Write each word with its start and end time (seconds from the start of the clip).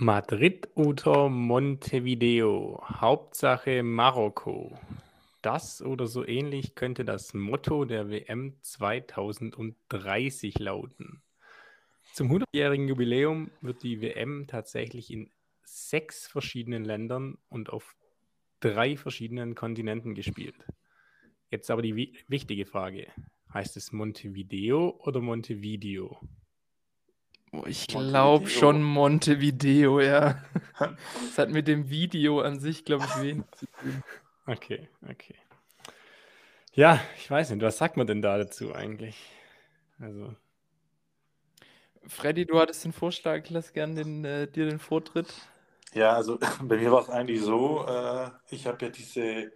Madrid 0.00 0.68
oder 0.76 1.28
Montevideo? 1.28 2.80
Hauptsache 2.88 3.82
Marokko. 3.82 4.78
Das 5.42 5.82
oder 5.82 6.06
so 6.06 6.24
ähnlich 6.24 6.76
könnte 6.76 7.04
das 7.04 7.34
Motto 7.34 7.84
der 7.84 8.08
WM 8.08 8.54
2030 8.62 10.60
lauten. 10.60 11.20
Zum 12.12 12.30
100-jährigen 12.30 12.86
Jubiläum 12.86 13.50
wird 13.60 13.82
die 13.82 14.00
WM 14.00 14.46
tatsächlich 14.46 15.12
in 15.12 15.32
sechs 15.64 16.28
verschiedenen 16.28 16.84
Ländern 16.84 17.36
und 17.48 17.70
auf 17.70 17.96
drei 18.60 18.96
verschiedenen 18.96 19.56
Kontinenten 19.56 20.14
gespielt. 20.14 20.64
Jetzt 21.50 21.72
aber 21.72 21.82
die 21.82 21.96
wichtige 22.28 22.66
Frage. 22.66 23.08
Heißt 23.52 23.76
es 23.76 23.90
Montevideo 23.90 25.00
oder 25.02 25.20
Montevideo? 25.20 26.20
Oh, 27.52 27.64
ich 27.66 27.86
glaube 27.86 28.48
schon 28.48 28.82
Montevideo, 28.82 30.00
ja. 30.00 30.42
Das 30.78 31.38
hat 31.38 31.50
mit 31.50 31.66
dem 31.66 31.90
Video 31.90 32.40
an 32.40 32.60
sich, 32.60 32.84
glaube 32.84 33.04
ich, 33.04 33.22
wenig 33.22 33.44
zu 33.56 33.66
tun. 33.80 34.02
Okay, 34.46 34.88
okay. 35.10 35.34
Ja, 36.72 37.00
ich 37.16 37.28
weiß 37.28 37.50
nicht, 37.50 37.62
was 37.62 37.78
sagt 37.78 37.96
man 37.96 38.06
denn 38.06 38.22
da 38.22 38.38
dazu 38.38 38.72
eigentlich? 38.72 39.16
Also. 39.98 40.34
Freddy, 42.06 42.46
du 42.46 42.60
hattest 42.60 42.84
den 42.84 42.92
Vorschlag, 42.92 43.50
lass 43.50 43.72
gern 43.72 43.96
den, 43.96 44.24
äh, 44.24 44.46
dir 44.46 44.66
den 44.66 44.78
Vortritt. 44.78 45.34
Ja, 45.94 46.12
also 46.12 46.38
bei 46.62 46.76
mir 46.76 46.92
war 46.92 47.02
es 47.02 47.10
eigentlich 47.10 47.42
so, 47.42 47.84
äh, 47.86 48.30
ich 48.50 48.66
habe 48.66 48.84
ja 48.84 48.90
diese 48.90 49.50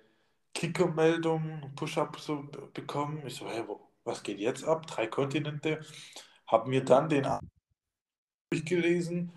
Kicker-Meldung, 0.55 1.73
Push-Up 1.77 2.19
so 2.19 2.49
bekommen. 2.75 3.23
Ich 3.27 3.37
so, 3.37 3.49
hey, 3.49 3.63
wo, 3.67 3.81
was 4.05 4.23
geht 4.23 4.39
jetzt 4.39 4.65
ab? 4.65 4.87
Drei 4.87 5.07
Kontinente. 5.07 5.81
Habe 6.47 6.69
mir 6.69 6.85
dann 6.85 7.09
den 7.09 7.27
durchgelesen 8.53 9.33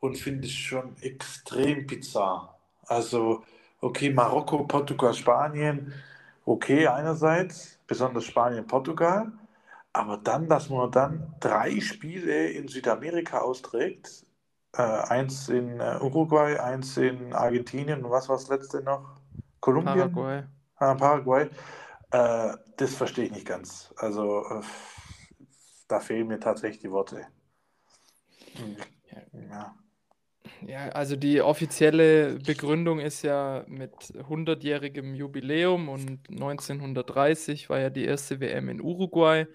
und 0.00 0.18
finde 0.18 0.46
es 0.46 0.52
schon 0.52 0.96
extrem 1.00 1.86
bizarr. 1.86 2.58
Also, 2.86 3.42
okay, 3.80 4.10
Marokko, 4.10 4.64
Portugal, 4.64 5.14
Spanien, 5.14 5.92
okay, 6.44 6.86
einerseits, 6.86 7.78
besonders 7.86 8.24
Spanien, 8.24 8.66
Portugal, 8.66 9.32
aber 9.92 10.18
dann, 10.18 10.48
dass 10.48 10.68
man 10.68 10.90
dann 10.90 11.34
drei 11.40 11.80
Spiele 11.80 12.50
in 12.50 12.68
Südamerika 12.68 13.38
austrägt, 13.40 14.26
äh, 14.76 14.82
eins 14.82 15.48
in 15.48 15.80
äh, 15.80 15.98
Uruguay, 16.00 16.58
eins 16.58 16.96
in 16.98 17.32
Argentinien 17.32 18.04
und 18.04 18.10
was 18.10 18.28
war 18.28 18.36
das 18.36 18.48
letzte 18.48 18.82
noch? 18.82 19.16
Kolumbien? 19.60 20.12
Paraguay. 20.12 20.44
Ah, 20.76 20.94
Paraguay. 20.94 21.48
Äh, 22.10 22.52
das 22.76 22.94
verstehe 22.94 23.24
ich 23.24 23.32
nicht 23.32 23.46
ganz. 23.46 23.92
Also, 23.96 24.44
äh, 24.44 24.62
da 25.88 26.00
fehlen 26.00 26.28
mir 26.28 26.38
tatsächlich 26.38 26.82
die 26.82 26.90
Worte. 26.90 27.26
Ja. 29.32 29.74
Ja, 30.66 30.88
also 30.88 31.16
die 31.16 31.40
offizielle 31.40 32.38
Begründung 32.38 33.00
ist 33.00 33.22
ja 33.22 33.64
mit 33.68 33.92
100-jährigem 33.92 35.14
Jubiläum 35.14 35.88
und 35.88 36.28
1930 36.30 37.68
war 37.68 37.78
ja 37.78 37.90
die 37.90 38.04
erste 38.04 38.40
WM 38.40 38.68
in 38.68 38.80
Uruguay. 38.80 39.46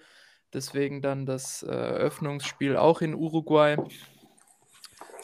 Deswegen 0.52 1.02
dann 1.02 1.26
das 1.26 1.62
äh, 1.62 1.72
Eröffnungsspiel 1.72 2.76
auch 2.76 3.00
in 3.00 3.14
Uruguay. 3.14 3.76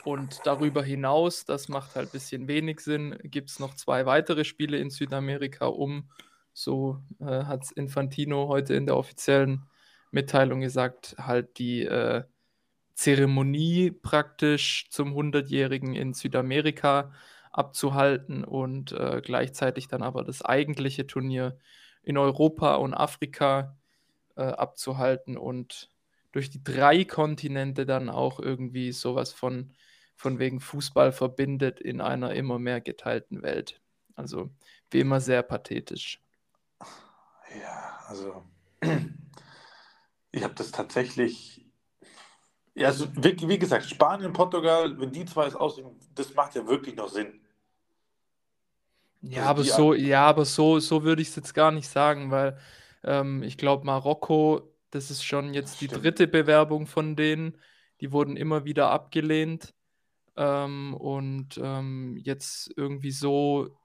Und 0.05 0.41
darüber 0.45 0.83
hinaus, 0.83 1.45
das 1.45 1.69
macht 1.69 1.95
halt 1.95 2.09
ein 2.09 2.13
bisschen 2.13 2.49
wenig 2.49 2.81
Sinn, 2.81 3.19
gibt 3.23 3.51
es 3.51 3.59
noch 3.59 3.75
zwei 3.75 4.07
weitere 4.07 4.45
Spiele 4.45 4.79
in 4.79 4.91
Südamerika, 4.91 5.67
um, 5.67 6.11
so 6.53 6.99
äh, 7.21 7.45
hat 7.45 7.71
Infantino 7.73 8.49
heute 8.49 8.75
in 8.75 8.87
der 8.87 8.97
offiziellen 8.97 9.67
Mitteilung 10.11 10.61
gesagt, 10.61 11.15
halt 11.19 11.59
die 11.59 11.85
äh, 11.85 12.25
Zeremonie 13.01 13.93
praktisch 13.93 14.91
zum 14.91 15.15
100-Jährigen 15.15 15.95
in 15.95 16.13
Südamerika 16.13 17.15
abzuhalten 17.51 18.45
und 18.45 18.93
äh, 18.93 19.23
gleichzeitig 19.25 19.89
dann 19.89 20.03
aber 20.03 20.23
das 20.23 20.43
eigentliche 20.43 21.07
Turnier 21.07 21.57
in 22.03 22.19
Europa 22.19 22.75
und 22.75 22.93
Afrika 22.93 23.75
äh, 24.37 24.43
abzuhalten 24.43 25.39
und 25.39 25.89
durch 26.33 26.51
die 26.51 26.63
drei 26.63 27.07
Kontinente 27.07 27.87
dann 27.87 28.11
auch 28.11 28.39
irgendwie 28.39 28.93
sowas 28.93 29.33
von, 29.33 29.73
von 30.15 30.39
wegen 30.39 30.61
Fußball 30.61 31.11
verbindet 31.11 31.81
in 31.81 32.03
einer 32.03 32.35
immer 32.35 32.59
mehr 32.59 32.83
geteilten 32.83 33.43
Welt. 33.43 33.81
Also 34.15 34.51
wie 34.91 35.01
immer 35.01 35.23
sehr 35.23 35.43
pathetisch. 35.43 36.21
Ja, 37.63 37.99
also 38.09 38.45
ich 40.33 40.45
habe 40.45 40.55
das 40.55 40.71
tatsächlich 40.71 41.60
ja, 42.75 42.89
also 42.89 43.07
wie, 43.17 43.37
wie, 43.49 43.59
gesagt, 43.59 43.85
Spanien, 43.85 44.33
Portugal, 44.33 44.99
wenn 44.99 45.13
die 45.13 45.25
zwei 45.25 45.47
es 45.47 45.55
aussehen, 45.55 45.91
das 46.15 46.35
macht 46.35 46.55
ja 46.55 46.67
wirklich 46.67 46.97
noch 46.97 47.09
Sinn. 47.09 47.41
Ja, 49.23 49.41
also 49.41 49.51
aber 49.51 49.65
so, 49.65 49.95
ja, 49.95 50.27
aber 50.27 50.45
so, 50.45 50.79
so 50.79 51.03
würde 51.03 51.23
ich 51.23 51.29
es 51.29 51.37
jetzt 51.37 51.55
gar 51.55 51.73
nicht 51.73 51.89
sagen, 51.89 52.31
weil 52.31 52.59
ähm, 53.05 53.43
ich 53.43 53.59
glaube, 53.59 53.85
Marokko, 53.85 54.73
das 54.91 55.11
ist 55.11 55.25
schon 55.25 55.55
jetzt 55.55 55.81
die 55.81 55.89
dritte 55.89 56.27
Bewerbung 56.27 56.87
von 56.87 57.17
denen. 57.17 57.59
Die 58.01 58.13
wurden 58.13 58.37
immer 58.37 58.65
wieder 58.65 58.91
abgelehnt. 58.91 59.75
Ähm, 60.37 60.95
und 60.95 61.61
ähm, 61.63 62.17
jetzt 62.17 62.73
irgendwie 62.77 63.11
so, 63.11 63.77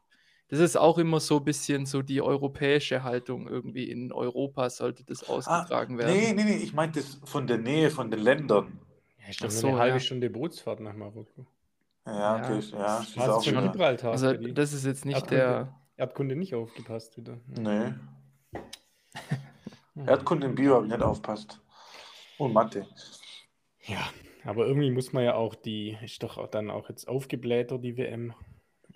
das 0.47 0.59
ist 0.59 0.77
auch 0.77 0.97
immer 0.97 1.19
so 1.19 1.37
ein 1.37 1.43
bisschen 1.43 1.85
so 1.85 2.01
die 2.01 2.21
europäische 2.21 3.03
Haltung. 3.03 3.47
Irgendwie 3.47 3.89
in 3.89 4.11
Europa 4.11 4.69
sollte 4.69 5.03
das 5.03 5.27
ah, 5.27 5.33
ausgetragen 5.33 5.95
ah, 5.95 5.99
werden. 5.99 6.13
Nee, 6.13 6.33
nee, 6.33 6.43
nee, 6.43 6.57
ich 6.57 6.73
meinte 6.73 6.99
das 6.99 7.19
von 7.23 7.47
der 7.47 7.57
Nähe 7.57 7.89
von 7.89 8.11
den 8.11 8.19
Ländern. 8.19 8.79
Ja, 9.19 9.29
ich 9.29 9.37
glaube, 9.37 9.53
so, 9.53 9.67
eine 9.67 9.77
halbe 9.77 9.97
ja. 9.97 9.99
Stunde 9.99 10.29
Bootsfahrt 10.29 10.79
nach 10.81 10.93
Marokko. 10.93 11.47
Ja, 12.05 12.35
okay, 12.35 12.59
ja. 12.71 12.99
Das, 12.99 13.15
ja, 13.15 13.37
ist 13.37 13.45
schon 13.45 13.71
Gibraltar. 13.71 14.11
Also, 14.11 14.33
das 14.33 14.73
ist 14.73 14.85
jetzt 14.85 15.05
nicht 15.05 15.15
Erdkunde, 15.15 15.35
der. 15.35 15.75
Erdkunde 15.97 16.35
nicht 16.35 16.53
aufgepasst 16.53 17.17
wieder. 17.17 17.39
Nee. 17.47 17.93
Erdkunde 20.05 20.47
im 20.47 20.55
Bio 20.55 20.75
habe 20.75 20.85
ich 20.85 20.91
nicht 20.91 21.01
aufpasst. 21.01 21.59
Und 22.37 22.53
Mathe. 22.53 22.85
Ja, 23.85 24.09
aber 24.43 24.67
irgendwie 24.67 24.91
muss 24.91 25.13
man 25.13 25.23
ja 25.23 25.35
auch 25.35 25.55
die, 25.55 25.97
ist 26.03 26.21
doch 26.21 26.37
auch 26.37 26.47
dann 26.47 26.69
auch 26.69 26.89
jetzt 26.89 27.07
aufgeblähter, 27.07 27.79
die 27.79 27.97
WM. 27.97 28.33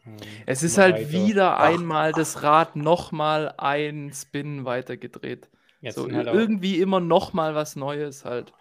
Ähm, 0.05 0.17
es 0.45 0.63
ist 0.63 0.77
halt 0.77 0.95
weiter. 0.95 1.11
wieder 1.11 1.57
ach, 1.57 1.69
einmal 1.69 2.11
ach. 2.11 2.17
das 2.17 2.43
Rad 2.43 2.75
nochmal 2.75 3.53
ein 3.57 4.11
Spin 4.13 4.65
weitergedreht. 4.65 5.49
Jetzt 5.81 5.95
so, 5.95 6.11
halt 6.11 6.27
irgendwie 6.27 6.79
immer 6.79 6.99
nochmal 6.99 7.55
was 7.55 7.75
Neues 7.75 8.25
halt. 8.25 8.53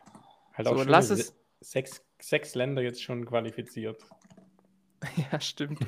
Halt 0.54 0.68
auch 0.68 0.78
so, 0.78 0.84
lass 0.84 1.10
es, 1.10 1.34
sechs, 1.60 2.02
sechs 2.20 2.54
Länder 2.54 2.82
jetzt 2.82 3.02
schon 3.02 3.24
qualifiziert. 3.26 4.02
Ja, 5.30 5.40
stimmt. 5.40 5.78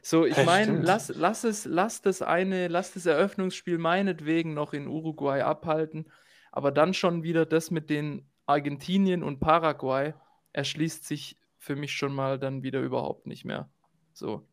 So, 0.00 0.26
ich 0.26 0.44
meine, 0.44 0.80
lass, 0.80 1.08
lass 1.08 1.42
es, 1.42 1.64
lass 1.64 2.02
das 2.02 2.22
eine, 2.22 2.68
lass 2.68 2.92
das 2.92 3.04
Eröffnungsspiel 3.04 3.78
meinetwegen 3.78 4.54
noch 4.54 4.74
in 4.74 4.86
Uruguay 4.86 5.40
abhalten, 5.42 6.06
aber 6.52 6.70
dann 6.70 6.94
schon 6.94 7.24
wieder 7.24 7.46
das 7.46 7.72
mit 7.72 7.90
den 7.90 8.28
Argentinien 8.46 9.24
und 9.24 9.40
Paraguay 9.40 10.14
erschließt 10.52 11.04
sich 11.04 11.36
für 11.58 11.74
mich 11.74 11.92
schon 11.92 12.14
mal 12.14 12.38
dann 12.38 12.62
wieder 12.62 12.80
überhaupt 12.80 13.26
nicht 13.26 13.44
mehr. 13.44 13.68
So. 14.12 14.46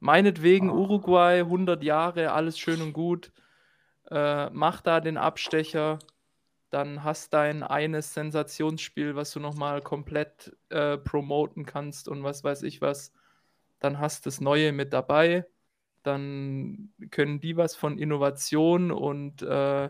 Meinetwegen 0.00 0.70
oh. 0.70 0.82
Uruguay, 0.82 1.40
100 1.40 1.82
Jahre, 1.82 2.32
alles 2.32 2.58
schön 2.58 2.82
und 2.82 2.92
gut. 2.92 3.32
Äh, 4.10 4.50
mach 4.50 4.80
da 4.80 5.00
den 5.00 5.16
Abstecher, 5.16 5.98
dann 6.70 7.04
hast 7.04 7.32
dein 7.32 7.62
eines 7.62 8.14
Sensationsspiel, 8.14 9.16
was 9.16 9.32
du 9.32 9.40
nochmal 9.40 9.80
komplett 9.80 10.56
äh, 10.68 10.98
promoten 10.98 11.64
kannst 11.64 12.08
und 12.08 12.22
was 12.22 12.44
weiß 12.44 12.62
ich 12.62 12.80
was. 12.80 13.12
Dann 13.78 13.98
hast 13.98 14.26
das 14.26 14.40
Neue 14.40 14.72
mit 14.72 14.92
dabei. 14.92 15.46
Dann 16.02 16.92
können 17.10 17.40
die 17.40 17.56
was 17.56 17.76
von 17.76 17.98
Innovation 17.98 18.90
und 18.90 19.42
äh, 19.42 19.88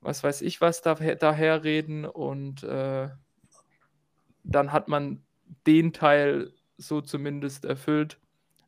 was 0.00 0.22
weiß 0.22 0.42
ich 0.42 0.60
was 0.60 0.82
da, 0.82 0.94
daher 0.94 1.64
reden 1.64 2.04
und 2.04 2.62
äh, 2.62 3.08
dann 4.44 4.72
hat 4.72 4.88
man 4.88 5.24
den 5.66 5.92
Teil 5.92 6.52
so 6.76 7.00
zumindest 7.00 7.64
erfüllt. 7.64 8.18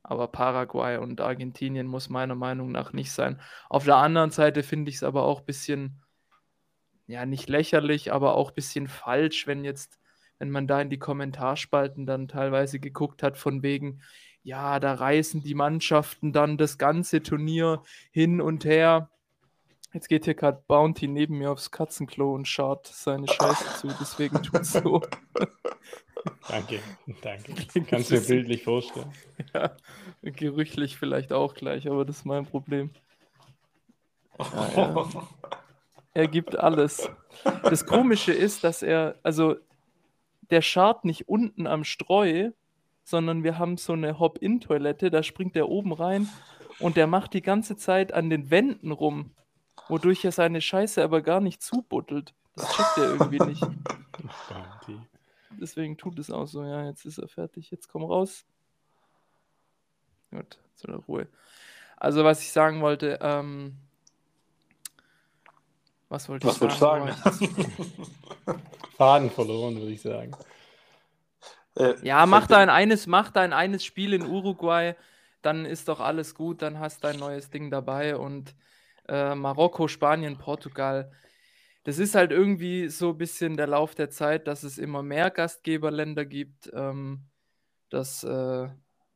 Aber 0.09 0.29
Paraguay 0.29 0.99
und 0.99 1.21
Argentinien 1.21 1.87
muss 1.87 2.09
meiner 2.09 2.37
Meinung 2.37 2.71
nach 2.71 2.93
nicht 2.93 3.11
sein. 3.11 3.41
Auf 3.69 3.85
der 3.85 3.97
anderen 3.97 4.31
Seite 4.31 4.63
finde 4.63 4.89
ich 4.89 4.97
es 4.97 5.03
aber 5.03 5.25
auch 5.25 5.41
ein 5.41 5.47
bisschen 5.47 6.01
ja, 7.07 7.25
nicht 7.25 7.49
lächerlich, 7.49 8.13
aber 8.13 8.35
auch 8.35 8.51
ein 8.51 8.55
bisschen 8.55 8.89
falsch, 8.89 9.47
wenn 9.47 9.65
jetzt, 9.65 9.99
wenn 10.39 10.51
man 10.51 10.67
da 10.67 10.81
in 10.81 10.91
die 10.91 10.99
Kommentarspalten 10.99 12.07
dann 12.07 12.29
teilweise 12.29 12.81
geguckt 12.81 13.23
hat, 13.23 13.39
von 13.39 13.63
wegen, 13.63 14.03
ja, 14.43 14.81
da 14.81 14.95
reißen 14.95 15.43
die 15.43 15.55
Mannschaften 15.55 16.33
dann 16.33 16.57
das 16.57 16.79
ganze 16.79 17.23
Turnier 17.23 17.83
hin 18.11 18.41
und 18.41 18.65
her. 18.65 19.11
Jetzt 19.93 20.09
geht 20.09 20.25
hier 20.25 20.35
gerade 20.35 20.63
Bounty 20.67 21.09
neben 21.09 21.39
mir 21.39 21.51
aufs 21.51 21.71
Katzenklo 21.71 22.35
und 22.35 22.47
schaut 22.47 22.87
seine 22.87 23.27
Scheiße 23.29 23.79
zu, 23.81 23.89
deswegen 24.01 24.43
tut 24.43 24.61
es 24.61 24.73
so. 24.73 25.03
danke, 26.49 26.81
danke. 27.23 27.55
Kannst 27.89 28.11
du 28.11 28.19
dir 28.19 28.27
bildlich 28.27 28.65
vorstellen. 28.65 29.13
Ja, 29.55 29.77
gerüchtlich 30.23 30.97
vielleicht 30.97 31.33
auch 31.33 31.55
gleich, 31.55 31.89
aber 31.89 32.05
das 32.05 32.19
ist 32.19 32.25
mein 32.25 32.47
Problem. 32.47 32.91
Ja, 34.39 34.71
ja. 34.77 35.09
Er 36.15 36.29
gibt 36.29 36.59
alles. 36.59 37.11
Das 37.63 37.85
Komische 37.85 38.33
ist, 38.33 38.65
dass 38.65 38.83
er, 38.83 39.19
also 39.23 39.57
der 40.49 40.63
schart 40.63 41.05
nicht 41.05 41.29
unten 41.29 41.67
am 41.67 41.85
Streu, 41.85 42.53
sondern 43.05 43.45
wir 43.45 43.59
haben 43.59 43.77
so 43.77 43.93
eine 43.93 44.19
Hop-In-Toilette, 44.19 45.11
da 45.11 45.23
springt 45.23 45.57
der 45.57 45.69
oben 45.69 45.93
rein 45.93 46.27
und 46.81 46.97
der 46.97 47.07
macht 47.07 47.35
die 47.35 47.43
ganze 47.43 47.77
Zeit 47.77 48.13
an 48.15 48.31
den 48.31 48.51
Wänden 48.51 48.93
rum, 48.93 49.35
wodurch 49.89 50.25
er 50.25 50.33
seine 50.33 50.63
Scheiße 50.63 51.05
aber 51.05 51.21
gar 51.21 51.41
nicht 51.41 51.63
zubuddelt. 51.63 52.33
Das 52.55 52.73
checkt 52.75 52.97
er 52.97 53.11
irgendwie 53.11 53.45
nicht. 53.45 53.63
Deswegen 55.51 55.97
tut 55.97 56.19
es 56.19 56.31
auch 56.31 56.47
so, 56.47 56.65
ja, 56.65 56.87
jetzt 56.87 57.05
ist 57.05 57.19
er 57.19 57.29
fertig, 57.29 57.71
jetzt 57.71 57.89
komm 57.89 58.05
raus. 58.05 58.45
Gut, 60.31 60.59
zu 60.75 60.87
der 60.87 60.97
Ruhe. 60.97 61.29
Also, 61.97 62.25
was 62.25 62.43
ich 62.43 62.53
sagen 62.53 62.83
wollte, 62.83 63.19
ähm, 63.23 63.77
was 66.09 66.29
wollte 66.29 66.47
was 66.47 66.61
ich 66.61 66.73
sagen? 66.73 67.13
sagen? 67.13 67.83
Faden 68.97 69.31
verloren, 69.31 69.77
würde 69.77 69.93
ich 69.93 70.03
sagen. 70.03 70.33
Äh, 71.77 71.95
ja, 72.03 72.25
mach 72.27 72.47
dein 72.47 72.71
eines, 72.71 73.07
mach 73.07 73.31
dein 73.31 73.53
eines 73.53 73.85
Spiel 73.85 74.15
in 74.15 74.27
Uruguay, 74.27 74.95
dann 75.43 75.65
ist 75.65 75.89
doch 75.89 76.01
alles 76.01 76.35
gut, 76.35 76.63
dann 76.63 76.79
hast 76.79 77.05
du 77.05 77.09
ein 77.09 77.19
neues 77.19 77.51
Ding 77.51 77.71
dabei 77.71 78.17
und 78.17 78.55
äh, 79.09 79.35
Marokko, 79.35 79.89
Spanien, 79.89 80.39
Portugal. 80.39 81.13
Das 81.87 82.01
ist 82.01 82.17
halt 82.17 82.33
irgendwie 82.33 82.89
so 82.89 83.11
ein 83.11 83.19
bisschen 83.19 83.57
der 83.57 83.69
Lauf 83.69 83.95
der 83.95 84.11
Zeit, 84.11 84.49
dass 84.49 84.65
es 84.65 84.77
immer 84.77 85.05
mehr 85.05 85.31
Gastgeberländer 85.31 86.25
gibt. 86.25 86.69
Ähm, 86.75 87.29
das 87.91 88.25
äh, 88.25 88.69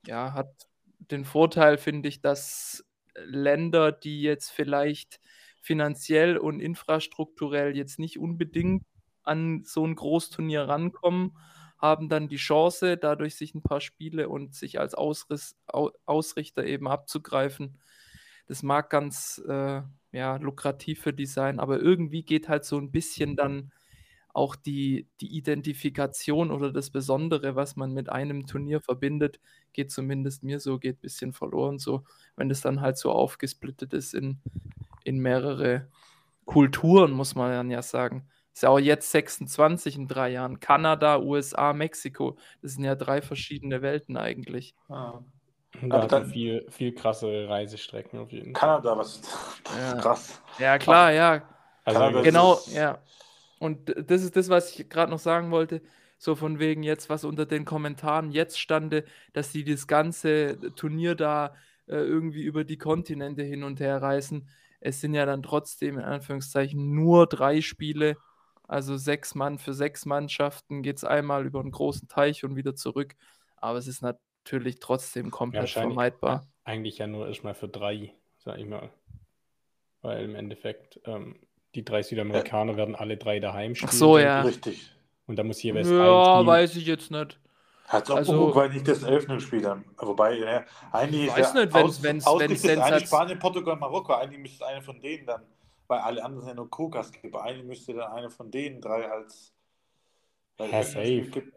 ja, 0.06 0.32
hat 0.34 0.68
den 0.98 1.24
Vorteil, 1.24 1.78
finde 1.78 2.08
ich, 2.08 2.20
dass 2.20 2.86
Länder, 3.16 3.90
die 3.90 4.22
jetzt 4.22 4.50
vielleicht 4.50 5.18
finanziell 5.60 6.38
und 6.38 6.60
infrastrukturell 6.60 7.76
jetzt 7.76 7.98
nicht 7.98 8.20
unbedingt 8.20 8.84
an 9.24 9.64
so 9.64 9.84
ein 9.84 9.96
Großturnier 9.96 10.68
rankommen, 10.68 11.36
haben 11.76 12.08
dann 12.08 12.28
die 12.28 12.36
Chance, 12.36 12.96
dadurch 12.96 13.34
sich 13.34 13.52
ein 13.52 13.62
paar 13.62 13.80
Spiele 13.80 14.28
und 14.28 14.54
sich 14.54 14.78
als 14.78 14.94
Ausriss, 14.94 15.56
Ausrichter 15.66 16.62
eben 16.64 16.86
abzugreifen. 16.86 17.80
Das 18.46 18.62
mag 18.62 18.90
ganz 18.90 19.42
äh, 19.48 19.82
ja, 20.12 20.36
lukrativ 20.36 21.00
für 21.00 21.12
die 21.12 21.26
sein, 21.26 21.60
aber 21.60 21.80
irgendwie 21.80 22.22
geht 22.22 22.48
halt 22.48 22.64
so 22.64 22.78
ein 22.78 22.90
bisschen 22.90 23.36
dann 23.36 23.72
auch 24.32 24.56
die, 24.56 25.08
die 25.20 25.36
Identifikation 25.36 26.50
oder 26.50 26.72
das 26.72 26.90
Besondere, 26.90 27.56
was 27.56 27.76
man 27.76 27.92
mit 27.92 28.08
einem 28.08 28.46
Turnier 28.46 28.80
verbindet, 28.80 29.40
geht 29.72 29.90
zumindest 29.90 30.42
mir 30.42 30.60
so, 30.60 30.78
geht 30.78 30.98
ein 30.98 31.00
bisschen 31.00 31.32
verloren. 31.32 31.78
So, 31.78 32.04
wenn 32.36 32.50
es 32.50 32.60
dann 32.60 32.80
halt 32.80 32.96
so 32.96 33.10
aufgesplittet 33.12 33.92
ist 33.92 34.14
in, 34.14 34.38
in 35.04 35.18
mehrere 35.18 35.88
Kulturen, 36.44 37.12
muss 37.12 37.34
man 37.34 37.50
dann 37.50 37.70
ja 37.70 37.82
sagen. 37.82 38.28
Ist 38.52 38.62
ja 38.62 38.68
auch 38.68 38.78
jetzt 38.78 39.10
26 39.10 39.96
in 39.96 40.08
drei 40.08 40.30
Jahren. 40.30 40.60
Kanada, 40.60 41.20
USA, 41.20 41.72
Mexiko. 41.72 42.36
Das 42.62 42.72
sind 42.72 42.84
ja 42.84 42.94
drei 42.94 43.22
verschiedene 43.22 43.82
Welten 43.82 44.16
eigentlich. 44.16 44.74
Ah. 44.88 45.20
Da 45.82 46.02
hat 46.02 46.12
dann, 46.12 46.26
viel, 46.26 46.66
viel 46.68 46.94
krassere 46.94 47.48
Reisestrecken 47.48 48.18
auf 48.18 48.32
jeden 48.32 48.54
Fall. 48.54 48.60
Kanada, 48.60 48.98
was 48.98 49.22
ja. 49.78 49.94
krass. 50.00 50.42
Ja, 50.58 50.78
klar, 50.78 51.12
ja. 51.12 51.42
Also 51.84 52.22
genau, 52.22 52.58
ja. 52.72 52.98
Und 53.58 53.94
das 54.10 54.22
ist 54.22 54.36
das, 54.36 54.48
was 54.48 54.78
ich 54.78 54.88
gerade 54.88 55.10
noch 55.10 55.18
sagen 55.18 55.50
wollte. 55.50 55.82
So 56.18 56.34
von 56.34 56.58
wegen 56.58 56.82
jetzt, 56.82 57.08
was 57.08 57.24
unter 57.24 57.46
den 57.46 57.64
Kommentaren 57.64 58.30
jetzt 58.30 58.60
stande, 58.60 59.04
dass 59.32 59.52
die 59.52 59.64
das 59.64 59.86
ganze 59.86 60.58
Turnier 60.76 61.14
da 61.14 61.54
äh, 61.86 61.96
irgendwie 61.96 62.42
über 62.42 62.64
die 62.64 62.78
Kontinente 62.78 63.42
hin 63.42 63.62
und 63.62 63.80
her 63.80 64.02
reisen. 64.02 64.48
Es 64.80 65.00
sind 65.00 65.14
ja 65.14 65.24
dann 65.24 65.42
trotzdem 65.42 65.98
in 65.98 66.04
Anführungszeichen 66.04 66.94
nur 66.94 67.26
drei 67.26 67.60
Spiele. 67.60 68.16
Also 68.68 68.96
sechs 68.96 69.34
Mann 69.34 69.58
für 69.58 69.74
sechs 69.74 70.06
Mannschaften 70.06 70.82
geht 70.82 70.98
es 70.98 71.04
einmal 71.04 71.46
über 71.46 71.60
einen 71.60 71.70
großen 71.70 72.08
Teich 72.08 72.44
und 72.44 72.56
wieder 72.56 72.74
zurück. 72.74 73.14
Aber 73.56 73.78
es 73.78 73.86
ist 73.86 74.02
natürlich 74.44 74.80
trotzdem 74.80 75.30
komplett 75.30 75.74
ja, 75.74 75.82
vermeidbar. 75.82 76.46
Eigentlich 76.64 76.98
ja 76.98 77.06
nur 77.06 77.28
erstmal 77.28 77.54
für 77.54 77.68
drei, 77.68 78.14
sag 78.38 78.58
ich 78.58 78.66
mal. 78.66 78.90
Weil 80.02 80.24
im 80.24 80.34
Endeffekt 80.34 81.00
ähm, 81.04 81.36
die 81.74 81.84
drei 81.84 82.02
Südamerikaner 82.02 82.72
ja. 82.72 82.78
werden 82.78 82.96
alle 82.96 83.16
drei 83.16 83.40
daheim 83.40 83.74
spielen. 83.74 83.90
Ach 83.90 83.96
so, 83.96 84.18
ja. 84.18 84.42
Richtig. 84.42 84.92
Und 85.26 85.36
da 85.36 85.44
muss 85.44 85.62
jeweils 85.62 85.88
Ja, 85.88 86.44
weiß 86.44 86.76
ich 86.76 86.86
jetzt 86.86 87.10
nicht. 87.10 87.38
Hat 87.86 88.08
auch 88.08 88.16
also, 88.16 88.34
Uruguay 88.34 88.68
nicht 88.68 88.86
das 88.86 89.02
Eröffnungsspiel 89.02 89.62
dann. 89.62 89.84
Wobei, 89.98 90.38
ja, 90.38 90.64
eigentlich 90.92 91.26
ich 91.26 91.36
weiß 91.36 91.54
nicht, 91.54 91.74
wenn 91.74 91.86
es 91.86 92.02
wenn 92.02 92.18
es 92.18 92.64
eigentlich 92.64 93.06
Spanien, 93.06 93.38
Portugal, 93.38 93.76
Marokko, 93.76 94.14
eigentlich 94.14 94.40
müsste 94.40 94.64
eine 94.64 94.80
von 94.80 95.00
denen 95.00 95.26
dann, 95.26 95.42
weil 95.88 95.98
alle 95.98 96.22
anderen 96.24 96.44
sind 96.44 96.50
ja 96.50 96.54
nur 96.54 96.70
Co-Gastgeber, 96.70 97.42
eigentlich 97.42 97.66
müsste 97.66 97.94
dann 97.94 98.12
eine 98.12 98.30
von 98.30 98.48
denen 98.48 98.80
drei 98.80 99.10
als 99.10 99.52
ja, 100.60 100.84
safe. 100.84 101.50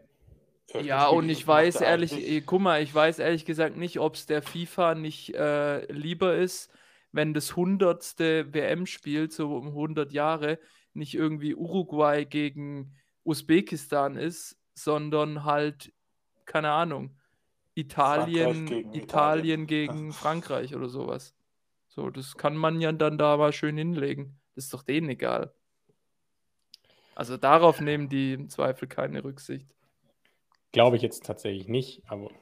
Ja, 0.72 1.08
und 1.08 1.28
ich 1.28 1.46
weiß 1.46 1.80
ehrlich, 1.80 2.44
guck 2.46 2.60
mal, 2.60 2.82
ich 2.82 2.94
weiß 2.94 3.18
ehrlich 3.18 3.44
gesagt 3.44 3.76
nicht, 3.76 3.98
ob 3.98 4.14
es 4.14 4.26
der 4.26 4.42
FIFA 4.42 4.94
nicht 4.94 5.34
äh, 5.34 5.90
lieber 5.92 6.36
ist, 6.36 6.70
wenn 7.12 7.34
das 7.34 7.54
hundertste 7.54 8.52
WM-Spiel, 8.52 9.30
so 9.30 9.56
um 9.56 9.68
100 9.68 10.12
Jahre, 10.12 10.58
nicht 10.94 11.14
irgendwie 11.14 11.54
Uruguay 11.54 12.24
gegen 12.24 12.94
Usbekistan 13.24 14.16
ist, 14.16 14.58
sondern 14.74 15.44
halt, 15.44 15.92
keine 16.44 16.70
Ahnung, 16.70 17.16
Italien 17.74 18.66
gegen, 18.66 18.94
Italien 18.94 19.66
gegen 19.66 20.12
Frankreich 20.12 20.74
oder 20.74 20.88
sowas. 20.88 21.34
So, 21.88 22.10
das 22.10 22.36
kann 22.36 22.56
man 22.56 22.80
ja 22.80 22.92
dann 22.92 23.18
da 23.18 23.36
mal 23.36 23.52
schön 23.52 23.76
hinlegen. 23.76 24.40
Das 24.54 24.64
ist 24.64 24.74
doch 24.74 24.82
denen 24.82 25.08
egal. 25.08 25.54
Also 27.14 27.36
darauf 27.36 27.80
nehmen 27.80 28.08
die 28.08 28.32
im 28.32 28.48
Zweifel 28.48 28.88
keine 28.88 29.22
Rücksicht. 29.22 29.68
Glaube 30.74 30.96
ich 30.96 31.02
jetzt 31.02 31.24
tatsächlich 31.24 31.68
nicht, 31.68 32.02
aber 32.08 32.32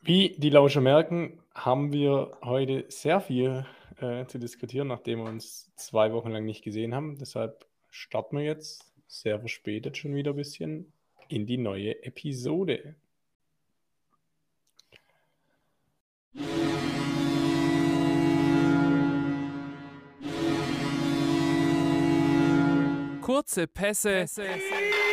wie 0.00 0.34
die 0.38 0.48
Lauscher 0.48 0.80
merken, 0.80 1.38
haben 1.54 1.92
wir 1.92 2.38
heute 2.42 2.86
sehr 2.88 3.20
viel 3.20 3.66
äh, 4.00 4.24
zu 4.24 4.38
diskutieren, 4.38 4.88
nachdem 4.88 5.18
wir 5.18 5.26
uns 5.28 5.70
zwei 5.76 6.14
Wochen 6.14 6.30
lang 6.30 6.46
nicht 6.46 6.64
gesehen 6.64 6.94
haben. 6.94 7.18
Deshalb 7.18 7.66
starten 7.90 8.38
wir 8.38 8.44
jetzt 8.44 8.90
sehr 9.06 9.38
verspätet 9.38 9.98
schon 9.98 10.14
wieder 10.14 10.30
ein 10.30 10.36
bisschen 10.36 10.94
in 11.28 11.44
die 11.44 11.58
neue 11.58 12.02
Episode. 12.02 12.94
Kurze 23.20 23.66
Pässe. 23.66 24.20
Pässe. 24.20 25.05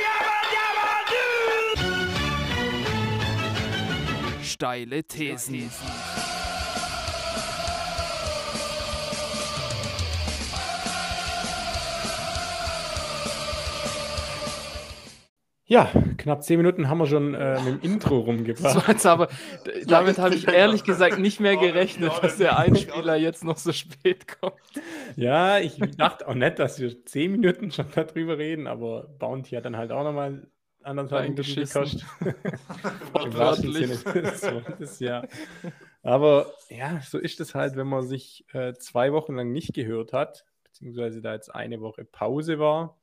Steile 4.63 5.03
Thesen. 5.03 5.70
Ja, 15.65 15.91
knapp 16.17 16.43
zehn 16.43 16.55
Minuten 16.55 16.88
haben 16.88 17.00
wir 17.00 17.08
schon 17.08 17.34
äh, 17.34 17.60
mit 17.62 17.84
dem 17.84 17.91
Intro 17.91 18.20
rumgebracht. 18.20 19.05
Aber 19.05 19.27
damit 19.86 20.17
habe 20.17 20.36
ich 20.36 20.48
ehrlich 20.48 20.86
gesagt 20.86 21.20
nicht 21.20 21.41
mehr 21.41 21.58
gerechnet, 21.58 22.13
dass 22.22 22.38
der 22.38 22.58
Einspieler 22.58 23.17
jetzt 23.17 23.43
noch 23.43 23.58
so 23.58 23.74
spät 23.74 24.39
kommt. 24.39 24.55
Ja, 25.17 25.60
ich 25.60 25.77
dachte 25.98 26.25
auch 26.29 26.36
nicht, 26.36 26.58
dass 26.58 26.79
wir 26.79 27.03
zehn 27.03 27.34
Minuten 27.34 27.70
schon 27.70 27.88
darüber 27.93 28.38
reden, 28.38 28.67
aber 28.67 29.10
Bounty 29.20 29.55
hat 29.55 29.65
dann 29.65 29.75
halt 29.75 29.91
auch 29.91 30.05
nochmal 30.05 30.48
anderthalb 30.86 31.30
Minuten 31.30 31.56
gekostet. 31.56 32.06
Im 33.24 33.34
wahrsten 33.34 33.74
Sinne 33.74 33.98
des 33.98 34.44
Wortes, 34.44 35.00
ja. 35.00 35.24
Aber 36.04 36.54
ja, 36.70 37.02
so 37.02 37.18
ist 37.18 37.40
es 37.40 37.56
halt, 37.56 37.75
wenn 37.75 37.88
man 37.88 38.06
sich 38.06 38.46
äh, 38.54 38.74
zwei 38.74 39.13
Wochen 39.13 39.36
lang 39.36 39.52
nicht 39.52 39.74
gehört 39.74 40.13
hat, 40.13 40.46
beziehungsweise 40.63 41.22
da 41.22 41.34
jetzt 41.34 41.54
eine 41.54 41.82
Woche 41.82 42.04
Pause 42.04 42.60
war. 42.60 43.00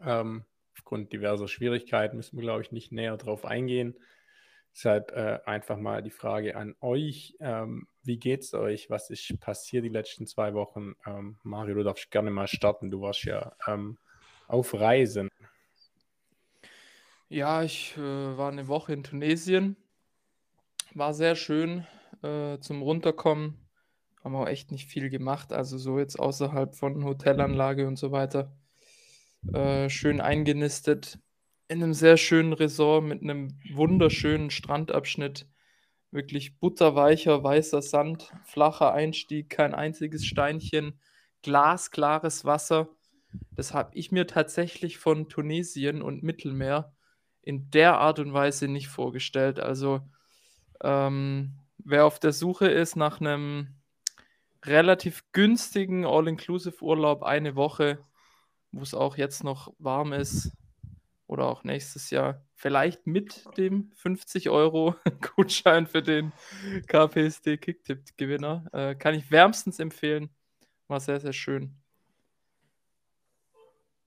Ähm, 0.00 0.44
aufgrund 0.74 1.12
diverser 1.12 1.48
Schwierigkeiten 1.48 2.16
müssen 2.16 2.36
wir, 2.36 2.42
glaube 2.42 2.62
ich, 2.62 2.72
nicht 2.72 2.92
näher 2.92 3.16
drauf 3.16 3.44
eingehen. 3.44 3.96
Deshalb 4.74 5.12
äh, 5.12 5.40
einfach 5.46 5.78
mal 5.78 6.02
die 6.02 6.10
Frage 6.10 6.54
an 6.54 6.74
euch. 6.82 7.34
Ähm, 7.40 7.88
wie 8.02 8.20
es 8.30 8.52
euch? 8.52 8.90
Was 8.90 9.08
ist 9.08 9.40
passiert 9.40 9.84
die 9.84 9.88
letzten 9.88 10.26
zwei 10.26 10.52
Wochen? 10.52 10.94
Ähm, 11.06 11.38
Mario, 11.42 11.76
du 11.76 11.82
darfst 11.82 12.10
gerne 12.10 12.30
mal 12.30 12.46
starten. 12.46 12.90
Du 12.90 13.00
warst 13.00 13.24
ja 13.24 13.56
ähm, 13.66 13.96
auf 14.48 14.74
Reisen. 14.74 15.30
Ja, 17.28 17.64
ich 17.64 17.96
äh, 17.96 18.00
war 18.00 18.52
eine 18.52 18.68
Woche 18.68 18.92
in 18.92 19.02
Tunesien. 19.02 19.76
War 20.94 21.12
sehr 21.12 21.34
schön 21.34 21.84
äh, 22.22 22.58
zum 22.60 22.82
Runterkommen. 22.82 23.66
Haben 24.22 24.36
auch 24.36 24.46
echt 24.46 24.70
nicht 24.70 24.88
viel 24.88 25.10
gemacht. 25.10 25.52
Also 25.52 25.76
so 25.76 25.98
jetzt 25.98 26.20
außerhalb 26.20 26.76
von 26.76 27.04
Hotelanlage 27.04 27.88
und 27.88 27.96
so 27.96 28.12
weiter. 28.12 28.56
Äh, 29.52 29.90
schön 29.90 30.20
eingenistet 30.20 31.18
in 31.68 31.82
einem 31.82 31.94
sehr 31.94 32.16
schönen 32.16 32.52
Resort 32.52 33.04
mit 33.04 33.22
einem 33.22 33.58
wunderschönen 33.74 34.50
Strandabschnitt. 34.50 35.48
Wirklich 36.12 36.60
butterweicher, 36.60 37.42
weißer 37.42 37.82
Sand, 37.82 38.32
flacher 38.44 38.92
Einstieg, 38.92 39.50
kein 39.50 39.74
einziges 39.74 40.24
Steinchen, 40.24 41.00
glasklares 41.42 42.44
Wasser. 42.44 42.88
Das 43.50 43.74
habe 43.74 43.90
ich 43.94 44.12
mir 44.12 44.28
tatsächlich 44.28 44.98
von 44.98 45.28
Tunesien 45.28 46.02
und 46.02 46.22
Mittelmeer 46.22 46.95
in 47.46 47.70
der 47.70 47.98
Art 47.98 48.18
und 48.18 48.32
Weise 48.32 48.66
nicht 48.66 48.88
vorgestellt. 48.88 49.60
Also 49.60 50.00
ähm, 50.82 51.52
wer 51.78 52.04
auf 52.04 52.18
der 52.18 52.32
Suche 52.32 52.66
ist 52.66 52.96
nach 52.96 53.20
einem 53.20 53.68
relativ 54.64 55.22
günstigen 55.30 56.04
All-Inclusive-Urlaub 56.04 57.22
eine 57.22 57.54
Woche, 57.54 58.04
wo 58.72 58.82
es 58.82 58.94
auch 58.94 59.16
jetzt 59.16 59.44
noch 59.44 59.72
warm 59.78 60.12
ist 60.12 60.50
oder 61.28 61.46
auch 61.46 61.62
nächstes 61.62 62.10
Jahr, 62.10 62.44
vielleicht 62.56 63.06
mit 63.06 63.44
dem 63.56 63.92
50 63.94 64.50
Euro 64.50 64.96
Gutschein 65.36 65.86
für 65.86 66.02
den 66.02 66.32
KPSD 66.88 67.58
Kicktip-Gewinner, 67.58 68.66
äh, 68.72 68.94
kann 68.96 69.14
ich 69.14 69.30
wärmstens 69.30 69.78
empfehlen. 69.78 70.30
War 70.88 70.98
sehr, 70.98 71.20
sehr 71.20 71.32
schön. 71.32 71.76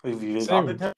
Wie, 0.04 0.46
denn, 0.46 0.94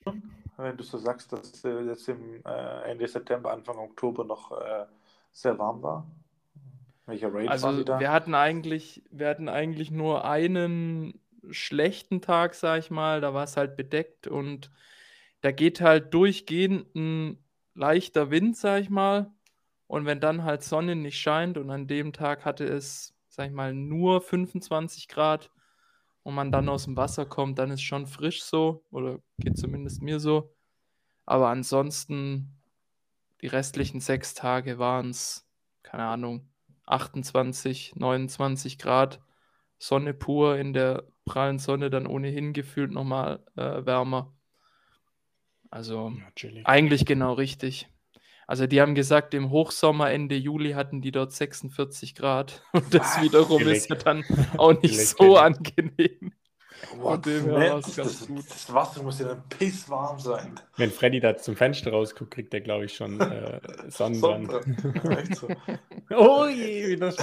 wenn 0.64 0.78
du 0.78 0.84
so 0.84 0.98
sagst, 0.98 1.32
dass 1.34 1.54
es 1.54 1.64
jetzt 1.64 2.08
im 2.10 2.42
äh, 2.46 2.92
Ende 2.92 3.08
September, 3.08 3.52
Anfang 3.52 3.78
Oktober 3.78 4.24
noch 4.24 4.52
äh, 4.52 4.86
sehr 5.32 5.58
warm 5.58 5.82
war? 5.82 6.08
Welcher 7.06 7.34
Rate 7.34 7.50
also 7.50 7.86
wir 7.86 8.12
hatten 8.12 8.36
eigentlich, 8.36 9.04
wir 9.12 9.28
hatten 9.28 9.50
eigentlich 9.50 9.92
nur 9.92 10.26
einen 10.26 11.20
schlechten 11.50 12.22
Tag, 12.22 12.54
sag 12.54 12.80
ich 12.80 12.92
mal. 12.92 13.22
Da 13.22 13.34
war 13.34 13.44
es 13.44 13.58
halt 13.58 13.76
bedeckt 13.76 14.28
und 14.28 14.72
da 15.42 15.52
geht 15.52 15.82
halt 15.82 16.14
durchgehend 16.14 16.96
ein 16.96 17.38
leichter 17.74 18.30
Wind, 18.30 18.56
sag 18.58 18.82
ich 18.82 18.90
mal. 18.90 19.32
Und 19.88 20.06
wenn 20.06 20.20
dann 20.20 20.44
halt 20.44 20.64
Sonne 20.64 20.96
nicht 20.96 21.20
scheint 21.20 21.58
und 21.58 21.70
an 21.70 21.88
dem 21.88 22.14
Tag 22.14 22.46
hatte 22.46 22.64
es, 22.66 23.14
sag 23.28 23.48
ich 23.48 23.54
mal, 23.54 23.74
nur 23.74 24.22
25 24.22 25.08
Grad, 25.08 25.52
und 26.24 26.36
man 26.36 26.52
dann 26.52 26.70
aus 26.70 26.86
dem 26.86 26.98
Wasser 26.98 27.26
kommt, 27.26 27.60
dann 27.60 27.72
ist 27.72 27.82
schon 27.82 28.08
frisch 28.08 28.44
so 28.44 28.84
oder 28.92 29.20
geht 29.40 29.58
zumindest 29.58 30.02
mir 30.02 30.20
so. 30.20 30.54
Aber 31.26 31.50
ansonsten, 31.50 32.62
die 33.42 33.48
restlichen 33.48 34.00
sechs 34.00 34.34
Tage 34.34 34.80
waren 34.80 35.10
es, 35.10 35.48
keine 35.84 36.04
Ahnung, 36.04 36.50
28, 36.86 37.96
29 37.96 38.78
Grad, 38.78 39.22
Sonne 39.78 40.14
pur, 40.14 40.58
in 40.58 40.74
der 40.74 41.08
prallen 41.26 41.58
Sonne 41.58 41.90
dann 41.90 42.06
ohnehin 42.06 42.54
gefühlt 42.54 42.92
nochmal 42.92 43.44
äh, 43.56 43.86
wärmer. 43.86 44.34
Also 45.70 46.12
ja, 46.12 46.66
eigentlich 46.66 47.06
genau 47.06 47.34
richtig. 47.34 47.88
Also 48.52 48.68
die 48.68 48.82
haben 48.82 48.96
gesagt, 48.96 49.34
im 49.34 49.50
Hochsommer 49.50 50.12
Ende 50.12 50.36
Juli 50.36 50.74
hatten 50.74 51.00
die 51.00 51.14
dort 51.14 51.32
46 51.32 52.16
Grad. 52.16 52.62
Und 52.74 52.94
das 52.94 53.16
Was? 53.16 53.24
wiederum 53.24 53.60
Gelegt. 53.60 53.78
ist 53.78 53.90
ja 53.90 53.96
dann 53.96 54.26
auch 54.58 54.74
nicht 54.74 54.92
Gelegt. 54.92 55.16
so 55.18 55.38
angenehm. 55.38 56.34
What? 56.98 57.26
Das, 57.26 57.96
das, 57.96 58.28
das, 58.28 58.74
Wasser 58.74 59.04
muss 59.04 59.20
ja 59.20 59.30
dann 59.30 59.44
pisswarm 59.48 60.20
sein. 60.20 60.60
Wenn 60.76 60.92
Freddy 60.92 61.22
da 61.22 61.38
zum 61.38 61.56
Fenster 61.56 61.92
rausguckt, 61.92 62.32
kriegt 62.32 62.54
er, 62.54 62.60
glaube 62.60 62.84
ich, 62.84 62.94
schon 62.94 63.22
äh, 63.22 63.62
Sonnenbrand. 63.88 64.52
so. 65.34 65.48
oh 66.10 66.46
je, 66.48 66.90
wie 66.90 66.98
das 66.98 67.16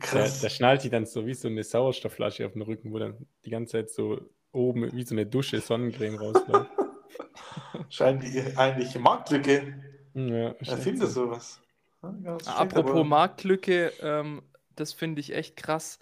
Krass. 0.00 0.40
Da, 0.40 0.48
da 0.48 0.50
schnallt 0.50 0.82
sie 0.82 0.90
dann 0.90 1.06
so 1.06 1.24
wie 1.26 1.34
so 1.34 1.46
eine 1.46 1.62
Sauerstoffflasche 1.62 2.44
auf 2.44 2.54
den 2.54 2.62
Rücken, 2.62 2.92
wo 2.92 2.98
dann 2.98 3.24
die 3.44 3.50
ganze 3.50 3.70
Zeit 3.70 3.90
so 3.90 4.20
oben 4.50 4.92
wie 4.92 5.04
so 5.04 5.14
eine 5.14 5.26
Dusche 5.26 5.60
Sonnencreme 5.60 6.16
rausläuft. 6.16 6.70
Scheint 7.88 8.22
die 8.22 8.56
eigentliche 8.56 8.98
Marktlücke. 8.98 9.74
Ja, 10.14 10.50
Erfinde 10.66 11.06
sowas. 11.06 11.60
Ja, 12.02 12.36
Apropos 12.46 12.92
aber... 12.92 13.04
Marktlücke, 13.04 13.92
ähm, 14.00 14.42
das 14.74 14.92
finde 14.92 15.20
ich 15.20 15.34
echt 15.34 15.56
krass, 15.56 15.98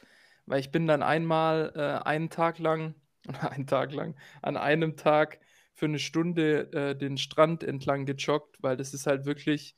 weil 0.46 0.60
ich 0.60 0.70
bin 0.70 0.86
dann 0.86 1.02
einmal 1.02 1.72
äh, 1.74 2.06
einen 2.06 2.30
Tag 2.30 2.58
lang, 2.58 2.94
einen 3.50 3.66
Tag 3.66 3.92
lang, 3.92 4.14
an 4.42 4.56
einem 4.56 4.96
Tag 4.96 5.40
für 5.74 5.86
eine 5.86 5.98
Stunde 5.98 6.72
äh, 6.72 6.96
den 6.96 7.18
Strand 7.18 7.62
entlang 7.62 8.06
gejoggt, 8.06 8.56
weil 8.60 8.76
das 8.76 8.94
ist 8.94 9.06
halt 9.06 9.26
wirklich, 9.26 9.76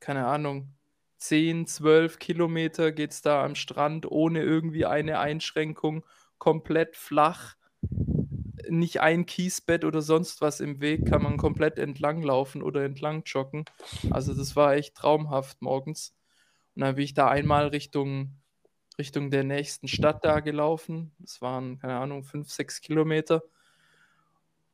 keine 0.00 0.26
Ahnung, 0.26 0.72
10, 1.18 1.66
12 1.66 2.18
Kilometer 2.18 2.92
geht 2.92 3.12
es 3.12 3.22
da 3.22 3.44
am 3.44 3.54
Strand 3.54 4.10
ohne 4.10 4.42
irgendwie 4.42 4.86
eine 4.86 5.18
Einschränkung, 5.18 6.04
komplett 6.38 6.96
flach 6.96 7.56
nicht 8.68 9.00
ein 9.00 9.26
Kiesbett 9.26 9.84
oder 9.84 10.02
sonst 10.02 10.40
was 10.40 10.60
im 10.60 10.80
Weg, 10.80 11.06
kann 11.06 11.22
man 11.22 11.36
komplett 11.36 11.78
entlang 11.78 12.22
laufen 12.22 12.62
oder 12.62 12.84
entlang 12.84 13.22
joggen. 13.24 13.64
Also 14.10 14.34
das 14.34 14.56
war 14.56 14.74
echt 14.74 14.94
traumhaft 14.94 15.62
morgens. 15.62 16.14
Und 16.74 16.82
dann 16.82 16.94
bin 16.96 17.04
ich 17.04 17.14
da 17.14 17.28
einmal 17.28 17.68
Richtung, 17.68 18.36
Richtung 18.98 19.30
der 19.30 19.44
nächsten 19.44 19.88
Stadt 19.88 20.24
da 20.24 20.40
gelaufen. 20.40 21.14
Das 21.18 21.40
waren, 21.40 21.78
keine 21.78 21.96
Ahnung, 21.96 22.24
fünf, 22.24 22.50
sechs 22.50 22.80
Kilometer. 22.80 23.42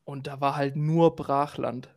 Und 0.03 0.27
da 0.27 0.41
war 0.41 0.55
halt 0.55 0.75
nur 0.75 1.15
Brachland. 1.15 1.89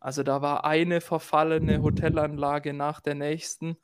Also 0.00 0.22
da 0.22 0.42
war 0.42 0.64
eine 0.64 1.00
verfallene 1.00 1.82
Hotelanlage 1.82 2.74
nach 2.74 3.00
der 3.00 3.14
nächsten. 3.14 3.78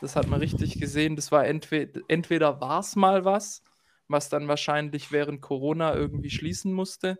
Das 0.00 0.14
hat 0.14 0.28
man 0.28 0.40
richtig 0.40 0.78
gesehen. 0.78 1.16
Das 1.16 1.32
war 1.32 1.46
entweder, 1.46 2.00
entweder 2.08 2.60
war 2.60 2.80
es 2.80 2.94
mal 2.94 3.24
was 3.24 3.62
was 4.08 4.28
dann 4.28 4.48
wahrscheinlich 4.48 5.12
während 5.12 5.40
Corona 5.40 5.94
irgendwie 5.94 6.30
schließen 6.30 6.72
musste, 6.72 7.18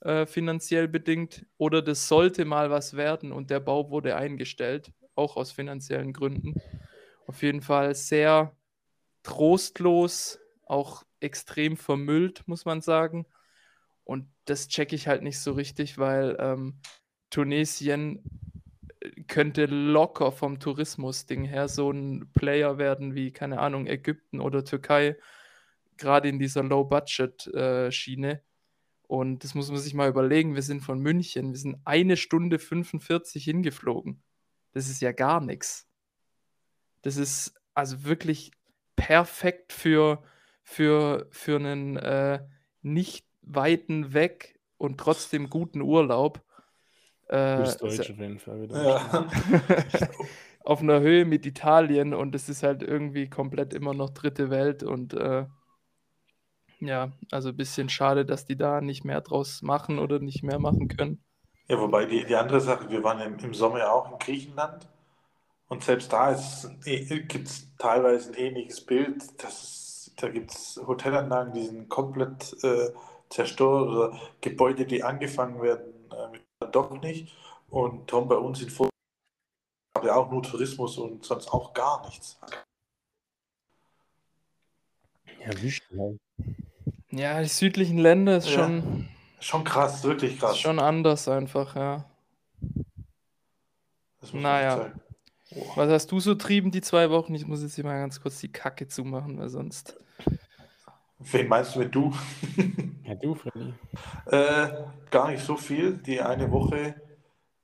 äh, 0.00 0.26
finanziell 0.26 0.88
bedingt, 0.88 1.46
oder 1.56 1.82
das 1.82 2.08
sollte 2.08 2.44
mal 2.44 2.70
was 2.70 2.96
werden 2.96 3.32
und 3.32 3.50
der 3.50 3.60
Bau 3.60 3.90
wurde 3.90 4.16
eingestellt, 4.16 4.92
auch 5.14 5.36
aus 5.36 5.52
finanziellen 5.52 6.12
Gründen. 6.12 6.54
Auf 7.26 7.42
jeden 7.42 7.62
Fall 7.62 7.94
sehr 7.94 8.56
trostlos, 9.22 10.38
auch 10.66 11.04
extrem 11.20 11.76
vermüllt, 11.76 12.46
muss 12.46 12.64
man 12.64 12.80
sagen. 12.80 13.26
Und 14.04 14.28
das 14.44 14.68
checke 14.68 14.94
ich 14.94 15.08
halt 15.08 15.22
nicht 15.22 15.38
so 15.38 15.52
richtig, 15.52 15.98
weil 15.98 16.36
ähm, 16.38 16.80
Tunesien 17.30 18.22
äh, 19.00 19.22
könnte 19.22 19.66
locker 19.66 20.32
vom 20.32 20.60
Tourismus-Ding 20.60 21.44
her 21.44 21.68
so 21.68 21.90
ein 21.90 22.30
Player 22.34 22.76
werden 22.76 23.14
wie, 23.14 23.32
keine 23.32 23.58
Ahnung, 23.58 23.86
Ägypten 23.86 24.40
oder 24.40 24.64
Türkei, 24.64 25.16
gerade 25.98 26.28
in 26.28 26.38
dieser 26.38 26.62
Low-Budget-Schiene. 26.62 28.32
Äh, 28.32 28.40
und 29.06 29.44
das 29.44 29.54
muss 29.54 29.70
man 29.70 29.78
sich 29.78 29.94
mal 29.94 30.08
überlegen. 30.08 30.54
Wir 30.54 30.62
sind 30.62 30.80
von 30.80 30.98
München, 30.98 31.52
wir 31.52 31.58
sind 31.58 31.76
eine 31.84 32.16
Stunde 32.16 32.58
45 32.58 33.44
hingeflogen. 33.44 34.22
Das 34.72 34.88
ist 34.88 35.00
ja 35.00 35.12
gar 35.12 35.40
nichts. 35.40 35.86
Das 37.02 37.16
ist 37.16 37.54
also 37.74 38.04
wirklich 38.04 38.50
perfekt 38.96 39.72
für, 39.72 40.22
für, 40.62 41.28
für 41.30 41.56
einen 41.56 41.96
äh, 41.96 42.40
nicht 42.82 43.26
weiten 43.42 44.14
Weg 44.14 44.58
und 44.78 44.98
trotzdem 44.98 45.50
guten 45.50 45.82
Urlaub. 45.82 46.42
Äh, 47.28 47.64
Deutsch 47.78 48.10
auf 48.10 48.18
jeden 48.18 48.38
Fall 48.38 48.62
wieder. 48.62 48.84
Ja. 48.84 49.28
auf 50.64 50.80
einer 50.80 51.00
Höhe 51.00 51.24
mit 51.24 51.44
Italien 51.46 52.14
und 52.14 52.34
es 52.34 52.48
ist 52.48 52.62
halt 52.62 52.82
irgendwie 52.82 53.28
komplett 53.28 53.74
immer 53.74 53.92
noch 53.92 54.10
dritte 54.10 54.50
Welt 54.50 54.82
und 54.82 55.12
äh, 55.14 55.44
ja, 56.86 57.12
also 57.30 57.50
ein 57.50 57.56
bisschen 57.56 57.88
schade, 57.88 58.24
dass 58.24 58.44
die 58.44 58.56
da 58.56 58.80
nicht 58.80 59.04
mehr 59.04 59.20
draus 59.20 59.62
machen 59.62 59.98
oder 59.98 60.18
nicht 60.18 60.42
mehr 60.42 60.58
machen 60.58 60.88
können. 60.88 61.22
Ja, 61.68 61.78
wobei 61.80 62.04
die, 62.04 62.24
die 62.24 62.36
andere 62.36 62.60
Sache, 62.60 62.90
wir 62.90 63.02
waren 63.02 63.20
im, 63.20 63.38
im 63.38 63.54
Sommer 63.54 63.78
ja 63.78 63.90
auch 63.90 64.10
in 64.12 64.18
Griechenland 64.18 64.86
und 65.68 65.82
selbst 65.82 66.12
da 66.12 66.36
gibt 66.84 67.48
es 67.48 67.76
teilweise 67.78 68.30
ein 68.30 68.34
ähnliches 68.34 68.84
Bild. 68.84 69.42
Das, 69.42 70.12
da 70.16 70.28
gibt 70.28 70.52
es 70.52 70.80
Hotelanlagen, 70.86 71.54
die 71.54 71.64
sind 71.64 71.88
komplett 71.88 72.54
äh, 72.62 72.92
zerstört 73.30 73.88
oder 73.88 74.20
Gebäude, 74.40 74.84
die 74.84 75.02
angefangen 75.02 75.62
werden, 75.62 75.92
äh, 76.10 76.66
doch 76.70 76.90
nicht. 77.00 77.34
Und 77.70 78.06
Tom, 78.06 78.28
bei 78.28 78.36
uns 78.36 78.62
in 78.62 78.70
Vor 78.70 78.90
ja 80.04 80.16
auch 80.16 80.30
nur 80.30 80.42
Tourismus 80.42 80.98
und 80.98 81.24
sonst 81.24 81.48
auch 81.48 81.72
gar 81.72 82.04
nichts. 82.06 82.38
Ja, 85.40 85.50
wie 85.62 85.70
schnell. 85.70 86.18
Ja, 87.16 87.40
die 87.40 87.48
südlichen 87.48 87.98
Länder 87.98 88.38
ist 88.38 88.48
ja. 88.48 88.54
schon. 88.54 89.08
Schon 89.38 89.62
krass, 89.62 90.02
wirklich 90.04 90.38
krass. 90.38 90.58
Schon 90.58 90.78
anders 90.78 91.28
einfach, 91.28 91.76
ja. 91.76 92.04
naja. 94.32 94.92
Was 95.76 95.90
hast 95.90 96.10
du 96.10 96.18
so 96.18 96.34
trieben 96.34 96.70
die 96.70 96.80
zwei 96.80 97.10
Wochen? 97.10 97.34
Ich 97.34 97.46
muss 97.46 97.62
jetzt 97.62 97.76
hier 97.76 97.84
mal 97.84 98.00
ganz 98.00 98.20
kurz 98.20 98.40
die 98.40 98.50
Kacke 98.50 98.88
zumachen, 98.88 99.38
weil 99.38 99.48
sonst. 99.48 99.96
Wen 101.18 101.46
meinst 101.46 101.76
du 101.76 101.80
mit 101.80 101.94
du? 101.94 102.12
ja, 103.04 103.14
du, 103.14 103.34
Freddy. 103.34 103.74
Äh, 104.26 104.68
gar 105.10 105.30
nicht 105.30 105.44
so 105.44 105.56
viel. 105.56 105.98
Die 105.98 106.20
eine 106.20 106.50
Woche, 106.50 107.00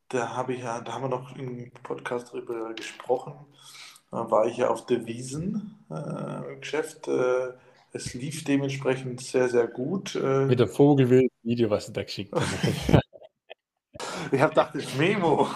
da 0.09 0.37
habe 0.37 0.55
ich 0.55 0.63
ja, 0.63 0.81
da 0.81 0.93
haben 0.93 1.03
wir 1.03 1.09
noch 1.09 1.35
im 1.35 1.73
Podcast 1.83 2.29
darüber 2.29 2.73
gesprochen. 2.75 3.35
Da 4.13 4.31
war 4.31 4.47
ich 4.47 4.59
ja 4.59 4.69
auf 4.69 4.87
der 4.87 5.07
Wiesen 5.07 5.85
äh, 5.91 6.53
im 6.53 6.61
Geschäft. 6.61 7.09
Äh, 7.09 7.55
es 7.93 8.15
lief 8.15 8.45
dementsprechend 8.45 9.21
sehr, 9.21 9.49
sehr 9.49 9.67
gut. 9.67 10.15
Äh. 10.15 10.47
Mit 10.47 10.61
der 10.61 10.69
Vogelwild-Video, 10.69 11.71
was 11.71 11.87
du 11.87 11.93
da 11.93 12.03
geschickt 12.03 12.33
hast. 12.35 12.49
ich 14.33 14.41
habe 14.41 14.51
gedacht, 14.51 14.75
das 14.75 14.85
ist 14.85 14.99
Memo. 14.99 15.49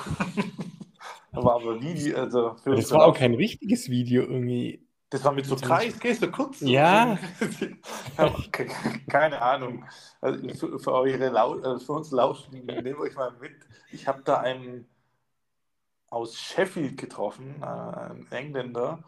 aber 1.32 1.54
aber 1.54 1.80
Video, 1.80 2.16
also 2.18 2.56
Das 2.64 2.90
war 2.92 3.06
auch 3.06 3.16
kein 3.16 3.34
richtiges 3.34 3.88
Video 3.88 4.22
irgendwie. 4.22 4.84
Das 5.10 5.22
war 5.22 5.32
mit 5.32 5.46
so 5.46 5.54
Kreis, 5.54 6.00
gehst 6.00 6.22
du 6.22 6.30
kurz? 6.30 6.60
Ja. 6.60 7.16
Keine 9.08 9.40
Ahnung. 9.40 9.84
Also 10.20 10.48
für, 10.48 10.78
für, 10.80 10.92
eure 10.92 11.28
Lau 11.28 11.56
äh, 11.58 11.78
für 11.78 11.92
uns 11.92 12.10
Lauschen, 12.10 12.64
nehmt 12.64 12.98
euch 12.98 13.14
mal 13.14 13.32
mit. 13.40 13.54
Ich 13.92 14.08
habe 14.08 14.22
da 14.24 14.40
einen 14.40 14.88
aus 16.08 16.36
Sheffield 16.36 16.96
getroffen, 16.96 17.56
äh, 17.60 17.64
einen 17.64 18.26
Engländer. 18.32 19.04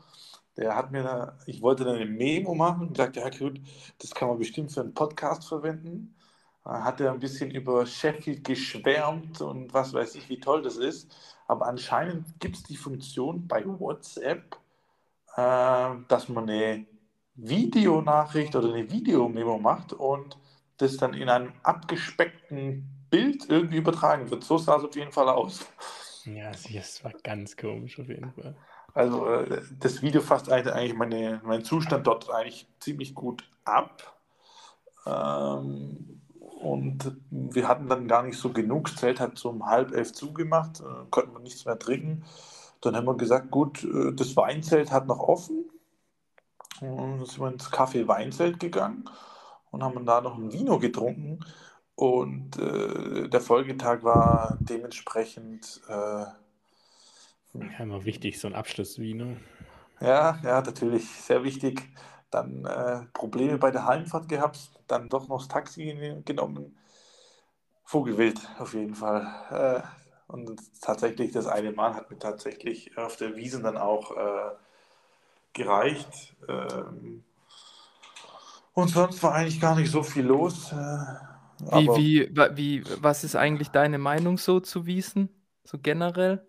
Der 0.57 0.75
hat 0.75 0.91
mir, 0.91 1.03
da, 1.03 1.39
ich 1.47 1.61
wollte 1.61 1.85
dann 1.85 1.97
eine 1.97 2.07
Memo 2.07 2.55
machen 2.55 2.89
und 2.89 2.97
sagte, 2.97 3.21
ja 3.21 3.29
gut, 3.29 3.61
das 3.99 4.15
kann 4.15 4.29
man 4.29 4.39
bestimmt 4.39 4.73
für 4.73 4.81
einen 4.81 4.95
Podcast 4.95 5.47
verwenden. 5.49 6.15
Da 6.65 6.83
hat 6.83 7.01
er 7.01 7.13
ein 7.13 7.21
bisschen 7.21 7.51
über 7.51 7.87
Sheffield 7.87 8.43
geschwärmt 8.43 9.41
und 9.41 9.73
was 9.73 9.93
weiß 9.93 10.17
ich, 10.17 10.29
wie 10.29 10.41
toll 10.41 10.63
das 10.63 10.77
ist. 10.77 11.15
Aber 11.47 11.67
anscheinend 11.67 12.41
gibt 12.41 12.57
es 12.57 12.63
die 12.65 12.77
Funktion 12.77 13.47
bei 13.47 13.65
WhatsApp, 13.65 14.57
äh, 15.37 15.91
dass 16.09 16.29
man 16.29 16.49
eine 16.51 16.87
Videonachricht 17.37 18.57
oder 18.57 18.73
eine 18.73 18.91
Videomemo 18.91 19.59
macht 19.59 19.93
und 19.93 20.39
das 20.79 20.97
dann 20.97 21.15
in 21.15 21.29
einem 21.29 21.53
abgespeckten 21.63 22.89
Bild 23.11 23.49
irgendwie 23.49 23.77
übertragen 23.77 24.31
wird. 24.31 24.43
So 24.43 24.59
sah 24.59 24.77
es 24.77 24.85
auf 24.85 24.97
jeden 24.97 25.13
Fall 25.13 25.29
aus. 25.29 25.67
Ja, 26.25 26.51
das 26.51 27.05
war 27.05 27.13
ganz 27.23 27.57
komisch 27.57 28.01
auf 28.01 28.09
jeden 28.09 28.33
Fall. 28.33 28.57
Also 28.97 29.27
äh, 29.27 29.61
das 29.79 30.01
Video 30.01 30.23
fasst 30.23 30.51
eigentlich 30.51 30.95
meine, 30.95 31.43
meinen 31.45 31.65
Zustand 31.65 32.07
dort 32.07 32.31
eigentlich 32.31 32.67
ziemlich 32.81 33.15
gut 33.15 33.45
ab. 33.67 34.17
Ähm, 35.05 36.23
und 36.63 37.15
wir 37.31 37.69
hatten 37.69 37.89
dann 37.89 38.09
gar 38.09 38.23
nicht 38.23 38.39
so 38.39 38.55
genug. 38.55 38.87
Das 38.87 38.97
Zelt 38.97 39.21
hat 39.21 39.37
so 39.37 39.51
um 39.51 39.67
halb 39.67 39.93
elf 39.93 40.15
zugemacht, 40.15 40.81
äh, 40.81 41.05
konnten 41.11 41.35
wir 41.35 41.41
nichts 41.41 41.67
mehr 41.67 41.79
trinken. 41.79 42.25
Dann 42.81 42.97
haben 42.97 43.05
wir 43.05 43.19
gesagt, 43.19 43.51
gut, 43.51 43.85
äh, 43.85 44.15
das 44.15 44.35
Weinzelt 44.35 44.91
hat 44.91 45.07
noch 45.07 45.21
offen. 45.21 45.67
Und 46.81 47.19
dann 47.19 47.27
sind 47.27 47.41
wir 47.41 47.53
ins 47.53 47.71
Café 47.71 48.09
Weinzelt 48.09 48.59
gegangen 48.59 49.05
und 49.71 49.83
haben 49.83 50.07
da 50.07 50.23
noch 50.23 50.39
ein 50.39 50.55
Vino 50.55 50.79
getrunken. 50.79 51.41
Und 51.97 52.59
äh, 52.59 53.29
der 53.29 53.41
Folgetag 53.43 54.03
war 54.05 54.57
dementsprechend. 54.61 55.83
Äh, 55.87 56.25
ja, 57.61 57.85
immer 57.85 58.05
wichtig, 58.05 58.39
so 58.39 58.49
ein 58.49 58.55
Abschlussvino. 58.55 59.37
Ja, 60.01 60.39
ja, 60.43 60.61
natürlich, 60.63 61.09
sehr 61.09 61.43
wichtig. 61.45 61.89
Dann 62.31 62.65
äh, 62.65 63.03
Probleme 63.13 63.59
bei 63.59 63.71
der 63.71 63.87
Heimfahrt 63.87 64.29
gehabt, 64.29 64.71
dann 64.89 65.09
doch 65.09 65.29
noch 65.29 65.39
das 65.39 65.49
Taxi 65.49 66.23
genommen. 66.25 66.77
Vogelwild 67.85 68.41
auf 68.59 68.75
jeden 68.75 68.95
Fall. 68.95 69.27
Äh, 69.51 70.33
und 70.33 70.61
tatsächlich, 70.81 71.33
das 71.33 71.47
eine 71.47 71.73
Mal 71.73 71.95
hat 71.95 72.11
mir 72.11 72.19
tatsächlich 72.19 72.97
auf 72.99 73.17
der 73.17 73.37
Wiese 73.37 73.63
dann 73.63 73.77
auch 73.77 74.11
äh, 74.17 74.51
gereicht. 75.53 76.35
Ähm, 76.49 77.25
und 78.75 78.89
sonst 78.89 79.23
war 79.23 79.35
eigentlich 79.35 79.61
gar 79.61 79.77
nicht 79.77 79.91
so 79.91 80.03
viel 80.03 80.27
los. 80.27 80.73
Äh, 80.73 81.87
wie, 81.97 82.29
wie, 82.35 82.57
wie, 82.57 82.85
was 83.01 83.25
ist 83.25 83.37
eigentlich 83.37 83.71
deine 83.71 83.99
Meinung 83.99 84.37
so 84.37 84.61
zu 84.61 84.85
Wiesen? 84.85 85.31
So 85.65 85.79
generell? 85.79 86.47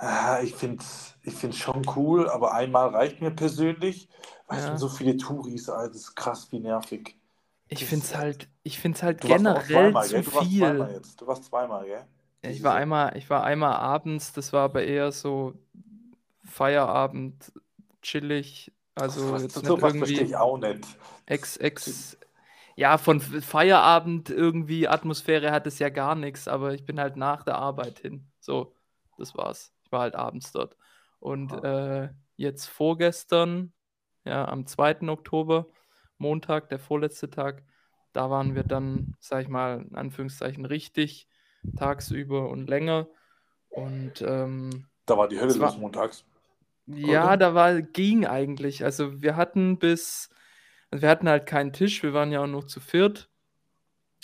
Äh, 0.00 0.44
ich 0.44 0.54
finde 0.54 0.82
es 0.82 1.10
ich 1.22 1.34
find's 1.34 1.58
schon 1.58 1.82
cool, 1.96 2.28
aber 2.28 2.54
einmal 2.54 2.88
reicht 2.88 3.20
mir 3.20 3.30
persönlich. 3.30 4.08
Weißt 4.46 4.66
ja. 4.66 4.72
du, 4.72 4.78
so 4.78 4.88
viele 4.88 5.16
Touris, 5.16 5.66
das 5.66 5.94
ist 5.94 6.16
krass, 6.16 6.50
wie 6.50 6.60
nervig. 6.60 7.16
Ich 7.68 7.84
finde 7.84 8.04
es 8.04 8.16
halt, 8.16 8.48
ich 8.62 8.80
find's 8.80 9.02
halt 9.02 9.20
generell 9.20 9.92
zweimal, 9.92 10.06
zu 10.06 10.22
du 10.22 10.30
viel. 10.30 10.62
Warst 10.62 10.76
zweimal 10.76 10.92
jetzt. 10.92 11.20
Du 11.20 11.26
warst 11.26 11.44
zweimal, 11.44 11.84
gell? 11.84 12.04
Ich 12.42 12.62
war 12.62 12.74
einmal, 12.74 13.16
ich 13.16 13.28
war 13.28 13.44
einmal 13.44 13.74
abends, 13.74 14.32
das 14.32 14.52
war 14.52 14.62
aber 14.62 14.82
eher 14.82 15.12
so 15.12 15.52
Feierabend, 16.44 17.52
chillig. 18.02 18.72
Also 18.94 19.30
was, 19.30 19.42
jetzt 19.42 19.56
nicht 19.56 19.66
sowas 19.66 19.94
verstehe 19.94 20.22
ich 20.22 20.36
auch 20.36 20.56
nicht. 20.58 20.86
Ex, 21.26 21.58
ex, 21.58 22.18
ja, 22.76 22.98
von 22.98 23.20
Feierabend 23.20 24.30
irgendwie 24.30 24.88
Atmosphäre 24.88 25.52
hat 25.52 25.66
es 25.66 25.78
ja 25.78 25.90
gar 25.90 26.14
nichts, 26.14 26.48
aber 26.48 26.72
ich 26.72 26.86
bin 26.86 26.98
halt 26.98 27.16
nach 27.16 27.44
der 27.44 27.56
Arbeit 27.56 27.98
hin. 28.00 28.26
So, 28.40 28.74
das 29.16 29.36
war's. 29.36 29.72
Ich 29.90 29.92
war 29.92 30.02
halt 30.02 30.14
abends 30.14 30.52
dort. 30.52 30.76
Und 31.18 31.52
äh, 31.64 32.10
jetzt 32.36 32.66
vorgestern, 32.66 33.72
ja, 34.24 34.46
am 34.46 34.64
2. 34.64 35.08
Oktober, 35.08 35.66
Montag, 36.16 36.68
der 36.68 36.78
vorletzte 36.78 37.28
Tag, 37.28 37.64
da 38.12 38.30
waren 38.30 38.54
wir 38.54 38.62
dann, 38.62 39.16
sag 39.18 39.42
ich 39.42 39.48
mal, 39.48 39.84
in 39.90 39.96
Anführungszeichen 39.96 40.64
richtig 40.64 41.26
tagsüber 41.76 42.50
und 42.50 42.68
länger. 42.68 43.08
Und 43.68 44.22
ähm, 44.22 44.86
da 45.06 45.18
war 45.18 45.26
die 45.26 45.40
Hölle 45.40 45.54
los 45.54 45.76
montags. 45.76 46.24
Ja, 46.86 47.26
oder? 47.26 47.36
da 47.36 47.54
war, 47.54 47.82
ging 47.82 48.26
eigentlich. 48.26 48.84
Also 48.84 49.20
wir 49.20 49.34
hatten 49.34 49.80
bis, 49.80 50.30
also 50.92 51.02
wir 51.02 51.08
hatten 51.08 51.28
halt 51.28 51.46
keinen 51.46 51.72
Tisch, 51.72 52.04
wir 52.04 52.14
waren 52.14 52.30
ja 52.30 52.44
auch 52.44 52.46
noch 52.46 52.64
zu 52.64 52.78
viert 52.78 53.28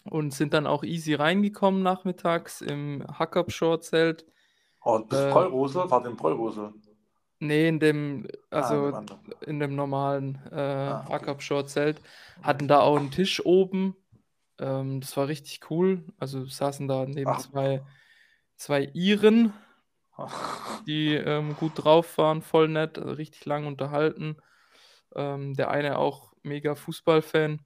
und 0.05 0.33
sind 0.33 0.55
dann 0.55 0.69
auch 0.69 0.85
easy 0.85 1.15
reingekommen 1.15 1.83
nachmittags 1.83 2.61
im 2.61 3.05
Hackab-Short-Zelt. 3.19 4.27
Oh, 4.87 4.99
bis 5.01 5.19
äh, 5.19 5.31
Pollrose? 5.31 5.91
War 5.91 6.03
dem 6.03 6.17
Pollrose? 6.17 6.73
Nee, 7.39 7.69
in 7.69 7.81
dem, 7.81 8.27
also 8.51 8.95
ah, 8.95 9.05
in 9.45 9.61
dem 9.61 9.75
normalen 9.77 10.41
äh, 10.51 10.55
ah, 10.55 11.01
okay. 11.01 11.13
Hackab-Short-Zelt. 11.13 12.01
Hatten 12.43 12.67
da 12.67 12.81
auch 12.81 12.97
einen 12.97 13.11
Tisch 13.11 13.45
oben 13.45 13.95
ähm, 14.59 15.01
das 15.01 15.17
war 15.17 15.29
richtig 15.29 15.71
cool. 15.71 16.05
Also 16.19 16.47
saßen 16.47 16.89
da 16.89 17.07
neben 17.07 17.31
Ach. 17.31 17.41
zwei, 17.41 17.85
zwei 18.57 18.91
Iren, 18.95 19.53
die 20.87 21.15
ähm, 21.15 21.57
gut 21.57 21.73
drauf 21.77 22.19
waren, 22.19 22.43
voll 22.43 22.69
nett, 22.69 22.99
also 22.99 23.13
richtig 23.13 23.45
lang 23.45 23.67
unterhalten. 23.67 24.37
Ähm, 25.15 25.55
der 25.55 25.71
eine 25.71 25.99
auch 25.99 26.33
mega 26.43 26.75
Fußballfan. 26.75 27.61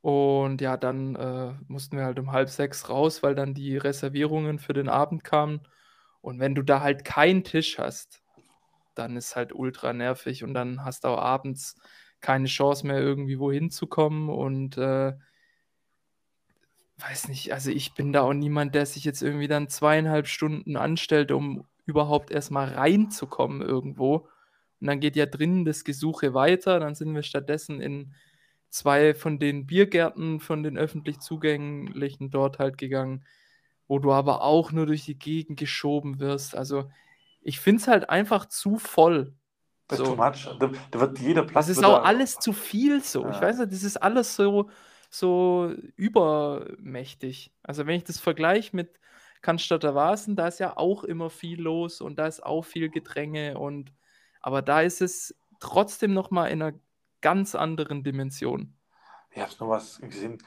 Und 0.00 0.60
ja, 0.60 0.76
dann 0.76 1.16
äh, 1.16 1.54
mussten 1.66 1.96
wir 1.96 2.04
halt 2.04 2.18
um 2.18 2.32
halb 2.32 2.48
sechs 2.48 2.88
raus, 2.88 3.22
weil 3.22 3.34
dann 3.34 3.54
die 3.54 3.76
Reservierungen 3.76 4.58
für 4.58 4.72
den 4.72 4.88
Abend 4.88 5.24
kamen. 5.24 5.60
Und 6.28 6.40
wenn 6.40 6.54
du 6.54 6.60
da 6.60 6.82
halt 6.82 7.06
keinen 7.06 7.42
Tisch 7.42 7.78
hast, 7.78 8.20
dann 8.94 9.16
ist 9.16 9.34
halt 9.34 9.54
ultra 9.54 9.94
nervig 9.94 10.44
und 10.44 10.52
dann 10.52 10.84
hast 10.84 11.04
du 11.04 11.08
auch 11.08 11.22
abends 11.22 11.76
keine 12.20 12.48
Chance 12.48 12.86
mehr, 12.86 12.98
irgendwie 12.98 13.38
wohin 13.38 13.70
zu 13.70 13.86
kommen. 13.86 14.28
Und 14.28 14.76
äh, 14.76 15.14
weiß 16.98 17.28
nicht, 17.28 17.54
also 17.54 17.70
ich 17.70 17.94
bin 17.94 18.12
da 18.12 18.20
auch 18.20 18.34
niemand, 18.34 18.74
der 18.74 18.84
sich 18.84 19.04
jetzt 19.04 19.22
irgendwie 19.22 19.48
dann 19.48 19.70
zweieinhalb 19.70 20.26
Stunden 20.26 20.76
anstellt, 20.76 21.32
um 21.32 21.66
überhaupt 21.86 22.30
erstmal 22.30 22.74
reinzukommen 22.74 23.62
irgendwo. 23.62 24.28
Und 24.82 24.86
dann 24.86 25.00
geht 25.00 25.16
ja 25.16 25.24
drinnen 25.24 25.64
das 25.64 25.82
Gesuche 25.82 26.34
weiter. 26.34 26.78
Dann 26.78 26.94
sind 26.94 27.14
wir 27.14 27.22
stattdessen 27.22 27.80
in 27.80 28.12
zwei 28.68 29.14
von 29.14 29.38
den 29.38 29.66
Biergärten, 29.66 30.40
von 30.40 30.62
den 30.62 30.76
öffentlich 30.76 31.20
zugänglichen 31.20 32.30
dort 32.30 32.58
halt 32.58 32.76
gegangen, 32.76 33.24
wo 33.88 33.98
du 33.98 34.12
aber 34.12 34.42
auch 34.42 34.70
nur 34.70 34.86
durch 34.86 35.04
die 35.04 35.18
Gegend 35.18 35.58
geschoben 35.58 36.20
wirst. 36.20 36.54
Also 36.54 36.90
ich 37.40 37.58
finde 37.58 37.80
es 37.80 37.88
halt 37.88 38.10
einfach 38.10 38.46
zu 38.46 38.78
voll. 38.78 39.34
Das 39.88 39.98
so. 39.98 40.04
ist 40.04 40.10
too 40.10 40.16
much. 40.16 40.58
Da, 40.60 40.70
da 40.90 41.00
wird 41.00 41.18
jeder 41.18 41.42
Platz. 41.42 41.66
Das 41.66 41.78
ist 41.78 41.84
auch 41.84 42.04
alles 42.04 42.38
zu 42.38 42.52
viel 42.52 43.02
so. 43.02 43.24
Ja. 43.24 43.30
Ich 43.30 43.40
weiß 43.40 43.58
nicht, 43.58 43.72
das 43.72 43.82
ist 43.82 43.96
alles 43.96 44.36
so 44.36 44.70
so 45.10 45.72
übermächtig. 45.96 47.52
Also 47.62 47.86
wenn 47.86 47.96
ich 47.96 48.04
das 48.04 48.18
vergleiche 48.20 48.76
mit 48.76 49.00
Cannstatter 49.40 49.94
Vasen, 49.94 50.36
da 50.36 50.48
ist 50.48 50.60
ja 50.60 50.76
auch 50.76 51.04
immer 51.04 51.30
viel 51.30 51.60
los 51.60 52.00
und 52.00 52.18
da 52.18 52.26
ist 52.26 52.44
auch 52.44 52.64
viel 52.64 52.90
Gedränge 52.90 53.58
und 53.58 53.92
aber 54.40 54.62
da 54.62 54.82
ist 54.82 55.00
es 55.00 55.34
trotzdem 55.60 56.12
noch 56.12 56.30
mal 56.30 56.46
in 56.46 56.62
einer 56.62 56.78
ganz 57.20 57.54
anderen 57.54 58.04
Dimension. 58.04 58.74
Ich 59.30 59.40
habe 59.40 59.52
noch 59.60 59.68
was 59.70 59.98
gesehen. 60.00 60.38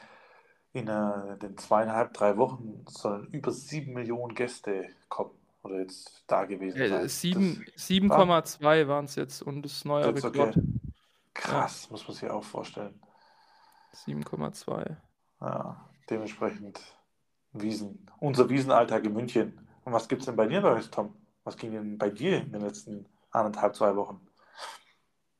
In 0.73 0.87
äh, 0.87 1.37
den 1.37 1.57
zweieinhalb, 1.57 2.13
drei 2.13 2.37
Wochen 2.37 2.85
sollen 2.87 3.27
über 3.31 3.51
sieben 3.51 3.93
Millionen 3.93 4.35
Gäste 4.35 4.87
kommen 5.09 5.31
oder 5.63 5.79
jetzt 5.79 6.23
da 6.27 6.45
gewesen 6.45 6.77
sein. 6.77 7.05
7,2 7.05 8.87
waren 8.87 9.05
es 9.05 9.15
jetzt 9.15 9.41
und 9.41 9.63
das 9.63 9.83
neue 9.83 10.07
Rekord. 10.07 10.57
Okay. 10.57 10.61
Krass, 11.33 11.85
ja. 11.85 11.91
muss 11.91 12.07
man 12.07 12.15
sich 12.15 12.29
auch 12.29 12.43
vorstellen. 12.43 12.99
7,2. 14.05 14.95
Ja, 15.41 15.89
dementsprechend 16.09 16.79
Wiesen. 17.53 18.09
Unser 18.19 18.49
Wiesenalltag 18.49 19.03
in 19.05 19.13
München. 19.13 19.59
Und 19.83 19.93
was 19.93 20.07
gibt 20.07 20.21
es 20.21 20.27
denn 20.27 20.35
bei 20.35 20.47
dir 20.47 20.61
Neues, 20.61 20.89
Tom? 20.89 21.13
Was 21.43 21.57
ging 21.57 21.71
denn 21.71 21.97
bei 21.97 22.09
dir 22.09 22.37
in 22.41 22.51
den 22.51 22.61
letzten 22.61 23.07
anderthalb, 23.31 23.75
zwei 23.75 23.95
Wochen? 23.95 24.21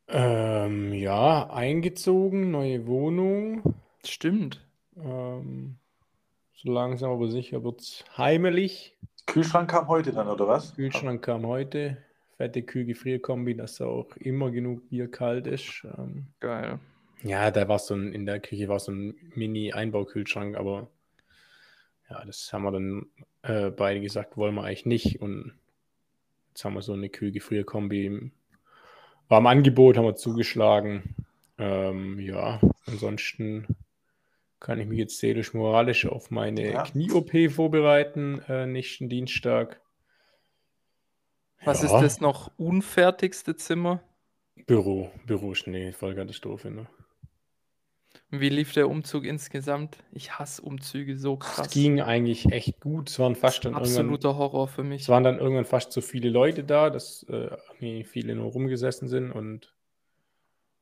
Ähm, 0.08 0.92
ja, 0.94 1.50
eingezogen, 1.50 2.52
neue 2.52 2.86
Wohnung. 2.88 3.76
Stimmt. 4.04 4.66
Ähm, 4.98 5.78
so 6.54 6.72
langsam 6.72 7.12
aber 7.12 7.30
sicher 7.30 7.64
wird 7.64 7.82
es 7.82 8.04
heimelig. 8.18 8.96
Kühlschrank 9.26 9.70
kam 9.70 9.88
heute 9.88 10.12
dann, 10.12 10.28
oder 10.28 10.48
was? 10.48 10.76
Kühlschrank 10.76 11.22
kam 11.22 11.46
heute. 11.46 11.98
Fette 12.38 12.64
Kühlgefrierkombi, 12.64 13.56
dass 13.56 13.82
auch 13.82 14.16
immer 14.18 14.52
genug 14.52 14.90
Bier 14.90 15.10
kalt 15.10 15.48
ist. 15.48 15.86
Ähm, 15.98 16.28
Geil. 16.40 16.80
Ja, 17.24 17.52
da 17.52 17.68
war 17.68 17.78
so 17.80 17.94
ein, 17.94 18.14
in 18.14 18.26
der 18.26 18.40
Küche 18.40 18.68
war 18.68 18.80
so 18.80 18.92
ein 18.92 19.16
Mini-Einbaukühlschrank, 19.36 20.58
aber 20.58 20.88
ja, 22.10 22.26
das 22.26 22.52
haben 22.52 22.64
wir 22.64 22.72
dann 22.72 23.06
äh, 23.44 23.70
beide 23.70 24.02
gesagt, 24.02 24.38
wollen 24.38 24.56
wir 24.56 24.64
eigentlich 24.64 24.86
nicht. 24.86 25.22
Und 25.22 25.54
jetzt 26.50 26.66
haben 26.66 26.74
wir 26.74 26.82
so 26.82 26.94
eine 26.94 27.10
Kühlgefrierkombi 27.10 28.32
war 29.32 29.40
im 29.40 29.48
Angebot, 29.48 29.96
haben 29.96 30.06
wir 30.06 30.16
zugeschlagen. 30.16 31.16
Ähm, 31.58 32.20
ja, 32.20 32.60
ansonsten 32.86 33.66
kann 34.62 34.80
ich 34.80 34.88
mich 34.88 35.00
jetzt 35.00 35.18
seelisch-moralisch 35.18 36.06
auf 36.06 36.32
meine 36.32 36.72
ja. 36.72 36.84
Knie-OP 36.84 37.52
vorbereiten, 37.52 38.42
äh, 38.48 38.68
nächsten 38.68 39.10
Dienstag. 39.10 39.82
Was 41.66 41.82
ja. 41.82 41.88
ist 41.88 42.02
das 42.02 42.22
noch 42.22 42.52
unfertigste 42.58 43.56
Zimmer? 43.56 44.02
Büro, 44.68 45.12
Büro 45.26 45.56
Schnee, 45.56 45.92
Vollkatastrophe, 45.92 46.70
ne? 46.72 46.88
Wie 48.30 48.50
lief 48.50 48.72
der 48.72 48.88
Umzug 48.90 49.26
insgesamt? 49.26 49.98
Ich 50.14 50.40
hasse 50.40 50.62
Umzüge 50.62 51.18
so 51.18 51.38
krass. 51.38 51.68
Es 51.68 51.74
ging 51.74 52.00
eigentlich 52.00 52.46
echt 52.52 52.80
gut. 52.80 53.10
Es 53.10 53.20
waren 53.20 53.36
fast 53.36 53.66
dann 53.66 53.76
absoluter 53.76 54.38
Horror 54.38 54.68
für 54.68 54.84
mich. 54.84 55.02
Es 55.02 55.10
waren 55.10 55.24
dann 55.24 55.40
irgendwann 55.40 55.66
fast 55.66 55.92
so 55.92 56.02
viele 56.02 56.30
Leute 56.30 56.64
da, 56.64 56.90
dass 56.90 57.24
äh, 57.24 58.04
viele 58.06 58.36
nur 58.36 58.52
rumgesessen 58.52 59.10
sind 59.10 59.32
und 59.32 59.74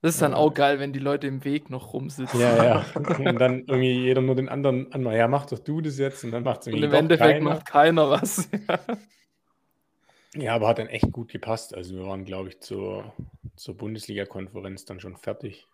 das 0.01 0.15
ist 0.15 0.21
dann 0.21 0.33
auch 0.33 0.53
geil, 0.53 0.79
wenn 0.79 0.93
die 0.93 0.99
Leute 0.99 1.27
im 1.27 1.43
Weg 1.43 1.69
noch 1.69 1.93
rumsitzen. 1.93 2.39
Ja, 2.39 2.63
ja. 2.63 2.85
Und 2.95 3.39
dann 3.39 3.59
irgendwie 3.67 3.99
jeder 3.99 4.21
nur 4.21 4.35
den 4.35 4.47
anderen 4.47 4.91
an, 4.93 5.03
ja, 5.11 5.27
mach 5.27 5.45
doch 5.45 5.59
du 5.59 5.81
das 5.81 5.97
jetzt 5.97 6.23
und 6.23 6.31
dann 6.31 6.43
macht 6.43 6.61
es 6.61 6.67
irgendwie 6.67 6.85
Und 6.85 6.91
im 6.91 6.95
Endeffekt 6.97 7.31
keiner. 7.31 7.43
macht 7.43 7.65
keiner 7.65 8.09
was. 8.09 8.49
ja, 10.35 10.55
aber 10.55 10.69
hat 10.69 10.79
dann 10.79 10.87
echt 10.87 11.11
gut 11.11 11.29
gepasst. 11.29 11.75
Also 11.75 11.95
wir 11.95 12.05
waren, 12.05 12.23
glaube 12.23 12.47
ich, 12.47 12.61
zur, 12.61 13.13
zur 13.57 13.75
Bundesliga-Konferenz 13.75 14.85
dann 14.85 15.01
schon 15.01 15.17
fertig. 15.17 15.67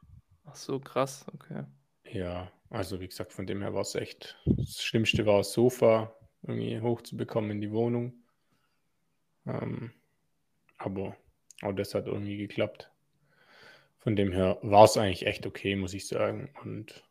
Ach 0.46 0.56
so, 0.56 0.80
krass, 0.80 1.26
okay. 1.34 1.64
Ja, 2.12 2.52
also 2.72 3.00
wie 3.00 3.08
gesagt, 3.08 3.32
von 3.32 3.46
dem 3.46 3.62
her 3.62 3.76
war 3.76 3.82
es 3.82 3.94
echt. 3.94 4.40
Das 4.46 4.84
Schlimmste 4.84 5.26
war 5.28 5.40
das 5.40 5.54
Sofa 5.54 6.16
irgendwie 6.42 6.82
hochzubekommen 6.82 7.52
in 7.52 7.62
die 7.62 7.72
Wohnung. 7.72 8.14
Ähm, 9.46 9.92
aber 10.78 11.16
auch 11.62 11.74
das 11.74 11.94
hat 11.94 12.08
irgendwie 12.08 12.38
geklappt. 12.38 12.90
Von 14.06 14.16
dem 14.16 14.32
her 14.32 14.60
war 14.62 14.84
es 14.84 14.98
eigentlich 14.98 15.26
echt 15.26 15.48
okay, 15.48 15.76
muss 15.76 15.96
ich 15.96 16.08
sagen. 16.08 16.50
Und 16.64 17.04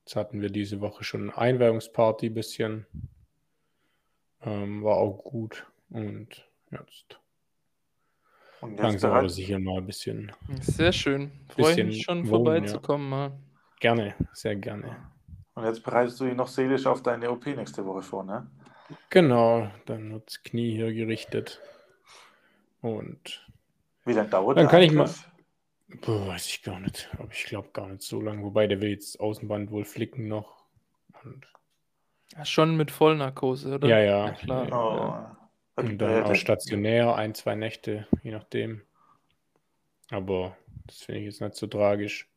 jetzt 0.00 0.16
hatten 0.16 0.40
wir 0.40 0.50
diese 0.50 0.80
Woche 0.80 1.04
schon 1.04 1.30
eine 1.30 1.38
Einweihungsparty 1.38 2.26
ein 2.26 2.34
bisschen. 2.34 2.86
Ähm, 4.42 4.82
war 4.82 4.96
auch 4.96 5.22
gut. 5.22 5.64
Und 5.90 6.44
jetzt, 6.72 7.20
Und 8.60 8.80
langsam 8.80 9.12
aber 9.12 9.28
sicher 9.28 9.60
mal 9.60 9.78
ein 9.78 9.86
bisschen. 9.86 10.32
Sehr 10.60 10.90
schön. 10.90 11.30
Freue 11.50 11.84
mich 11.84 12.02
schon 12.02 12.18
wohnen, 12.18 12.30
vorbeizukommen 12.30 13.08
ja. 13.08 13.16
mal. 13.16 13.32
Gerne, 13.78 14.16
sehr 14.32 14.56
gerne. 14.56 14.96
Und 15.54 15.66
jetzt 15.66 15.84
bereitest 15.84 16.18
du 16.18 16.24
dich 16.24 16.34
noch 16.34 16.48
seelisch 16.48 16.84
auf 16.86 17.00
deine 17.00 17.30
OP 17.30 17.46
nächste 17.46 17.86
Woche 17.86 18.02
vor, 18.02 18.24
ne? 18.24 18.50
Genau, 19.10 19.70
dann 19.84 20.12
wird 20.12 20.26
das 20.26 20.42
Knie 20.42 20.72
hier 20.72 20.92
gerichtet. 20.92 21.60
Und 22.82 23.46
wie 24.04 24.14
lange 24.14 24.30
dauert 24.30 24.58
Dann 24.58 24.66
kann 24.66 24.82
ich 24.82 24.90
mal. 24.90 25.08
Boah, 25.88 26.28
weiß 26.28 26.46
ich 26.46 26.62
gar 26.62 26.80
nicht. 26.80 27.08
Aber 27.18 27.30
ich 27.30 27.44
glaube 27.44 27.68
gar 27.72 27.88
nicht 27.88 28.02
so 28.02 28.20
lange. 28.20 28.42
Wobei 28.42 28.66
der 28.66 28.80
will 28.80 28.90
jetzt 28.90 29.20
Außenband 29.20 29.70
wohl 29.70 29.84
flicken 29.84 30.28
noch. 30.28 30.64
Und 31.22 31.46
ja, 32.32 32.44
schon 32.44 32.76
mit 32.76 32.90
Vollnarkose, 32.90 33.74
oder? 33.74 33.88
Ja, 33.88 34.00
ja. 34.00 34.26
ja 34.26 34.32
klar. 34.32 34.66
Oh. 34.66 34.70
Ja. 34.70 35.36
Und 35.76 35.98
dann 35.98 36.24
auch 36.24 36.34
stationär, 36.34 37.14
ein, 37.14 37.34
zwei 37.34 37.54
Nächte, 37.54 38.06
je 38.22 38.30
nachdem. 38.30 38.80
Aber 40.10 40.56
das 40.86 41.02
finde 41.02 41.20
ich 41.20 41.26
jetzt 41.26 41.40
nicht 41.40 41.54
so 41.54 41.66
tragisch. 41.66 42.28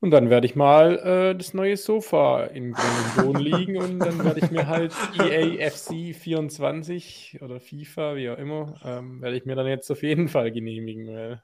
Und 0.00 0.10
dann 0.10 0.30
werde 0.30 0.46
ich 0.46 0.56
mal 0.56 0.98
äh, 0.98 1.34
das 1.36 1.54
neue 1.54 1.76
Sofa 1.76 2.44
in 2.46 2.72
Grund 2.72 3.16
und 3.16 3.24
Boden 3.24 3.40
liegen 3.40 3.76
und 3.76 4.00
dann 4.00 4.22
werde 4.24 4.40
ich 4.40 4.50
mir 4.50 4.66
halt 4.66 4.92
EAFC 5.16 6.14
24 6.14 7.38
oder 7.40 7.60
FIFA, 7.60 8.16
wie 8.16 8.28
auch 8.28 8.38
immer, 8.38 8.74
ähm, 8.84 9.22
werde 9.22 9.36
ich 9.36 9.44
mir 9.44 9.54
dann 9.54 9.68
jetzt 9.68 9.90
auf 9.92 10.02
jeden 10.02 10.26
Fall 10.26 10.50
genehmigen, 10.50 11.06
weil 11.06 11.42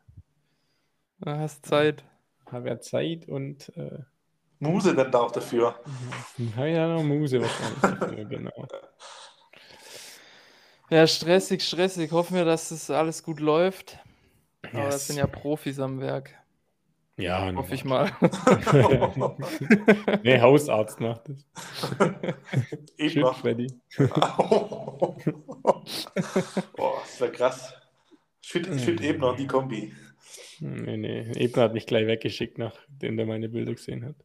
Du 1.20 1.30
hast 1.30 1.66
Zeit. 1.66 2.04
Habe 2.50 2.68
ja 2.68 2.80
Zeit 2.80 3.28
und. 3.28 3.70
Äh, 3.76 3.98
Muse 4.60 4.94
dann 4.94 5.12
da 5.12 5.20
auch 5.20 5.30
dafür. 5.30 5.78
Ja, 6.56 6.66
ja, 6.66 6.88
noch 6.88 7.02
Muse 7.02 7.40
wahrscheinlich 7.40 7.80
dafür, 7.80 8.24
genau. 8.24 8.66
Ja, 10.90 11.06
stressig, 11.06 11.62
stressig. 11.62 12.12
Hoffen 12.12 12.36
wir, 12.36 12.44
dass 12.44 12.68
das 12.70 12.90
alles 12.90 13.22
gut 13.22 13.40
läuft. 13.40 13.98
Yes. 14.64 14.74
Aber 14.74 14.84
das 14.84 15.06
sind 15.06 15.16
ja 15.16 15.26
Profis 15.26 15.78
am 15.80 16.00
Werk. 16.00 16.34
Ja, 17.16 17.52
hoffe 17.52 17.74
ich 17.74 17.84
mal. 17.84 18.12
nee, 20.22 20.40
Hausarzt 20.40 21.00
macht 21.00 21.28
das. 21.28 21.44
Ich 22.96 23.14
Shit, 23.14 23.22
mach. 23.22 23.40
Freddy. 23.40 23.66
oh, 26.78 26.94
das 27.02 27.20
wäre 27.20 27.32
krass. 27.32 27.74
Finde 28.40 28.78
find 28.78 29.00
eben 29.00 29.18
noch 29.18 29.36
die 29.36 29.48
Kombi. 29.48 29.92
Nee, 30.60 30.96
nee. 30.96 31.30
Ebner 31.36 31.64
hat 31.64 31.74
mich 31.74 31.86
gleich 31.86 32.06
weggeschickt, 32.06 32.58
nachdem 32.58 33.16
der 33.16 33.26
meine 33.26 33.48
Bilder 33.48 33.74
gesehen 33.74 34.04
hat. 34.04 34.16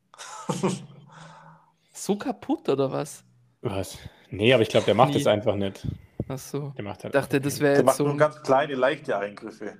so 1.93 2.15
kaputt 2.15 2.69
oder 2.69 2.91
was? 2.91 3.23
Was? 3.61 3.97
Nee, 4.29 4.53
aber 4.53 4.63
ich 4.63 4.69
glaube, 4.69 4.85
der 4.85 4.95
macht 4.95 5.15
es 5.15 5.27
einfach 5.27 5.55
nicht. 5.55 5.87
Ach 6.27 6.37
so. 6.37 6.69
Der 6.77 6.83
macht 6.83 7.03
halt 7.03 7.15
dachte, 7.15 7.39
das 7.39 7.59
wäre 7.59 7.75
jetzt 7.75 7.85
macht 7.85 7.97
so 7.97 8.07
nur 8.07 8.17
ganz 8.17 8.41
kleine, 8.41 8.75
leichte 8.75 9.17
Eingriffe. 9.17 9.77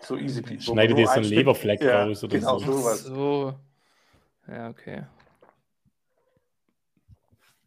So 0.00 0.16
easy 0.16 0.42
peasy. 0.42 0.70
Schneidet 0.72 0.98
dir 0.98 1.06
so 1.06 1.12
einen 1.14 1.24
Leberfleck 1.24 1.82
ja, 1.82 2.04
raus 2.04 2.22
oder 2.24 2.38
genau, 2.38 2.58
so. 2.58 2.88
Ach 2.88 2.94
so. 2.94 3.54
Ja, 4.46 4.68
okay. 4.68 5.04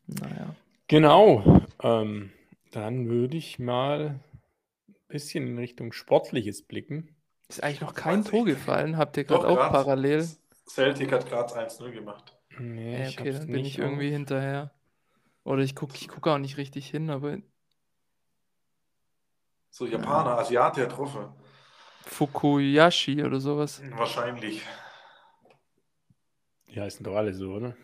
Naja. 0.08 0.56
Genau. 0.88 1.62
Ähm, 1.82 2.32
dann 2.72 3.10
würde 3.10 3.38
ich 3.38 3.58
mal 3.58 4.20
ein 4.88 4.96
bisschen 5.08 5.48
in 5.48 5.58
Richtung 5.58 5.94
Sportliches 5.94 6.62
blicken. 6.62 7.15
Ist 7.48 7.64
eigentlich 7.64 7.82
noch 7.82 7.94
kein 7.94 8.24
Tor 8.24 8.46
gefallen. 8.46 8.98
Habt 8.98 9.18
ihr 9.18 9.24
gerade 9.24 9.48
auch 9.48 9.58
grad. 9.58 9.72
parallel? 9.72 10.28
Celtic 10.68 11.12
hat 11.12 11.28
gerade 11.28 11.54
1-0 11.54 11.92
gemacht. 11.92 12.36
Nee, 12.58 13.08
okay, 13.08 13.32
dann 13.32 13.48
bin 13.48 13.66
ich 13.66 13.80
auf. 13.80 13.86
irgendwie 13.86 14.12
hinterher. 14.12 14.72
Oder 15.44 15.62
ich 15.62 15.76
gucke 15.76 15.96
ich 15.96 16.08
guck 16.08 16.28
auch 16.28 16.38
nicht 16.38 16.58
richtig 16.58 16.90
hin, 16.90 17.10
aber. 17.10 17.38
So 19.70 19.86
Japaner, 19.86 20.32
ja. 20.32 20.38
Asiate 20.38 20.82
getroffen. 20.82 21.28
Fukuyashi 22.06 23.24
oder 23.24 23.40
sowas. 23.40 23.82
Wahrscheinlich. 23.92 24.62
Die 26.68 26.82
heißen 26.82 27.04
doch 27.04 27.16
alle 27.16 27.34
so, 27.34 27.54
oder? 27.54 27.76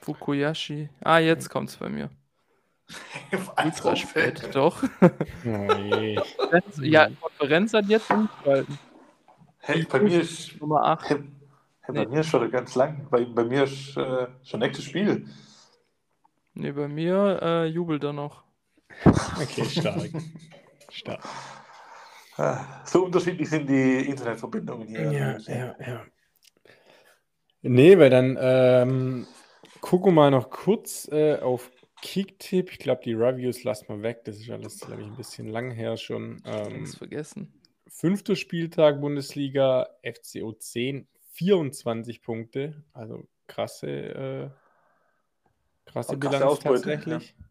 Fukuyashi. 0.00 0.90
Ah, 1.00 1.18
jetzt 1.18 1.48
kommt's 1.48 1.76
bei 1.76 1.88
mir. 1.88 2.10
Ultra 3.56 3.96
spät, 3.96 4.48
doch. 4.54 4.82
Oh 5.44 6.82
ja, 6.82 7.08
Konferenz 7.20 7.72
hat 7.72 7.86
jetzt 7.86 8.10
umgeschalten. 8.10 8.78
Hey, 9.58 9.86
bei 9.88 10.00
mir 10.00 10.20
ist 10.20 10.60
Nummer 10.60 10.84
8. 10.84 11.10
Hey, 11.10 11.16
hey, 11.16 11.94
bei 11.94 12.04
nee. 12.04 12.06
mir 12.06 12.20
ist 12.20 12.28
schon 12.28 12.50
ganz 12.50 12.74
lang. 12.74 13.06
Bei, 13.10 13.24
bei 13.24 13.44
mir 13.44 13.64
ist 13.64 13.96
äh, 13.96 14.26
schon 14.42 14.60
nächstes 14.60 14.84
Spiel. 14.84 15.28
Nee, 16.54 16.72
bei 16.72 16.88
mir 16.88 17.38
äh, 17.42 17.66
jubelt 17.66 18.04
er 18.04 18.12
noch. 18.12 18.44
Okay, 19.40 19.64
stark. 19.64 20.10
stark. 20.90 21.20
Ah, 22.36 22.84
so 22.84 23.04
unterschiedlich 23.04 23.48
sind 23.48 23.68
die 23.68 24.06
Internetverbindungen 24.06 24.88
hier. 24.88 25.12
Ja, 25.12 25.38
ja, 25.38 25.76
ja. 25.78 26.06
Nee, 27.62 27.98
weil 27.98 28.10
dann 28.10 28.36
ähm, 28.40 29.26
gucken 29.80 30.08
wir 30.08 30.22
mal 30.22 30.30
noch 30.30 30.50
kurz 30.50 31.08
äh, 31.12 31.38
auf 31.38 31.70
Kicktipp, 32.02 32.72
ich 32.72 32.78
glaube, 32.78 33.00
die 33.04 33.14
Reviews 33.14 33.62
lassen 33.62 33.88
wir 33.88 34.02
weg. 34.02 34.24
Das 34.24 34.36
ist 34.36 34.50
alles, 34.50 34.80
glaube 34.80 35.02
ich, 35.02 35.06
ein 35.06 35.16
bisschen 35.16 35.46
lang 35.46 35.70
her 35.70 35.96
schon. 35.96 36.42
Ähm, 36.44 36.86
vergessen. 36.86 37.54
Fünfter 37.86 38.36
Spieltag 38.36 39.00
Bundesliga, 39.00 39.88
FCO 40.02 40.52
10, 40.52 41.06
24 41.34 42.20
Punkte. 42.20 42.84
Also 42.92 43.28
krasse, 43.46 43.88
äh, 43.88 44.50
krasse 45.86 46.16
Bilanz 46.16 46.42
Ausbeute, 46.42 46.82
tatsächlich. 46.82 47.34
Ja. 47.38 47.44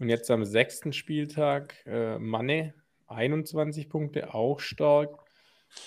Und 0.00 0.10
jetzt 0.10 0.30
am 0.30 0.44
sechsten 0.44 0.92
Spieltag 0.92 1.76
äh, 1.86 2.18
Manne, 2.18 2.74
21 3.06 3.88
Punkte, 3.88 4.34
auch 4.34 4.60
stark. 4.60 5.18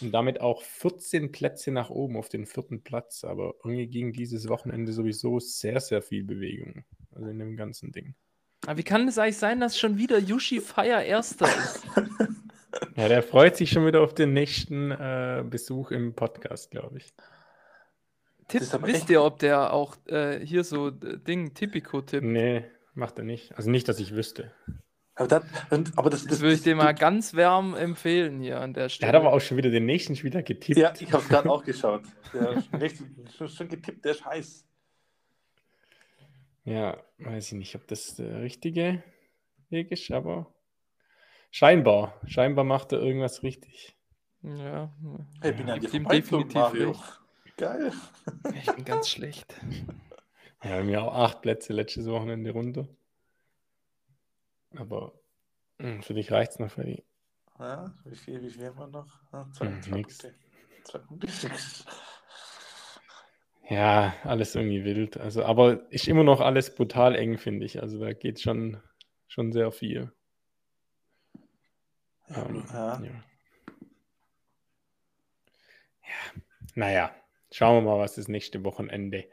Und 0.02 0.12
damit 0.12 0.42
auch 0.42 0.64
14 0.64 1.32
Plätze 1.32 1.72
nach 1.72 1.90
oben 1.90 2.18
auf 2.18 2.30
den 2.30 2.48
vierten 2.48 2.82
Platz. 2.84 3.24
Aber 3.24 3.54
irgendwie 3.64 3.88
ging 3.88 4.12
dieses 4.12 4.50
Wochenende 4.50 4.92
sowieso 4.92 5.40
sehr, 5.40 5.80
sehr 5.80 6.02
viel 6.02 6.24
Bewegung. 6.24 6.84
Also 7.12 7.28
in 7.28 7.40
dem 7.40 7.58
ganzen 7.58 7.92
Ding. 7.92 8.16
Aber 8.66 8.78
wie 8.78 8.84
kann 8.84 9.08
es 9.08 9.18
eigentlich 9.18 9.38
sein, 9.38 9.60
dass 9.60 9.78
schon 9.78 9.98
wieder 9.98 10.20
Yushi 10.20 10.60
Fire 10.60 11.04
Erster 11.04 11.46
ist? 11.46 11.88
ja, 12.96 13.08
der 13.08 13.24
freut 13.24 13.56
sich 13.56 13.70
schon 13.70 13.86
wieder 13.86 14.02
auf 14.02 14.14
den 14.14 14.34
nächsten 14.34 14.92
äh, 14.92 15.44
Besuch 15.50 15.92
im 15.92 16.14
Podcast, 16.14 16.72
glaube 16.72 16.98
ich. 16.98 17.14
Tipp, 18.48 18.64
wisst 18.82 19.10
ihr, 19.10 19.24
ob 19.24 19.40
der 19.40 19.74
auch 19.74 19.96
äh, 20.08 20.44
hier 20.46 20.64
so 20.64 20.90
Ding, 20.90 21.54
Typico 21.54 22.02
tippt? 22.02 22.26
Nee, 22.26 22.66
macht 22.96 23.18
er 23.20 23.24
nicht. 23.24 23.56
Also 23.56 23.70
nicht, 23.70 23.88
dass 23.88 24.00
ich 24.00 24.16
wüsste. 24.16 24.52
Aber, 25.16 25.28
das, 25.28 25.44
aber 25.98 26.10
das, 26.10 26.22
das, 26.22 26.32
das 26.32 26.40
würde 26.40 26.56
ich 26.56 26.64
dir 26.64 26.76
mal 26.76 26.94
ganz 26.94 27.34
wärm 27.34 27.76
empfehlen 27.76 28.40
hier 28.40 28.62
an 28.62 28.74
der 28.74 28.88
Stelle. 28.90 29.12
Der 29.12 29.20
hat 29.20 29.26
aber 29.28 29.36
auch 29.36 29.42
schon 29.42 29.58
wieder 29.58 29.70
den 29.70 29.86
nächsten 29.86 30.16
Spieler 30.16 30.42
getippt. 30.42 30.80
Ja, 30.80 30.94
ich 30.98 31.12
habe 31.12 31.22
es 31.22 31.30
gerade 31.30 31.50
auch 31.50 31.64
geschaut. 31.64 32.04
Der 32.34 32.64
schon, 33.38 33.50
schon 33.50 33.68
getippt, 33.68 34.04
der 34.04 34.12
ist 34.14 34.26
heiß. 34.26 34.66
Ja, 36.70 37.04
weiß 37.18 37.48
ich 37.52 37.58
nicht, 37.58 37.76
ob 37.76 37.88
das 37.88 38.16
der 38.16 38.42
richtige 38.42 39.04
Weg 39.70 39.92
ist, 39.92 40.12
aber 40.12 40.54
Scheinbar. 41.52 42.20
Scheinbar 42.28 42.64
macht 42.66 42.92
er 42.92 43.02
irgendwas 43.02 43.44
richtig. 43.44 43.96
Ja. 44.42 44.94
Hey, 45.42 45.52
bin 45.54 45.68
ja, 45.68 45.78
dir 45.78 45.94
ihm 45.94 46.08
definitiv 46.08 46.54
Mario. 46.56 46.92
recht. 46.92 47.22
Geil. 47.58 47.92
Ich 48.54 48.74
bin 48.76 48.86
ganz 48.86 49.10
schlecht. 49.10 49.54
Ja, 50.64 50.78
bei 50.78 50.84
mir 50.84 51.04
auch 51.04 51.14
acht 51.14 51.42
Plätze 51.42 51.74
letztes 51.74 52.06
Wochenende 52.08 52.52
runter. 52.52 52.88
Aber 54.76 55.14
mh, 55.80 56.02
für 56.04 56.14
dich 56.16 56.32
reicht 56.32 56.54
es 56.54 56.60
noch, 56.60 56.72
Freddy. 56.72 57.04
Ja, 57.60 57.94
wie 58.06 58.16
viel, 58.16 58.42
wie 58.42 58.50
viel 58.50 58.66
haben 58.68 58.78
wir 58.80 58.88
noch? 58.88 59.20
Ah, 59.32 59.46
zwei, 59.52 59.66
Hm, 59.68 59.82
zwei 59.82 59.98
nix. 59.98 60.18
Punkte. 60.18 60.36
Zwei 60.84 61.00
Punkte. 61.00 61.28
Ja, 63.70 64.16
alles 64.24 64.56
irgendwie 64.56 64.84
wild. 64.84 65.18
Also, 65.18 65.46
aber 65.46 65.92
ist 65.92 66.08
immer 66.08 66.24
noch 66.24 66.42
alles 66.42 66.74
brutal 66.74 67.16
eng, 67.16 67.38
finde 67.38 67.66
ich. 67.66 67.82
Also 67.82 68.00
da 68.00 68.14
geht 68.14 68.40
schon, 68.42 68.78
schon 69.28 69.52
sehr 69.52 69.72
viel. 69.72 70.12
Ähm, 72.30 72.64
Ja. 72.74 73.02
ja. 73.04 73.24
Ja, 76.04 76.42
naja, 76.76 77.16
schauen 77.52 77.84
wir 77.84 77.92
mal, 77.92 78.00
was 78.00 78.16
das 78.16 78.28
nächste 78.28 78.64
Wochenende 78.64 79.26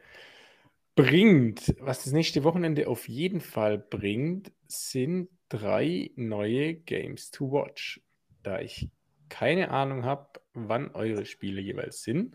bringt. 0.95 1.75
Was 1.81 2.05
das 2.05 2.13
nächste 2.13 2.45
Wochenende 2.45 2.89
auf 2.89 3.09
jeden 3.09 3.41
Fall 3.41 3.79
bringt, 3.79 4.53
sind 4.67 5.29
drei 5.49 6.11
neue 6.17 6.75
Games 6.75 7.31
to 7.31 7.51
Watch. 7.53 8.03
Da 8.43 8.61
ich 8.61 8.91
keine 9.29 9.71
Ahnung 9.71 10.05
habe, 10.05 10.41
wann 10.55 10.91
eure 10.95 11.27
Spiele 11.27 11.61
jeweils 11.61 12.03
sind. 12.03 12.35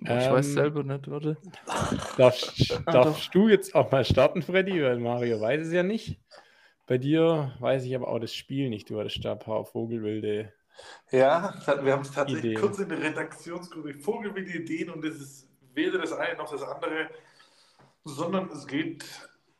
Boah, 0.00 0.18
ich 0.18 0.30
weiß 0.30 0.46
Ähm, 0.46 0.52
selber 0.54 0.82
nicht, 0.82 1.08
warte. 1.10 1.36
Darfst, 2.16 2.82
Ah, 2.86 2.92
darfst 2.92 3.34
du 3.34 3.48
jetzt 3.48 3.74
auch 3.74 3.90
mal 3.90 4.04
starten, 4.04 4.42
Freddy? 4.42 4.82
Weil 4.82 4.98
Mario 4.98 5.40
weiß 5.40 5.66
es 5.66 5.72
ja 5.72 5.82
nicht. 5.82 6.20
Bei 6.86 6.98
dir 6.98 7.54
weiß 7.60 7.84
ich 7.84 7.94
aber 7.94 8.08
auch 8.08 8.18
das 8.18 8.34
Spiel 8.34 8.68
nicht. 8.70 8.90
Du 8.90 8.98
hattest 9.00 9.24
da 9.24 9.32
ein 9.32 9.38
paar 9.38 9.64
Vogelwilde. 9.64 10.52
Ja, 11.10 11.54
das 11.66 11.84
wir 11.84 11.92
haben 11.92 12.02
es 12.02 12.12
tatsächlich 12.12 12.52
Ideen. 12.52 12.60
kurz 12.60 12.78
in 12.78 12.88
der 12.88 13.00
Redaktionsgruppe 13.02 13.94
vogelwilde 13.94 14.50
Ideen 14.58 14.90
und 14.90 15.04
es 15.04 15.20
ist 15.20 15.48
weder 15.74 15.98
das 15.98 16.12
eine 16.12 16.36
noch 16.38 16.50
das 16.50 16.62
andere, 16.62 17.10
sondern 18.04 18.50
es 18.50 18.66
geht 18.66 19.04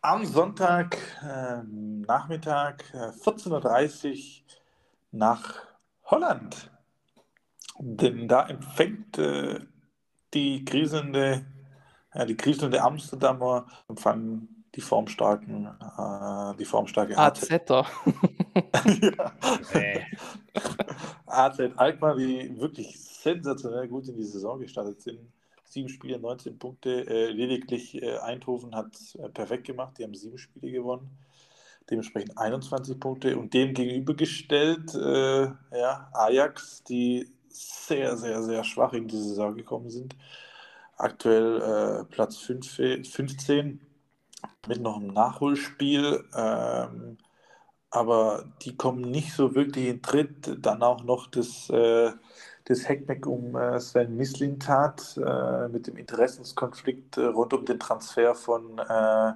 am 0.03 0.25
Sonntag 0.25 0.97
ähm, 1.23 2.03
Nachmittag 2.03 2.85
äh, 2.95 3.11
14.30 3.23 4.43
Uhr 4.43 4.57
nach 5.13 5.63
Holland. 6.05 6.71
Denn 7.79 8.29
da 8.29 8.47
empfängt 8.49 9.19
äh, 9.19 9.61
die 10.35 10.65
kriselnde, 10.65 11.45
ja, 12.15 12.25
die 12.25 12.37
kriselnde 12.37 12.83
Amsterdamer 12.83 13.67
empfangen 13.89 14.61
die 14.75 14.81
formstarken, 14.81 15.67
äh, 15.67 16.57
die 16.57 16.65
formstarke 16.65 17.19
AZ. 17.19 17.51
AZ 21.27 21.61
Alkmaar, 21.77 22.17
die 22.17 22.59
wirklich 22.59 22.99
sensationell 22.99 23.89
gut 23.89 24.09
in 24.09 24.17
die 24.17 24.25
Saison 24.25 24.61
gestartet 24.61 25.01
sind. 25.03 25.19
Sieben 25.65 25.89
Spiele, 25.89 26.19
19 26.19 26.59
Punkte. 26.59 27.07
Äh, 27.07 27.31
lediglich 27.31 28.01
äh, 28.01 28.19
Eindhoven 28.19 28.75
hat 28.75 28.97
äh, 29.19 29.29
perfekt 29.29 29.67
gemacht. 29.67 29.99
Die 29.99 30.05
haben 30.05 30.15
sieben 30.15 30.39
Spiele 30.39 30.73
gewonnen. 30.73 31.11
Dementsprechend 31.89 32.37
21 32.39 32.99
Punkte. 32.99 33.37
Und 33.37 33.55
dem 33.55 33.75
gegenübergestellt 33.75 34.95
äh, 34.95 35.45
ja, 35.77 36.11
Ajax, 36.13 36.83
die 36.85 37.29
sehr, 37.51 38.17
sehr, 38.17 38.43
sehr 38.43 38.65
schwach 38.65 38.93
in 38.93 39.09
die 39.09 39.21
Saison 39.21 39.57
gekommen 39.57 39.91
sind. 39.91 40.17
Aktuell 40.97 41.61
äh, 41.61 42.05
Platz 42.05 42.37
5, 42.39 43.09
15 43.11 43.81
mit 44.69 44.81
noch 44.81 44.97
einem 44.97 45.09
Nachholspiel. 45.09 46.25
Ähm, 46.37 47.19
aber 47.91 48.45
die 48.63 48.77
kommen 48.77 49.11
nicht 49.11 49.33
so 49.33 49.55
wirklich 49.55 49.89
in 49.89 50.03
Tritt. 50.03 50.65
Dann 50.65 50.83
auch 50.83 51.03
noch 51.03 51.27
das, 51.27 51.69
äh, 51.71 52.13
das 52.67 52.89
Heckmeck 52.89 53.27
um 53.27 53.57
äh, 53.57 53.81
Sven 53.81 54.17
Mislintat 54.17 55.17
äh, 55.17 55.69
mit 55.69 55.87
dem 55.87 55.97
Interessenskonflikt 55.97 57.17
äh, 57.17 57.27
rund 57.27 57.53
um 57.53 57.65
den 57.65 57.81
Transfer 57.81 58.35
von 58.35 58.79
äh, 58.79 59.33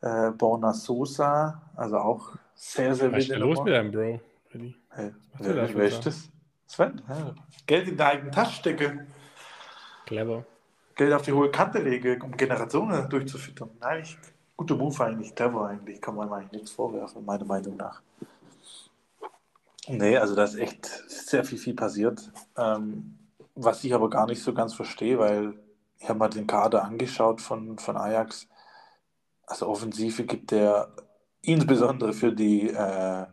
äh, 0.00 0.30
Borna 0.30 0.72
Sosa. 0.72 1.70
Also 1.76 1.98
auch 1.98 2.32
sehr, 2.54 2.94
sehr 2.94 3.12
Was 3.12 3.24
ist 3.24 3.36
los 3.36 3.62
mit 3.62 3.74
deinem 3.74 3.92
Bro? 3.92 4.20
Hey, 4.90 5.12
wer 5.38 5.66
da? 5.66 5.82
ist 5.82 6.06
das? 6.06 6.30
Sven? 6.68 7.02
Ja. 7.08 7.34
Geld 7.66 7.88
in 7.88 7.96
der 7.96 8.08
eigenen 8.08 8.30
Tasche 8.30 8.52
stecken. 8.52 9.06
Clever. 10.06 10.44
Geld 10.94 11.12
auf 11.12 11.22
die 11.22 11.32
hohe 11.32 11.50
Kante 11.50 11.80
lege, 11.80 12.18
um 12.22 12.36
Generationen 12.36 13.08
durchzufüttern. 13.08 13.70
Nein, 13.80 14.02
ich, 14.02 14.18
guter 14.56 14.76
Move 14.76 15.04
eigentlich, 15.04 15.34
clever 15.34 15.66
eigentlich, 15.66 16.00
kann 16.00 16.14
man 16.14 16.32
eigentlich 16.32 16.52
nichts 16.52 16.70
vorwerfen, 16.70 17.24
meiner 17.24 17.44
Meinung 17.44 17.76
nach. 17.76 18.02
Nee, 19.88 20.18
also 20.18 20.34
da 20.34 20.44
ist 20.44 20.56
echt 20.56 20.86
sehr 20.86 21.44
viel, 21.44 21.58
viel 21.58 21.74
passiert. 21.74 22.30
Ähm, 22.56 23.18
was 23.54 23.82
ich 23.84 23.94
aber 23.94 24.10
gar 24.10 24.26
nicht 24.26 24.42
so 24.42 24.52
ganz 24.52 24.74
verstehe, 24.74 25.18
weil 25.18 25.54
ich 25.98 26.08
habe 26.08 26.18
mal 26.18 26.28
den 26.28 26.46
Kader 26.46 26.84
angeschaut 26.84 27.40
von, 27.40 27.78
von 27.78 27.96
Ajax. 27.96 28.46
Also 29.46 29.66
Offensive 29.66 30.24
gibt 30.24 30.50
der 30.50 30.92
insbesondere 31.40 32.12
für 32.12 32.32
die 32.32 32.68
äh, 32.68 33.26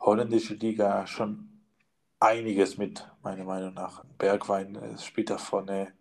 holländische 0.00 0.54
Liga 0.54 1.06
schon 1.06 1.53
einiges 2.20 2.78
mit, 2.78 3.06
meiner 3.22 3.44
Meinung 3.44 3.74
nach. 3.74 4.04
Bergwein 4.18 4.76
äh, 4.76 4.98
spielt 4.98 5.30
da 5.30 5.38
vorne, 5.38 5.92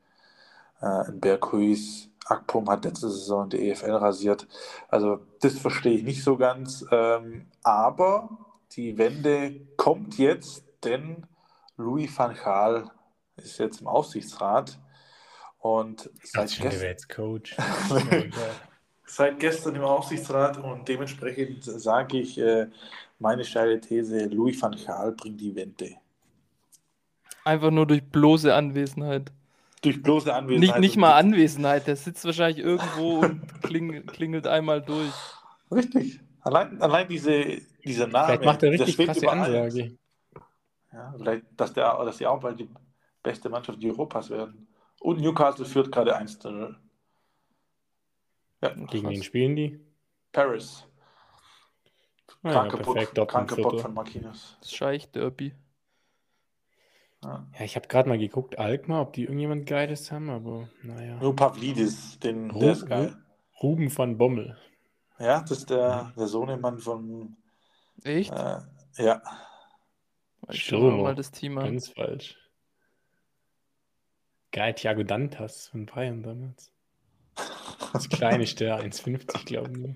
äh, 0.81 0.85
ein 0.85 1.19
Berghuis, 1.19 2.09
Akpom 2.25 2.69
hat 2.69 2.85
letzte 2.85 3.09
Saison 3.09 3.49
die 3.49 3.69
EFL 3.69 3.91
rasiert. 3.91 4.47
Also 4.87 5.25
das 5.41 5.57
verstehe 5.57 5.97
ich 5.97 6.03
nicht 6.03 6.23
so 6.23 6.37
ganz. 6.37 6.85
Ähm, 6.91 7.47
aber 7.63 8.29
die 8.71 8.97
Wende 8.97 9.59
kommt 9.77 10.17
jetzt, 10.17 10.63
denn 10.83 11.25
Louis 11.77 12.17
van 12.17 12.35
Gaal 12.35 12.89
ist 13.35 13.57
jetzt 13.59 13.81
im 13.81 13.87
Aufsichtsrat 13.87 14.79
und 15.59 16.09
seit 16.23 16.49
gestern, 16.49 16.81
jetzt 16.81 17.09
Coach. 17.09 17.57
seit 19.05 19.39
gestern 19.39 19.75
im 19.75 19.83
Aufsichtsrat 19.83 20.57
und 20.57 20.87
dementsprechend 20.87 21.63
sage 21.63 22.19
ich 22.19 22.37
äh, 22.37 22.67
meine 23.19 23.43
steile 23.43 23.79
These, 23.79 24.25
Louis 24.25 24.61
van 24.61 24.75
Gaal 24.75 25.13
bringt 25.13 25.41
die 25.41 25.55
Wende. 25.55 25.95
Einfach 27.45 27.71
nur 27.71 27.85
durch 27.87 28.03
bloße 28.03 28.53
Anwesenheit. 28.53 29.31
Durch 29.81 30.01
bloße 30.01 30.27
Nicht, 30.27 30.35
Anwesenheit. 30.35 30.79
nicht 30.79 30.95
und- 30.95 31.01
mal 31.01 31.13
Anwesenheit, 31.13 31.87
der 31.87 31.95
sitzt 31.97 32.23
wahrscheinlich 32.25 32.63
irgendwo 32.63 33.19
und 33.19 33.61
kling, 33.63 34.05
klingelt 34.05 34.47
einmal 34.47 34.81
durch. 34.81 35.11
Richtig. 35.71 36.19
Allein, 36.41 36.81
allein 36.81 37.07
diese, 37.07 37.61
dieser 37.83 38.07
Name, 38.07 38.25
Vielleicht 38.27 38.45
macht 38.45 38.63
er 38.63 38.71
richtig 38.71 38.97
krasse. 38.97 39.29
Ansage. 39.29 39.97
Ja, 40.91 41.13
vielleicht, 41.17 41.43
dass, 41.57 41.73
der, 41.73 42.03
dass 42.05 42.17
die 42.17 42.27
auch 42.27 42.39
bald 42.39 42.59
die 42.59 42.69
beste 43.23 43.49
Mannschaft 43.49 43.79
Europas 43.83 44.29
werden. 44.29 44.67
Und 44.99 45.19
Newcastle 45.19 45.65
führt 45.65 45.91
gerade 45.91 46.15
1-0. 46.17 46.75
Ja, 48.61 48.69
Gegen 48.69 49.09
wen 49.09 49.23
spielen 49.23 49.55
die? 49.55 49.79
Paris. 50.31 50.85
Ah, 52.43 52.47
ja, 52.49 52.51
Kranker 52.53 52.77
perfekt, 52.77 53.13
Bock, 53.15 53.29
kranker 53.29 53.55
Bock 53.57 53.79
von 53.81 53.93
Marquinhos. 53.93 54.57
Das 54.61 54.73
Scheich-Derby. 54.73 55.53
Ja. 57.23 57.45
Ja, 57.57 57.65
ich 57.65 57.75
habe 57.75 57.87
gerade 57.87 58.09
mal 58.09 58.17
geguckt, 58.17 58.59
Alkmaar, 58.59 59.01
ob 59.01 59.13
die 59.13 59.23
irgendjemand 59.23 59.65
Geiles 59.65 60.11
haben, 60.11 60.29
aber 60.29 60.67
naja. 60.83 61.17
Nur 61.19 61.35
Pavlidis, 61.35 62.19
den, 62.19 62.51
Ru- 62.51 62.59
der 62.59 62.71
ist 62.73 62.85
geil. 62.85 63.15
Ruben 63.61 63.95
van 63.95 64.17
Bommel. 64.17 64.57
Ja, 65.19 65.41
das 65.41 65.51
ist 65.59 65.69
der, 65.69 66.11
der 66.17 66.27
Sohnemann 66.27 66.79
von. 66.79 67.37
Echt? 68.03 68.31
Äh, 68.33 68.57
ja, 68.97 69.21
Stürmer. 70.49 71.03
mal 71.03 71.15
das 71.15 71.31
Team 71.31 71.57
an. 71.57 71.65
Ganz 71.65 71.89
falsch. 71.89 72.37
Geil, 74.51 74.73
Thiago 74.73 75.03
Dantas 75.03 75.67
von 75.69 75.85
Bayern 75.85 76.21
damals. 76.23 76.71
Das 77.93 78.09
kleine 78.09 78.43
ist 78.43 78.59
der 78.59 78.79
1,50, 78.83 79.45
glaube 79.45 79.71
ich. 79.79 79.95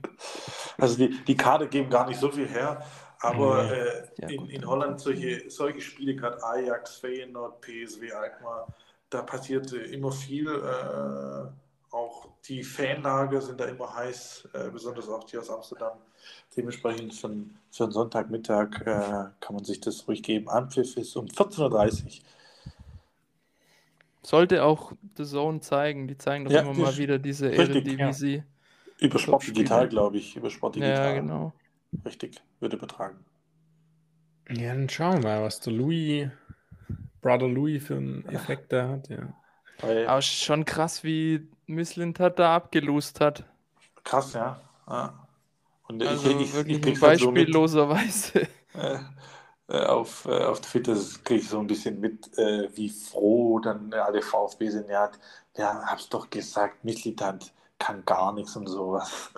also 0.81 0.97
die, 0.97 1.23
die 1.25 1.35
Kader 1.35 1.67
geben 1.67 1.89
gar 1.89 2.07
nicht 2.07 2.19
so 2.19 2.29
viel 2.31 2.47
her. 2.47 2.83
Aber 3.19 3.63
Mhm. 3.63 3.71
äh, 3.71 4.07
Ja, 4.21 4.29
in, 4.29 4.49
in 4.49 4.67
Holland 4.67 4.99
solche, 4.99 5.49
solche 5.49 5.81
Spiele, 5.81 6.15
gerade 6.15 6.43
Ajax, 6.43 6.97
Feyenoord, 6.97 7.61
PSW, 7.61 8.11
Alkmaar, 8.11 8.73
da 9.09 9.21
passiert 9.23 9.71
äh, 9.73 9.85
immer 9.85 10.11
viel. 10.11 10.47
Äh, 10.47 11.47
auch 11.95 12.29
die 12.47 12.63
Fanlager 12.63 13.41
sind 13.41 13.59
da 13.59 13.65
immer 13.65 13.93
heiß, 13.95 14.49
äh, 14.53 14.69
besonders 14.69 15.07
auch 15.09 15.23
die 15.23 15.37
aus 15.37 15.49
Amsterdam. 15.49 15.97
Dementsprechend 16.55 17.13
für, 17.15 17.27
einen- 17.27 17.57
für 17.71 17.83
einen 17.85 17.93
Sonntagmittag 17.93 18.81
äh, 18.81 18.85
kann 19.39 19.55
man 19.55 19.63
sich 19.63 19.79
das 19.79 20.07
ruhig 20.07 20.21
geben. 20.23 20.49
Anpfiff 20.49 20.97
ist 20.97 21.15
um 21.15 21.27
14.30 21.27 22.21
Uhr. 22.21 22.25
Sollte 24.23 24.63
auch 24.63 24.91
The 25.15 25.23
Zone 25.25 25.61
zeigen. 25.61 26.07
Die 26.07 26.17
zeigen 26.17 26.45
doch 26.45 26.51
Ja, 26.51 26.61
immer 26.61 26.73
mal 26.73 26.97
wieder 26.97 27.17
diese 27.17 27.49
Eredivisie. 27.51 28.43
Über 28.99 29.19
Sport. 29.19 29.47
Digital, 29.47 29.87
glaube 29.87 30.17
ich. 30.17 30.35
Über 30.35 30.49
Sport 30.49 30.75
Digital. 30.75 31.13
Ja, 31.15 31.21
genau. 31.21 31.53
Richtig, 32.05 32.41
wird 32.59 32.73
übertragen. 32.73 33.25
Ja, 34.49 34.73
dann 34.73 34.89
schauen 34.89 35.23
wir 35.23 35.29
mal, 35.29 35.43
was 35.43 35.59
der 35.59 35.73
Louis, 35.73 36.29
Brother 37.21 37.47
Louis 37.47 37.83
für 37.83 37.97
einen 37.97 38.25
Effekt 38.29 38.71
da 38.71 38.89
hat. 38.89 39.09
Ja. 39.09 39.33
Weil, 39.79 40.07
Aber 40.07 40.21
schon 40.21 40.65
krass, 40.65 41.03
wie 41.03 41.47
Mislintat 41.65 42.39
da 42.39 42.55
abgelost 42.55 43.19
hat. 43.19 43.43
Krass, 44.03 44.33
ja. 44.33 44.59
ja. 44.87 45.27
Und 45.87 46.03
also 46.03 46.29
ich, 46.29 46.41
ich, 46.41 46.53
wirklich 46.53 46.85
ich 46.85 46.99
beispielloserweise. 46.99 48.47
Äh, 48.73 48.99
äh, 49.69 49.85
auf, 49.85 50.25
äh, 50.25 50.43
auf 50.43 50.61
Twitter 50.61 50.95
kriege 51.23 51.41
ich 51.41 51.49
so 51.49 51.59
ein 51.59 51.67
bisschen 51.67 51.99
mit, 51.99 52.37
äh, 52.37 52.69
wie 52.75 52.89
froh 52.89 53.59
dann 53.59 53.91
alle 53.93 54.21
VfB 54.21 54.69
sind. 54.69 54.89
Ja, 54.89 55.09
ja 55.55 55.83
hab's 55.85 56.09
doch 56.09 56.29
gesagt, 56.29 56.83
Mitgliedhand 56.85 57.51
kann 57.79 58.05
gar 58.05 58.33
nichts 58.33 58.55
und 58.55 58.67
sowas. 58.67 59.31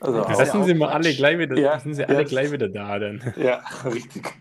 Also 0.00 0.18
ja, 0.18 0.36
das 0.36 0.52
sind 0.52 0.64
sie 0.64 0.74
mal 0.74 0.88
alle 0.88 1.14
gleich 1.14 1.38
wieder, 1.38 1.58
ja, 1.58 1.78
sind 1.78 1.94
sie 1.94 2.04
alle 2.06 2.24
gleich 2.24 2.50
wieder 2.50 2.68
da 2.68 2.98
dann. 2.98 3.34
Ja, 3.36 3.62
richtig. 3.84 4.32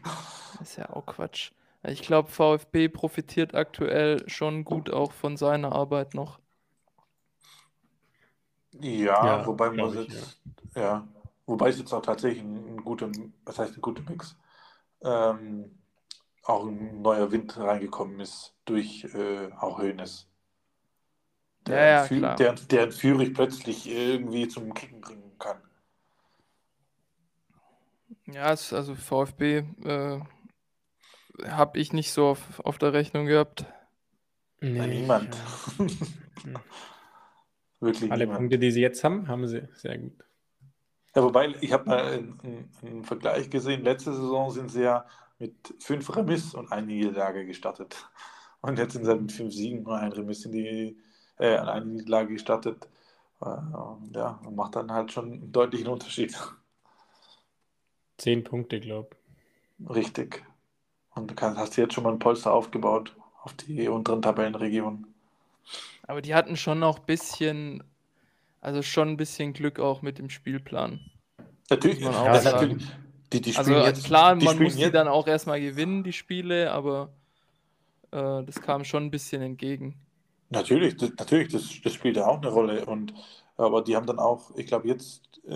Das 0.57 0.69
ist 0.69 0.77
ja 0.77 0.89
auch 0.89 1.05
Quatsch. 1.05 1.51
Ich 1.83 2.01
glaube, 2.01 2.29
VfB 2.29 2.87
profitiert 2.89 3.55
aktuell 3.55 4.27
schon 4.29 4.63
gut 4.63 4.89
auch 4.89 5.11
von 5.11 5.37
seiner 5.37 5.73
Arbeit 5.73 6.13
noch. 6.13 6.39
Ja, 8.79 9.25
ja 9.25 9.45
wobei 9.45 9.69
man 9.71 9.93
jetzt, 9.93 10.39
ja. 10.75 10.81
ja. 10.81 11.07
wobei 11.45 11.69
es 11.69 11.79
jetzt 11.79 11.93
auch 11.93 12.01
tatsächlich 12.01 12.43
ein, 12.43 12.75
ein 12.75 12.83
guter, 12.83 13.09
was 13.45 13.59
heißt 13.59 13.77
ein 13.77 13.81
guter 13.81 14.03
Mix, 14.09 14.37
ähm, 15.03 15.77
auch 16.43 16.65
ein 16.65 17.01
neuer 17.01 17.31
Wind 17.31 17.57
reingekommen 17.57 18.19
ist 18.19 18.55
durch 18.65 19.05
äh, 19.13 19.49
auch 19.59 19.79
Hönes. 19.79 20.27
Der, 21.67 21.85
ja, 21.85 22.15
ja, 22.15 22.35
der, 22.35 22.53
der 22.53 22.91
Führig 22.91 23.33
plötzlich 23.33 23.89
irgendwie 23.89 24.47
zum 24.47 24.73
Kicken 24.73 25.01
bringen 25.01 25.28
Ja, 28.33 28.45
also 28.45 28.95
VfB 28.95 29.63
äh, 29.83 30.19
habe 31.47 31.79
ich 31.79 31.93
nicht 31.93 32.11
so 32.11 32.27
auf, 32.27 32.59
auf 32.61 32.77
der 32.77 32.93
Rechnung 32.93 33.25
gehabt. 33.25 33.65
Nee, 34.61 34.87
niemand. 34.87 35.35
Wirklich 37.79 38.11
Alle 38.11 38.25
niemand. 38.25 38.39
Punkte, 38.39 38.59
die 38.59 38.71
sie 38.71 38.81
jetzt 38.81 39.03
haben, 39.03 39.27
haben 39.27 39.47
sie 39.47 39.67
sehr 39.73 39.97
gut. 39.97 40.23
Ja, 41.15 41.23
wobei, 41.23 41.55
ich 41.61 41.71
habe 41.73 41.89
mal 41.89 42.03
einen, 42.03 42.69
einen, 42.81 43.03
Vergleich 43.03 43.49
gesehen. 43.49 43.83
Letzte 43.83 44.13
Saison 44.13 44.51
sind 44.51 44.69
sie 44.69 44.83
ja 44.83 45.05
mit 45.39 45.55
fünf 45.79 46.15
Remis 46.15 46.53
und 46.53 46.71
einer 46.71 46.85
Niederlage 46.85 47.45
gestartet. 47.45 48.05
Und 48.61 48.77
jetzt 48.77 48.93
sind 48.93 49.05
sie 49.05 49.09
halt 49.09 49.21
mit 49.21 49.31
fünf 49.31 49.53
Siegen 49.53 49.85
und 49.85 49.93
ein 49.93 50.11
Remis 50.11 50.45
in 50.45 50.51
die, 50.51 50.97
äh, 51.37 51.57
eine 51.57 51.85
Niederlage 51.85 52.33
gestartet. 52.33 52.87
Äh, 53.41 53.55
ja, 54.13 54.39
macht 54.51 54.75
dann 54.75 54.91
halt 54.91 55.11
schon 55.11 55.31
einen 55.31 55.51
deutlichen 55.51 55.87
Unterschied. 55.87 56.37
Zehn 58.19 58.43
Punkte, 58.43 58.79
glaube 58.79 59.09
ich. 59.79 59.89
Richtig. 59.89 60.43
Und 61.15 61.31
du 61.31 61.35
kannst, 61.35 61.57
hast 61.57 61.77
jetzt 61.77 61.93
schon 61.93 62.03
mal 62.03 62.13
ein 62.13 62.19
Polster 62.19 62.53
aufgebaut 62.53 63.15
auf 63.41 63.53
die 63.53 63.87
unteren 63.87 64.21
Tabellenregionen. 64.21 65.07
Aber 66.03 66.21
die 66.21 66.35
hatten 66.35 66.57
schon 66.57 66.79
noch 66.79 66.99
ein 66.99 67.05
bisschen, 67.05 67.83
also 68.61 68.81
schon 68.81 69.09
ein 69.09 69.17
bisschen 69.17 69.53
Glück 69.53 69.79
auch 69.79 70.01
mit 70.01 70.17
dem 70.17 70.29
Spielplan. 70.29 70.99
Natürlich, 71.69 71.99
ja, 71.99 72.41
natürlich. 72.43 72.85
Die, 73.31 73.41
die 73.41 73.55
also 73.55 73.73
jetzt, 73.73 74.05
klar, 74.05 74.35
man 74.35 74.61
muss 74.61 74.75
die 74.75 74.91
dann 74.91 75.07
auch 75.07 75.27
erstmal 75.27 75.61
gewinnen, 75.61 76.03
die 76.03 76.13
Spiele, 76.13 76.71
aber 76.71 77.13
äh, 78.11 78.43
das 78.43 78.59
kam 78.61 78.83
schon 78.83 79.05
ein 79.05 79.11
bisschen 79.11 79.41
entgegen. 79.41 79.95
Natürlich, 80.49 80.97
das, 80.97 81.11
natürlich, 81.17 81.51
das, 81.51 81.69
das 81.83 81.93
spielt 81.93 82.17
ja 82.17 82.25
auch 82.25 82.37
eine 82.37 82.49
Rolle. 82.49 82.85
Und 82.85 83.13
aber 83.59 83.81
die 83.81 83.95
haben 83.95 84.05
dann 84.05 84.19
auch, 84.19 84.51
ich 84.55 84.67
glaube, 84.67 84.87
jetzt 84.87 85.41
äh, 85.45 85.53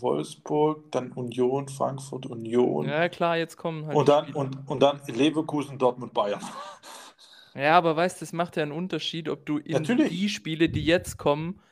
Wolfsburg, 0.00 0.90
dann 0.92 1.12
Union, 1.12 1.68
Frankfurt, 1.68 2.26
Union. 2.26 2.86
Ja, 2.86 3.08
klar, 3.08 3.36
jetzt 3.36 3.56
kommen 3.56 3.86
halt. 3.86 3.96
Und 3.96 4.08
dann, 4.08 4.32
und, 4.34 4.68
und 4.68 4.82
dann 4.82 5.00
Leverkusen, 5.06 5.78
Dortmund, 5.78 6.12
Bayern. 6.14 6.40
Ja, 7.58 7.78
aber 7.78 7.96
weißt 7.96 8.20
du, 8.20 8.26
das 8.26 8.34
macht 8.34 8.58
ja 8.58 8.64
einen 8.64 8.72
Unterschied, 8.72 9.30
ob 9.30 9.46
du 9.46 9.56
in 9.56 9.72
Natürlich. 9.72 10.10
die 10.10 10.28
Spiele, 10.28 10.68
die 10.68 10.84
jetzt 10.84 11.16
kommen, 11.16 11.62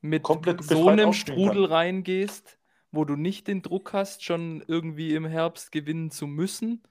mit 0.00 0.22
Komplett 0.22 0.64
so 0.64 0.88
einem 0.88 1.12
Strudel 1.12 1.64
kann. 1.64 1.72
reingehst, 1.72 2.58
wo 2.90 3.04
du 3.04 3.14
nicht 3.14 3.46
den 3.46 3.60
Druck 3.60 3.92
hast, 3.92 4.24
schon 4.24 4.64
irgendwie 4.66 5.14
im 5.14 5.26
Herbst 5.26 5.70
gewinnen 5.70 6.10
zu 6.10 6.26
müssen. 6.26 6.82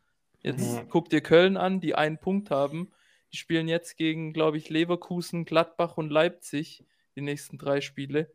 Jetzt 0.44 0.84
mhm. 0.84 0.88
guck 0.88 1.10
dir 1.10 1.22
Köln 1.22 1.58
an, 1.58 1.80
die 1.80 1.96
einen 1.96 2.20
Punkt 2.20 2.52
haben. 2.52 2.92
Die 3.32 3.38
spielen 3.38 3.68
jetzt 3.68 3.98
gegen, 3.98 4.34
glaube 4.34 4.58
ich, 4.58 4.70
Leverkusen, 4.70 5.46
Gladbach 5.46 5.98
und 5.98 6.12
Leipzig 6.12 6.86
die 7.16 7.22
nächsten 7.22 7.58
drei 7.58 7.82
Spiele. 7.82 8.32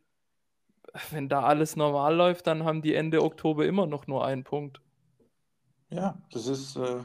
Wenn 1.11 1.29
da 1.29 1.43
alles 1.43 1.75
normal 1.75 2.15
läuft, 2.15 2.47
dann 2.47 2.63
haben 2.63 2.81
die 2.81 2.95
Ende 2.95 3.23
Oktober 3.23 3.65
immer 3.65 3.85
noch 3.85 4.07
nur 4.07 4.25
einen 4.25 4.43
Punkt. 4.43 4.81
Ja, 5.89 6.17
das 6.31 6.47
ist, 6.47 6.75
äh, 6.75 7.01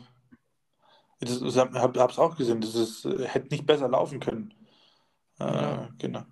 das, 1.21 1.41
ich 1.41 1.57
habe 1.57 1.99
es 2.11 2.19
auch 2.19 2.37
gesehen, 2.37 2.61
das 2.61 2.75
ist, 2.75 3.05
äh, 3.05 3.27
hätte 3.27 3.49
nicht 3.49 3.67
besser 3.67 3.89
laufen 3.89 4.21
können. 4.21 4.55
Äh, 5.39 5.45
ja. 5.45 5.89
Genau. 5.99 6.23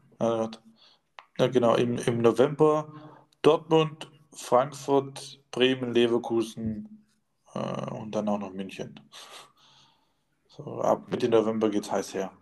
Ja, 1.38 1.46
genau, 1.48 1.74
im, 1.74 1.98
im 1.98 2.18
November 2.18 2.92
Dortmund, 3.40 4.10
Frankfurt, 4.32 5.40
Bremen, 5.50 5.92
Leverkusen 5.92 7.06
äh, 7.54 7.90
und 7.90 8.14
dann 8.14 8.28
auch 8.28 8.38
noch 8.38 8.52
München. 8.52 9.00
So, 10.46 10.82
ab 10.82 11.10
Mitte 11.10 11.28
November 11.28 11.70
geht 11.70 11.84
es 11.84 11.92
heiß 11.92 12.14
her. 12.14 12.32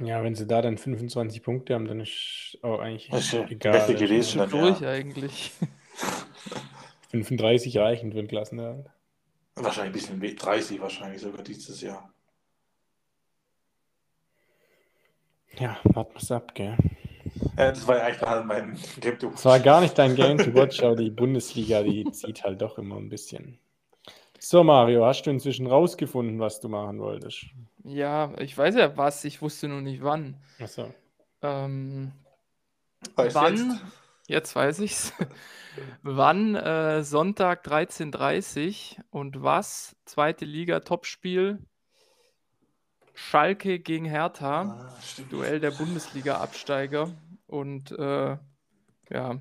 Ja, 0.00 0.22
wenn 0.24 0.34
sie 0.34 0.46
da 0.46 0.60
dann 0.60 0.76
25 0.76 1.42
Punkte 1.42 1.74
haben, 1.74 1.86
dann 1.86 2.00
ist 2.00 2.58
auch 2.62 2.80
eigentlich 2.80 3.08
das 3.10 3.32
ist 3.32 3.50
egal. 3.50 3.72
Beste 3.72 3.94
gewesen 3.94 4.38
dann, 4.38 4.50
durch 4.50 4.80
ja. 4.80 4.90
eigentlich. 4.90 5.52
35 7.10 7.78
reichen 7.78 8.10
für 8.10 8.16
den 8.18 8.28
Klassenerhalt. 8.28 8.90
Wahrscheinlich 9.54 10.10
ein 10.10 10.18
bisschen 10.18 10.36
30 10.36 10.80
wahrscheinlich 10.80 11.22
sogar 11.22 11.44
dieses 11.44 11.80
Jahr. 11.80 12.12
Ja, 15.58 15.78
warten 15.84 16.14
wir 16.14 16.20
es 16.20 16.32
ab, 16.32 16.52
gell? 16.54 16.76
Ja, 17.56 17.70
das 17.70 17.86
war 17.86 17.98
ja 17.98 18.04
eigentlich 18.04 18.18
gerade 18.18 18.44
mein 18.44 18.76
Game 19.00 19.18
to 19.18 19.28
Watch. 19.28 19.36
Das 19.36 19.44
war 19.44 19.60
gar 19.60 19.80
nicht 19.80 19.96
dein 19.96 20.16
Game 20.16 20.38
to 20.38 20.52
Watch, 20.54 20.82
aber 20.82 20.96
die 20.96 21.10
Bundesliga, 21.10 21.84
die 21.84 22.10
zieht 22.10 22.42
halt 22.42 22.60
doch 22.60 22.78
immer 22.78 22.96
ein 22.96 23.08
bisschen. 23.08 23.58
So, 24.40 24.64
Mario, 24.64 25.06
hast 25.06 25.22
du 25.22 25.30
inzwischen 25.30 25.68
rausgefunden, 25.68 26.40
was 26.40 26.60
du 26.60 26.68
machen 26.68 26.98
wolltest? 26.98 27.46
Ja, 27.84 28.32
ich 28.38 28.56
weiß 28.56 28.76
ja 28.76 28.96
was, 28.96 29.24
ich 29.24 29.42
wusste 29.42 29.68
nur 29.68 29.82
nicht 29.82 30.02
wann. 30.02 30.42
Achso. 30.58 30.92
Ähm, 31.42 32.12
wann? 33.14 33.56
Jetzt? 33.56 33.82
jetzt 34.26 34.56
weiß 34.56 34.78
ich's. 34.80 35.12
Wann 36.02 36.54
äh, 36.54 37.02
Sonntag 37.02 37.66
13.30 37.66 38.98
Uhr 38.98 39.04
und 39.10 39.42
was? 39.42 39.96
Zweite 40.04 40.44
Liga 40.44 40.80
Topspiel. 40.80 41.58
Schalke 43.12 43.80
gegen 43.80 44.04
Hertha. 44.04 44.62
Ah, 44.62 44.98
Duell 45.30 45.60
der 45.60 45.72
Bundesliga-Absteiger. 45.72 47.12
Und 47.46 47.92
äh, 47.92 48.38
ja, 49.10 49.40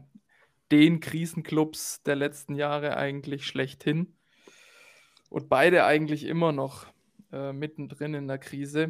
den 0.72 1.00
Krisenclubs 1.00 2.04
der 2.04 2.16
letzten 2.16 2.56
Jahre 2.56 2.98
eigentlich 2.98 3.46
schlechthin. 3.46 4.16
Und 5.30 5.50
beide 5.50 5.86
eigentlich 5.86 6.26
immer 6.26 6.52
noch 6.52 6.93
äh, 7.34 7.52
mittendrin 7.52 8.14
in 8.14 8.28
der 8.28 8.38
Krise. 8.38 8.90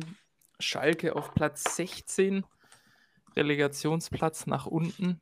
Schalke 0.60 1.16
auf 1.16 1.34
Platz 1.34 1.76
16, 1.76 2.46
Relegationsplatz 3.36 4.46
nach 4.46 4.66
unten. 4.66 5.20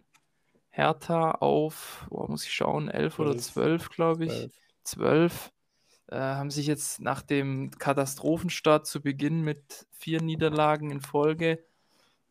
Hertha 0.70 1.32
auf, 1.32 2.08
oh, 2.10 2.28
muss 2.28 2.46
ich 2.46 2.54
schauen, 2.54 2.90
11 2.90 3.20
oder 3.20 3.38
12, 3.38 3.90
glaube 3.90 4.26
ich. 4.26 4.50
12. 4.84 5.52
Äh, 6.08 6.18
haben 6.18 6.50
sich 6.50 6.66
jetzt 6.66 7.00
nach 7.00 7.22
dem 7.22 7.72
Katastrophenstart 7.72 8.88
zu 8.88 9.02
Beginn 9.02 9.42
mit 9.42 9.88
vier 9.92 10.22
Niederlagen 10.22 10.92
in 10.92 11.02
Folge 11.02 11.64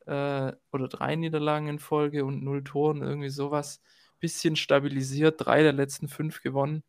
äh, 0.07 0.53
oder 0.73 0.89
drei 0.89 1.17
Niederlagen 1.17 1.69
in 1.69 1.79
Folge 1.79 2.25
und 2.25 2.43
null 2.43 2.65
Toren, 2.65 3.03
irgendwie 3.03 3.31
sowas, 3.31 3.81
bisschen 4.19 4.57
stabilisiert, 4.57 5.37
drei 5.39 5.63
der 5.63 5.73
letzten 5.73 6.09
fünf 6.09 6.43
gewonnen. 6.43 6.83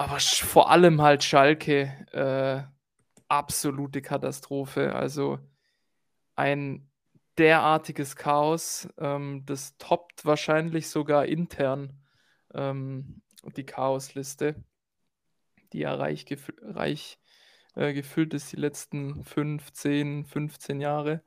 Aber 0.00 0.20
vor 0.20 0.70
allem 0.70 1.02
halt 1.02 1.24
Schalke, 1.24 2.06
äh, 2.12 2.62
absolute 3.26 4.00
Katastrophe. 4.00 4.94
Also 4.94 5.40
ein 6.36 6.88
derartiges 7.36 8.14
Chaos. 8.14 8.88
Ähm, 8.96 9.42
das 9.44 9.76
toppt 9.78 10.24
wahrscheinlich 10.24 10.88
sogar 10.88 11.26
intern 11.26 12.00
ähm, 12.54 13.22
die 13.56 13.66
Chaosliste, 13.66 14.62
die 15.72 15.80
ja 15.80 15.92
reich, 15.94 16.26
gef 16.26 16.52
reich 16.62 17.18
äh, 17.74 17.92
gefüllt 17.92 18.34
ist 18.34 18.52
die 18.52 18.56
letzten 18.56 19.24
15, 19.24 20.26
15 20.26 20.80
Jahre. 20.80 21.24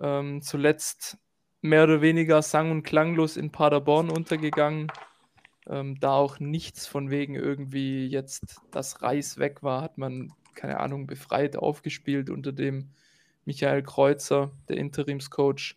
Ähm, 0.00 0.40
zuletzt 0.40 1.18
mehr 1.60 1.84
oder 1.84 2.00
weniger 2.00 2.40
sang- 2.40 2.70
und 2.70 2.82
klanglos 2.82 3.36
in 3.36 3.52
Paderborn 3.52 4.08
untergegangen. 4.08 4.90
Ähm, 5.68 6.00
da 6.00 6.14
auch 6.14 6.40
nichts 6.40 6.86
von 6.86 7.10
wegen 7.10 7.34
irgendwie 7.34 8.06
jetzt 8.06 8.60
das 8.70 9.02
Reis 9.02 9.38
weg 9.38 9.62
war, 9.62 9.82
hat 9.82 9.98
man, 9.98 10.32
keine 10.54 10.80
Ahnung, 10.80 11.06
befreit 11.06 11.56
aufgespielt 11.56 12.30
unter 12.30 12.52
dem 12.52 12.90
Michael 13.44 13.82
Kreuzer, 13.82 14.50
der 14.68 14.76
Interimscoach. 14.76 15.76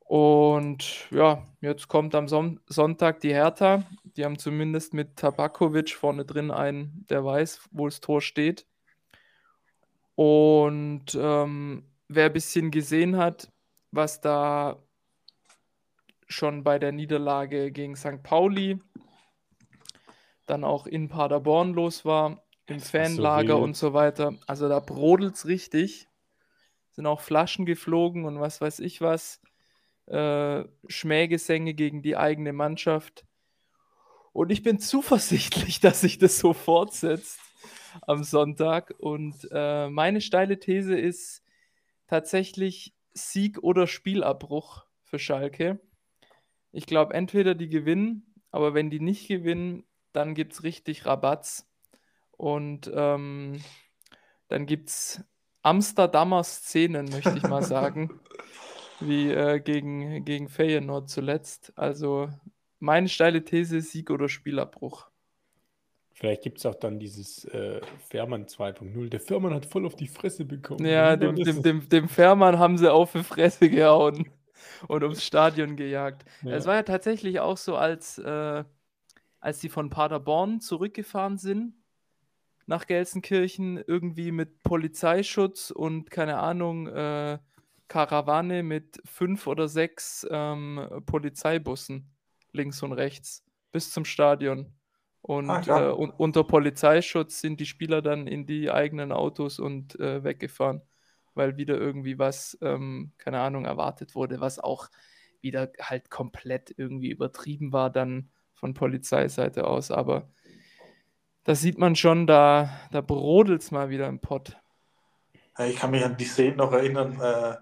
Und 0.00 1.08
ja, 1.10 1.46
jetzt 1.60 1.88
kommt 1.88 2.14
am 2.14 2.28
Son 2.28 2.60
Sonntag 2.66 3.20
die 3.20 3.32
Hertha. 3.32 3.84
Die 4.16 4.24
haben 4.24 4.38
zumindest 4.38 4.92
mit 4.92 5.16
Tabakovic 5.16 5.94
vorne 5.94 6.24
drin 6.24 6.50
einen, 6.50 7.06
der 7.08 7.24
weiß, 7.24 7.68
wo 7.70 7.86
das 7.86 8.00
Tor 8.00 8.20
steht. 8.20 8.66
Und 10.14 11.14
ähm, 11.14 11.84
wer 12.08 12.26
ein 12.26 12.32
bisschen 12.32 12.70
gesehen 12.70 13.16
hat, 13.16 13.50
was 13.90 14.20
da 14.20 14.82
schon 16.32 16.64
bei 16.64 16.78
der 16.78 16.92
Niederlage 16.92 17.70
gegen 17.70 17.96
St. 17.96 18.22
Pauli, 18.22 18.78
dann 20.46 20.64
auch 20.64 20.86
in 20.86 21.08
Paderborn 21.08 21.72
los 21.74 22.04
war, 22.04 22.42
im 22.66 22.80
Fanlager 22.80 23.56
so 23.56 23.62
und 23.62 23.76
so 23.76 23.92
weiter. 23.92 24.34
Also 24.46 24.68
da 24.68 24.80
brodelt 24.80 25.34
es 25.34 25.46
richtig. 25.46 26.08
Sind 26.90 27.06
auch 27.06 27.20
Flaschen 27.20 27.64
geflogen 27.64 28.24
und 28.24 28.40
was 28.40 28.60
weiß 28.60 28.80
ich 28.80 29.00
was. 29.00 29.40
Äh, 30.06 30.64
Schmähgesänge 30.88 31.74
gegen 31.74 32.02
die 32.02 32.16
eigene 32.16 32.52
Mannschaft. 32.52 33.24
Und 34.32 34.50
ich 34.50 34.62
bin 34.62 34.78
zuversichtlich, 34.78 35.80
dass 35.80 36.00
sich 36.00 36.18
das 36.18 36.38
so 36.38 36.52
fortsetzt 36.52 37.40
am 38.06 38.24
Sonntag. 38.24 38.94
Und 38.98 39.48
äh, 39.52 39.88
meine 39.88 40.20
steile 40.20 40.58
These 40.58 40.98
ist 40.98 41.42
tatsächlich 42.06 42.94
Sieg 43.14 43.62
oder 43.62 43.86
Spielabbruch 43.86 44.86
für 45.02 45.18
Schalke. 45.18 45.80
Ich 46.72 46.86
glaube, 46.86 47.14
entweder 47.14 47.54
die 47.54 47.68
gewinnen, 47.68 48.26
aber 48.50 48.74
wenn 48.74 48.90
die 48.90 49.00
nicht 49.00 49.28
gewinnen, 49.28 49.84
dann 50.12 50.34
gibt 50.34 50.54
es 50.54 50.62
richtig 50.62 51.06
Rabatz. 51.06 51.68
Und 52.32 52.90
ähm, 52.94 53.60
dann 54.48 54.66
gibt 54.66 54.88
es 54.88 55.24
Amsterdamer 55.62 56.42
Szenen, 56.42 57.08
möchte 57.10 57.36
ich 57.36 57.44
mal 57.44 57.62
sagen. 57.62 58.20
wie 59.06 59.30
äh, 59.30 59.60
gegen, 59.60 60.24
gegen 60.24 60.48
Feyenoord 60.48 61.08
zuletzt. 61.08 61.72
Also 61.76 62.28
meine 62.78 63.08
steile 63.08 63.44
These, 63.44 63.80
Sieg 63.80 64.10
oder 64.10 64.28
Spielabbruch. 64.28 65.08
Vielleicht 66.12 66.42
gibt 66.42 66.58
es 66.58 66.66
auch 66.66 66.74
dann 66.74 67.00
dieses 67.00 67.44
äh, 67.46 67.80
Fährmann 68.08 68.46
2.0. 68.46 69.08
Der 69.08 69.20
Fährmann 69.20 69.54
hat 69.54 69.66
voll 69.66 69.86
auf 69.86 69.96
die 69.96 70.08
Fresse 70.08 70.44
bekommen. 70.44 70.84
Ja, 70.86 71.16
dem, 71.16 71.36
dem, 71.36 71.62
dem, 71.62 71.88
dem 71.88 72.08
Fährmann 72.08 72.58
haben 72.58 72.78
sie 72.78 72.92
auf 72.92 73.12
die 73.12 73.24
Fresse 73.24 73.68
gehauen 73.70 74.30
und 74.88 75.02
ums 75.02 75.24
Stadion 75.24 75.76
gejagt. 75.76 76.24
Es 76.44 76.64
ja. 76.64 76.66
war 76.66 76.74
ja 76.76 76.82
tatsächlich 76.82 77.40
auch 77.40 77.56
so, 77.56 77.76
als, 77.76 78.18
äh, 78.18 78.64
als 79.40 79.60
die 79.60 79.68
von 79.68 79.90
Paderborn 79.90 80.60
zurückgefahren 80.60 81.38
sind 81.38 81.74
nach 82.66 82.86
Gelsenkirchen, 82.86 83.82
irgendwie 83.86 84.32
mit 84.32 84.62
Polizeischutz 84.62 85.70
und 85.70 86.10
keine 86.10 86.38
Ahnung, 86.38 86.86
äh, 86.86 87.38
Karawane 87.88 88.62
mit 88.62 89.02
fünf 89.04 89.46
oder 89.46 89.68
sechs 89.68 90.26
ähm, 90.30 91.02
Polizeibussen 91.04 92.10
links 92.52 92.82
und 92.82 92.92
rechts 92.92 93.44
bis 93.70 93.92
zum 93.92 94.04
Stadion. 94.04 94.72
Und 95.20 95.50
ah, 95.50 95.90
äh, 95.90 95.92
un 95.92 96.10
unter 96.10 96.42
Polizeischutz 96.44 97.40
sind 97.40 97.60
die 97.60 97.66
Spieler 97.66 98.02
dann 98.02 98.26
in 98.26 98.46
die 98.46 98.70
eigenen 98.70 99.12
Autos 99.12 99.58
und 99.58 99.98
äh, 100.00 100.24
weggefahren, 100.24 100.82
weil 101.34 101.56
wieder 101.56 101.76
irgendwie 101.76 102.18
was, 102.18 102.58
ähm, 102.62 103.12
keine 103.18 103.40
Ahnung, 103.40 103.64
erwartet 103.64 104.14
wurde, 104.14 104.40
was 104.40 104.58
auch 104.58 104.88
wieder 105.40 105.72
halt 105.80 106.10
komplett 106.10 106.72
irgendwie 106.76 107.10
übertrieben 107.10 107.72
war 107.72 107.90
dann 107.90 108.30
von 108.54 108.74
Polizeiseite 108.74 109.66
aus. 109.66 109.90
Aber 109.90 110.30
da 111.44 111.54
sieht 111.54 111.78
man 111.78 111.96
schon, 111.96 112.26
da, 112.26 112.70
da 112.92 113.00
brodelt 113.00 113.62
es 113.62 113.70
mal 113.70 113.90
wieder 113.90 114.08
im 114.08 114.20
Pott. 114.20 114.56
Ich 115.58 115.76
kann 115.76 115.90
mich 115.90 116.04
an 116.04 116.16
die 116.16 116.24
Szenen 116.24 116.56
noch 116.56 116.72
erinnern, 116.72 117.20
äh, 117.20 117.56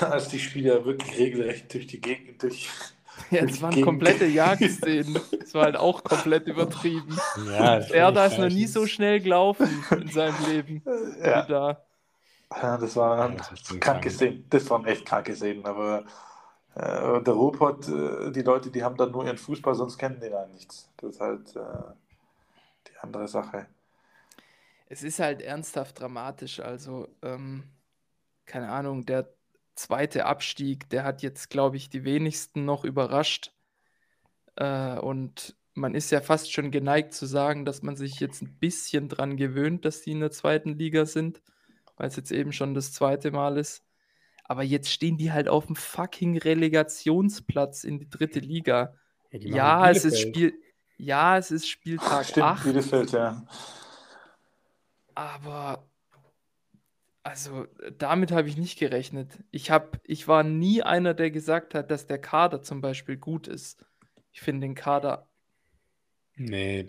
als 0.04 0.28
die 0.28 0.38
Spieler 0.38 0.84
wirklich 0.84 1.18
regelrecht 1.18 1.72
durch 1.74 1.86
die 1.86 2.00
Gegend, 2.00 2.42
durch 2.42 2.68
ja, 3.30 3.44
das 3.44 3.60
waren 3.60 3.80
komplette 3.82 4.26
Jagdszenen. 4.26 5.18
Das 5.42 5.54
war 5.54 5.64
halt 5.64 5.76
auch 5.76 6.02
komplett 6.02 6.46
übertrieben. 6.46 7.18
Ja, 7.46 7.76
er 7.78 8.10
da 8.10 8.24
ist 8.24 8.38
noch 8.38 8.48
nie 8.48 8.66
so 8.66 8.86
schnell 8.86 9.20
gelaufen 9.20 9.68
in 9.90 10.08
seinem 10.08 10.34
Leben 10.48 10.82
ja. 11.22 11.44
wie 11.44 11.52
da. 11.52 11.84
Ja, 12.60 12.76
das 12.76 12.96
waren 12.96 13.36
ja, 13.36 13.78
kranke 13.78 14.10
Szenen. 14.10 14.46
Das 14.50 14.68
waren 14.70 14.84
echt 14.84 15.06
kranke 15.06 15.34
Szenen. 15.34 15.64
Aber 15.64 16.04
äh, 16.74 17.22
der 17.22 17.34
Ruhrpott, 17.34 17.88
äh, 17.88 18.30
die 18.32 18.42
Leute, 18.42 18.70
die 18.70 18.82
haben 18.82 18.96
dann 18.96 19.10
nur 19.10 19.24
ihren 19.24 19.38
Fußball, 19.38 19.74
sonst 19.74 19.98
kennen 19.98 20.20
die 20.20 20.30
da 20.30 20.46
nichts. 20.46 20.90
Das 20.96 21.10
ist 21.14 21.20
halt 21.20 21.56
äh, 21.56 21.92
die 22.88 22.98
andere 23.00 23.28
Sache. 23.28 23.66
Es 24.88 25.02
ist 25.02 25.20
halt 25.20 25.40
ernsthaft 25.40 26.00
dramatisch. 26.00 26.60
Also, 26.60 27.08
ähm, 27.22 27.64
keine 28.44 28.70
Ahnung, 28.70 29.06
der 29.06 29.32
zweite 29.74 30.26
Abstieg, 30.26 30.88
der 30.90 31.04
hat 31.04 31.22
jetzt, 31.22 31.50
glaube 31.50 31.76
ich, 31.76 31.90
die 31.90 32.04
wenigsten 32.04 32.64
noch 32.64 32.84
überrascht. 32.84 33.52
Äh, 34.56 34.98
und 34.98 35.56
man 35.74 35.94
ist 35.94 36.10
ja 36.10 36.20
fast 36.20 36.52
schon 36.52 36.70
geneigt 36.70 37.14
zu 37.14 37.26
sagen, 37.26 37.64
dass 37.64 37.82
man 37.82 37.96
sich 37.96 38.20
jetzt 38.20 38.42
ein 38.42 38.58
bisschen 38.58 39.08
dran 39.08 39.36
gewöhnt, 39.36 39.84
dass 39.84 40.02
die 40.02 40.12
in 40.12 40.20
der 40.20 40.30
zweiten 40.30 40.76
Liga 40.78 41.06
sind, 41.06 41.40
weil 41.96 42.08
es 42.08 42.16
jetzt 42.16 42.32
eben 42.32 42.52
schon 42.52 42.74
das 42.74 42.92
zweite 42.92 43.30
Mal 43.30 43.58
ist. 43.58 43.84
Aber 44.44 44.62
jetzt 44.62 44.90
stehen 44.90 45.16
die 45.16 45.32
halt 45.32 45.48
auf 45.48 45.66
dem 45.66 45.76
fucking 45.76 46.36
Relegationsplatz 46.38 47.84
in 47.84 47.98
die 47.98 48.10
dritte 48.10 48.40
Liga. 48.40 48.94
Ja, 49.30 49.56
ja 49.56 49.90
es 49.90 50.04
ist 50.04 50.20
Spiel, 50.20 50.52
ja, 50.96 51.38
es 51.38 51.50
ist 51.50 51.68
Spieltag 51.68 52.26
Stimmt, 52.26 52.46
8. 52.46 52.64
Bielefeld, 52.64 53.12
ja. 53.12 53.46
Aber 55.14 55.88
also 57.22 57.66
damit 57.98 58.32
habe 58.32 58.48
ich 58.48 58.56
nicht 58.56 58.78
gerechnet. 58.78 59.28
Ich, 59.50 59.70
hab, 59.70 60.00
ich 60.04 60.26
war 60.26 60.42
nie 60.42 60.82
einer, 60.82 61.14
der 61.14 61.30
gesagt 61.30 61.74
hat, 61.74 61.90
dass 61.90 62.06
der 62.06 62.18
Kader 62.18 62.62
zum 62.62 62.80
Beispiel 62.80 63.16
gut 63.16 63.46
ist. 63.46 63.84
Ich 64.32 64.40
finde 64.40 64.66
den 64.66 64.74
Kader 64.74 65.28
nee. 66.34 66.84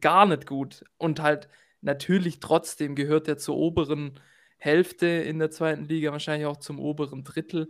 gar 0.00 0.26
nicht 0.26 0.46
gut. 0.46 0.84
Und 0.96 1.20
halt 1.20 1.48
natürlich 1.82 2.40
trotzdem 2.40 2.94
gehört 2.94 3.28
er 3.28 3.36
zur 3.36 3.56
oberen 3.56 4.18
Hälfte 4.64 5.06
in 5.06 5.38
der 5.38 5.50
zweiten 5.50 5.84
Liga, 5.84 6.10
wahrscheinlich 6.10 6.46
auch 6.46 6.56
zum 6.56 6.80
oberen 6.80 7.22
Drittel. 7.22 7.68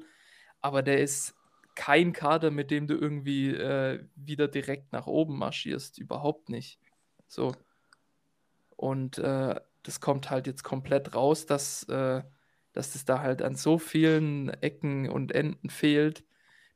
Aber 0.61 0.83
der 0.83 1.01
ist 1.01 1.35
kein 1.75 2.13
Kader, 2.13 2.53
mit 2.53 2.71
dem 2.71 2.87
du 2.87 2.95
irgendwie 2.95 3.51
äh, 3.51 4.05
wieder 4.15 4.47
direkt 4.47 4.93
nach 4.93 5.09
oben 5.09 5.37
marschierst. 5.37 5.99
Überhaupt 5.99 6.51
nicht. 6.51 6.79
So. 7.27 7.53
Und 8.77 9.19
äh, 9.19 9.61
das 9.83 10.01
kommt 10.01 10.31
halt 10.31 10.47
jetzt 10.47 10.63
komplett 10.63 11.17
raus, 11.17 11.47
dass, 11.47 11.83
äh, 11.89 12.23
dass 12.73 12.95
es 12.95 13.05
da 13.05 13.21
halt 13.21 13.43
an 13.43 13.57
so 13.57 13.79
vielen 13.79 14.51
Ecken 14.63 15.09
und 15.09 15.33
Enden 15.33 15.71
fehlt. 15.71 16.25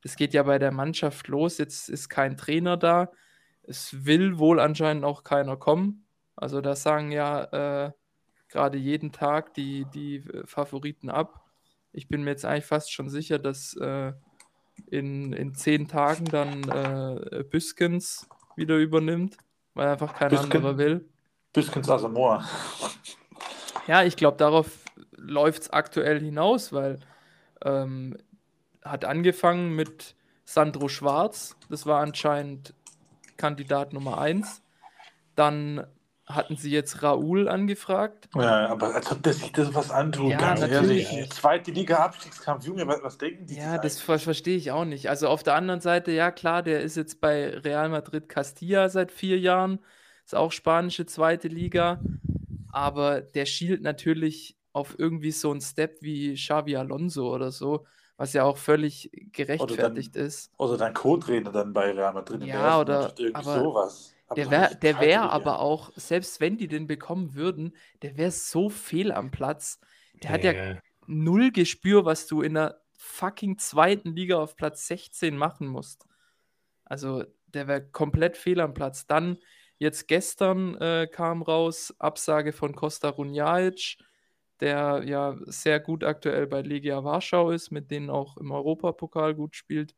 Das 0.03 0.17
geht 0.17 0.35
ja 0.35 0.43
bei 0.43 0.59
der 0.59 0.73
Mannschaft 0.73 1.29
los. 1.29 1.59
Jetzt 1.59 1.89
ist 1.89 2.09
kein 2.09 2.37
Trainer 2.37 2.77
da. 2.77 3.13
Es 3.63 4.05
will 4.05 4.39
wohl 4.39 4.59
anscheinend 4.59 5.05
auch 5.05 5.23
keiner 5.23 5.57
kommen. 5.57 6.07
Also 6.35 6.61
da 6.61 6.75
sagen 6.75 7.13
ja 7.13 7.87
äh, 7.87 7.93
gerade 8.49 8.79
jeden 8.79 9.13
Tag 9.13 9.55
die, 9.55 9.85
die 9.95 10.25
Favoriten 10.45 11.11
ab. 11.11 11.45
Ich 11.93 12.09
bin 12.09 12.23
mir 12.23 12.31
jetzt 12.31 12.45
eigentlich 12.45 12.67
fast 12.67 12.93
schon 12.93 13.09
sicher, 13.09 13.39
dass 13.39 13.75
äh, 13.77 14.13
in, 14.87 15.33
in 15.33 15.55
zehn 15.55 15.89
Tagen 15.89 16.25
dann 16.27 16.69
äh, 16.69 17.45
Büskens 17.45 18.29
wieder 18.57 18.77
übernimmt, 18.77 19.37
weil 19.75 19.89
einfach 19.89 20.15
kein 20.15 20.31
Büsken, 20.31 20.53
anderer 20.53 20.79
will. 20.79 21.09
Büskens 21.53 21.89
Asamoah. 21.89 22.45
Ja, 23.87 24.05
ich 24.05 24.17
glaube, 24.17 24.37
darauf 24.37 24.71
läuft 25.17 25.63
es 25.63 25.71
aktuell 25.71 26.21
hinaus, 26.21 26.73
weil 26.73 27.01
ähm, 27.65 28.17
hat 28.83 29.05
angefangen 29.05 29.75
mit 29.75 30.15
Sandro 30.45 30.89
Schwarz, 30.89 31.57
das 31.69 31.87
war 31.87 32.01
anscheinend 32.01 32.75
Kandidat 33.37 33.93
Nummer 33.93 34.19
1. 34.19 34.63
Dann 35.35 35.87
hatten 36.29 36.57
sie 36.57 36.71
jetzt 36.71 37.03
Raoul 37.03 37.49
angefragt. 37.49 38.29
Ja, 38.35 38.69
aber 38.69 38.95
als 38.95 39.11
ob 39.11 39.23
der 39.23 39.33
sich 39.33 39.53
das 39.53 39.75
was 39.75 39.91
antut. 39.91 40.31
Ja, 40.31 40.55
natürlich. 40.55 41.13
Ehrlich. 41.13 41.31
Zweite 41.31 41.71
Liga 41.71 41.97
Abstiegskampf, 41.97 42.65
Junge, 42.67 42.87
was, 42.87 43.19
denken 43.19 43.47
die? 43.47 43.57
Ja, 43.57 43.79
das 43.79 44.01
ver 44.01 44.19
verstehe 44.19 44.57
ich 44.57 44.71
auch 44.71 44.85
nicht. 44.85 45.09
Also 45.09 45.29
auf 45.29 45.43
der 45.43 45.55
anderen 45.55 45.81
Seite, 45.81 46.13
ja 46.13 46.31
klar, 46.31 46.63
der 46.63 46.83
ist 46.83 46.97
jetzt 46.97 47.21
bei 47.21 47.49
Real 47.49 47.89
Madrid 47.89 48.29
Castilla 48.29 48.89
seit 48.89 49.11
vier 49.11 49.39
Jahren. 49.39 49.81
Ist 50.25 50.35
auch 50.35 50.53
spanische 50.53 51.07
zweite 51.07 51.49
Liga 51.49 52.01
aber 52.71 53.21
der 53.23 53.47
schielt 53.47 53.83
natürlich 53.83 54.57
auf 54.73 54.95
irgendwie 54.99 55.33
so 55.33 55.51
einen 55.51 55.61
Step 55.61 55.99
wie 56.01 56.35
Xavi 56.35 56.77
Alonso 56.77 57.35
oder 57.35 57.51
so, 57.51 57.87
was 58.17 58.33
ja 58.33 58.45
auch 58.45 58.57
völlig 58.57 59.11
gerechtfertigt 59.33 59.81
oder 59.81 59.89
dann, 59.89 60.27
ist. 60.27 60.53
Oder 60.59 60.77
dann 60.77 60.95
Co-Trainer 60.95 61.51
dann 61.51 61.73
bei 61.73 61.91
Real 61.93 62.13
Madrid. 62.13 62.45
Ja, 62.45 62.81
oder 62.81 63.13
aber 63.33 63.61
sowas. 63.61 64.15
Der 64.37 64.51
wäre 64.51 64.77
der 64.77 65.01
wär 65.01 65.31
aber 65.31 65.61
auch, 65.61 65.91
selbst 65.97 66.41
wenn 66.41 66.59
die 66.59 66.69
den 66.69 66.87
bekommen 66.87 67.35
würden, 67.35 67.75
der 68.03 68.17
wäre 68.17 68.31
so 68.31 68.69
fehl 68.69 69.11
am 69.13 69.31
Platz. 69.31 69.81
Der 70.23 70.31
hat 70.31 70.45
ja 70.45 70.79
null 71.07 71.51
Gespür, 71.51 72.05
was 72.05 72.27
du 72.27 72.43
in 72.43 72.55
der 72.55 72.81
fucking 72.99 73.59
zweiten 73.59 74.15
Liga 74.15 74.39
auf 74.39 74.57
Platz 74.57 74.87
16 74.87 75.37
machen 75.37 75.67
musst. 75.67 76.05
Also 76.85 77.25
der 77.47 77.67
wäre 77.69 77.89
komplett 77.89 78.37
fehl 78.37 78.61
am 78.61 78.75
Platz. 78.75 79.07
Dann 79.07 79.39
Jetzt 79.79 80.09
gestern 80.09 80.75
äh, 80.77 81.07
kam 81.11 81.41
raus 81.41 81.95
Absage 82.01 82.53
von 82.53 82.75
Costa 82.75 83.11
Runjaic, 83.11 83.97
der 84.59 85.05
ja 85.07 85.37
sehr 85.47 85.79
gut 85.79 86.03
aktuell 86.03 86.49
bei 86.49 86.63
Legia 86.63 87.05
Warschau 87.05 87.53
ist, 87.53 87.71
mit 87.71 87.93
denen 87.93 88.11
auch 88.11 88.37
im 88.39 88.51
Europapokal 88.51 89.37
gut 89.37 89.55
spielt. 89.55 89.95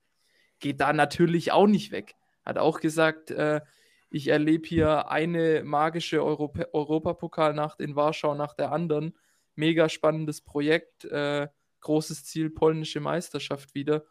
Geht 0.58 0.82
da 0.82 0.92
natürlich 0.92 1.52
auch 1.52 1.66
nicht 1.66 1.92
weg. 1.92 2.14
Hat 2.44 2.58
auch 2.58 2.80
gesagt, 2.80 3.30
äh, 3.30 3.62
ich 4.10 4.28
erlebe 4.28 4.66
hier 4.66 5.08
eine 5.08 5.62
magische 5.64 6.22
Europa 6.24 6.66
Europapokalnacht 6.72 7.80
in 7.80 7.96
Warschau 7.96 8.34
nach 8.34 8.54
der 8.54 8.72
anderen. 8.72 9.16
Mega 9.54 9.88
spannendes 9.88 10.40
Projekt, 10.40 11.04
äh, 11.04 11.48
großes 11.80 12.24
Ziel, 12.24 12.50
polnische 12.50 13.00
Meisterschaft 13.00 13.74
wieder. 13.74 14.04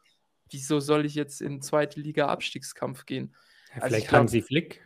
wieso 0.51 0.79
soll 0.79 1.05
ich 1.05 1.13
jetzt 1.13 1.41
in 1.41 1.61
zweite 1.61 1.99
Liga 1.99 2.27
Abstiegskampf 2.27 3.05
gehen? 3.05 3.35
Ja, 3.75 3.83
also 3.83 3.95
vielleicht 3.95 4.11
haben 4.11 4.27
sie 4.27 4.41
Flick. 4.41 4.83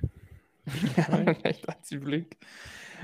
ja, 0.97 1.03
vielleicht 1.35 1.67
Hansi 1.67 1.99
Flick. 1.99 2.37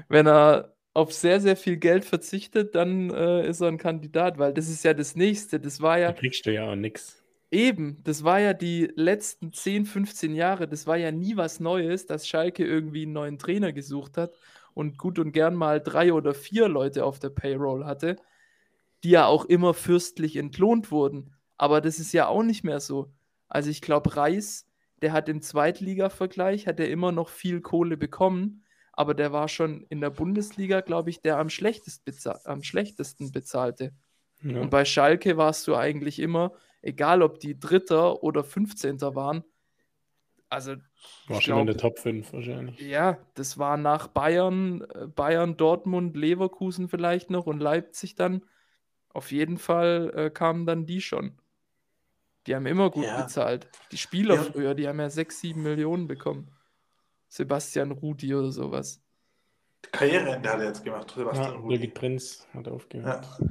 Wenn 0.09 0.27
er 0.27 0.75
auf 0.93 1.13
sehr, 1.13 1.39
sehr 1.39 1.55
viel 1.55 1.77
Geld 1.77 2.03
verzichtet, 2.03 2.75
dann 2.75 3.09
äh, 3.11 3.47
ist 3.47 3.61
er 3.61 3.69
ein 3.69 3.77
Kandidat, 3.77 4.37
weil 4.37 4.53
das 4.53 4.67
ist 4.67 4.83
ja 4.83 4.93
das 4.93 5.15
Nächste. 5.15 5.59
Das 5.59 5.79
war 5.79 5.99
ja. 5.99 6.07
Da 6.07 6.19
kriegst 6.19 6.45
du 6.45 6.53
ja 6.53 6.69
auch 6.69 6.75
nichts. 6.75 7.18
Eben, 7.51 7.97
das 8.03 8.23
war 8.23 8.39
ja 8.39 8.53
die 8.53 8.91
letzten 8.95 9.51
10, 9.53 9.85
15 9.85 10.35
Jahre, 10.35 10.67
das 10.67 10.85
war 10.85 10.97
ja 10.97 11.11
nie 11.11 11.35
was 11.35 11.59
Neues, 11.59 12.05
dass 12.05 12.27
Schalke 12.27 12.63
irgendwie 12.63 13.03
einen 13.03 13.13
neuen 13.13 13.39
Trainer 13.39 13.73
gesucht 13.73 14.17
hat 14.17 14.35
und 14.75 14.99
gut 14.99 15.17
und 15.17 15.31
gern 15.31 15.55
mal 15.55 15.81
drei 15.81 16.13
oder 16.13 16.35
vier 16.35 16.67
Leute 16.67 17.03
auf 17.03 17.17
der 17.17 17.29
Payroll 17.29 17.85
hatte, 17.85 18.17
die 19.03 19.11
ja 19.11 19.25
auch 19.25 19.45
immer 19.45 19.73
fürstlich 19.73 20.35
entlohnt 20.35 20.91
wurden. 20.91 21.33
Aber 21.57 21.81
das 21.81 21.97
ist 21.99 22.13
ja 22.13 22.27
auch 22.27 22.43
nicht 22.43 22.63
mehr 22.63 22.79
so. 22.79 23.11
Also 23.47 23.71
ich 23.71 23.81
glaube, 23.81 24.15
Reis, 24.15 24.67
der 25.01 25.11
hat 25.11 25.27
im 25.27 25.41
Zweitliga-Vergleich, 25.41 26.67
hat 26.67 26.79
er 26.79 26.89
immer 26.89 27.11
noch 27.11 27.29
viel 27.29 27.61
Kohle 27.61 27.97
bekommen, 27.97 28.63
aber 28.93 29.15
der 29.15 29.31
war 29.31 29.47
schon 29.47 29.85
in 29.89 30.01
der 30.01 30.11
Bundesliga, 30.11 30.81
glaube 30.81 31.09
ich, 31.09 31.21
der 31.21 31.39
am, 31.39 31.49
schlechtest 31.49 32.03
am 32.45 32.61
schlechtesten 32.61 33.31
bezahlte. 33.31 33.93
Ja. 34.43 34.61
Und 34.61 34.69
bei 34.69 34.85
Schalke 34.85 35.35
warst 35.37 35.67
du 35.67 35.75
eigentlich 35.75 36.19
immer, 36.19 36.53
egal 36.81 37.21
ob 37.21 37.39
die 37.39 37.59
Dritter 37.59 38.23
oder 38.23 38.43
15. 38.43 39.01
waren, 39.01 39.43
also. 40.49 40.75
War 41.27 41.41
schon 41.41 41.53
glaub, 41.53 41.59
in 41.61 41.67
der 41.67 41.77
Top 41.77 41.99
5 41.99 42.33
wahrscheinlich. 42.33 42.79
Ja, 42.81 43.19
das 43.35 43.57
war 43.57 43.77
nach 43.77 44.07
Bayern, 44.07 44.81
äh, 44.81 45.07
Bayern, 45.07 45.55
Dortmund, 45.57 46.17
Leverkusen 46.17 46.89
vielleicht 46.89 47.29
noch 47.29 47.45
und 47.45 47.59
Leipzig 47.59 48.15
dann. 48.15 48.43
Auf 49.13 49.31
jeden 49.31 49.57
Fall 49.57 50.11
äh, 50.15 50.29
kamen 50.29 50.65
dann 50.65 50.85
die 50.85 51.01
schon. 51.01 51.39
Die 52.47 52.55
haben 52.55 52.65
immer 52.65 52.89
gut 52.89 53.05
ja. 53.05 53.21
bezahlt. 53.21 53.69
Die 53.91 53.97
Spieler 53.97 54.35
ja. 54.35 54.43
früher, 54.43 54.73
die 54.73 54.87
haben 54.87 54.99
ja 54.99 55.09
6, 55.09 55.39
7 55.39 55.61
Millionen 55.61 56.07
bekommen. 56.07 56.51
Sebastian 57.27 57.91
Rudi 57.91 58.33
oder 58.33 58.51
sowas. 58.51 59.01
Karriereende 59.91 60.49
hat 60.49 60.59
er 60.59 60.65
jetzt 60.65 60.83
gemacht, 60.83 61.13
Sebastian 61.15 61.53
ja, 61.53 61.59
Rudi. 61.59 61.77
Birgit 61.77 61.93
Prinz 61.93 62.47
hat 62.53 62.67
aufgehört. 62.67 63.25
Ja. 63.39 63.47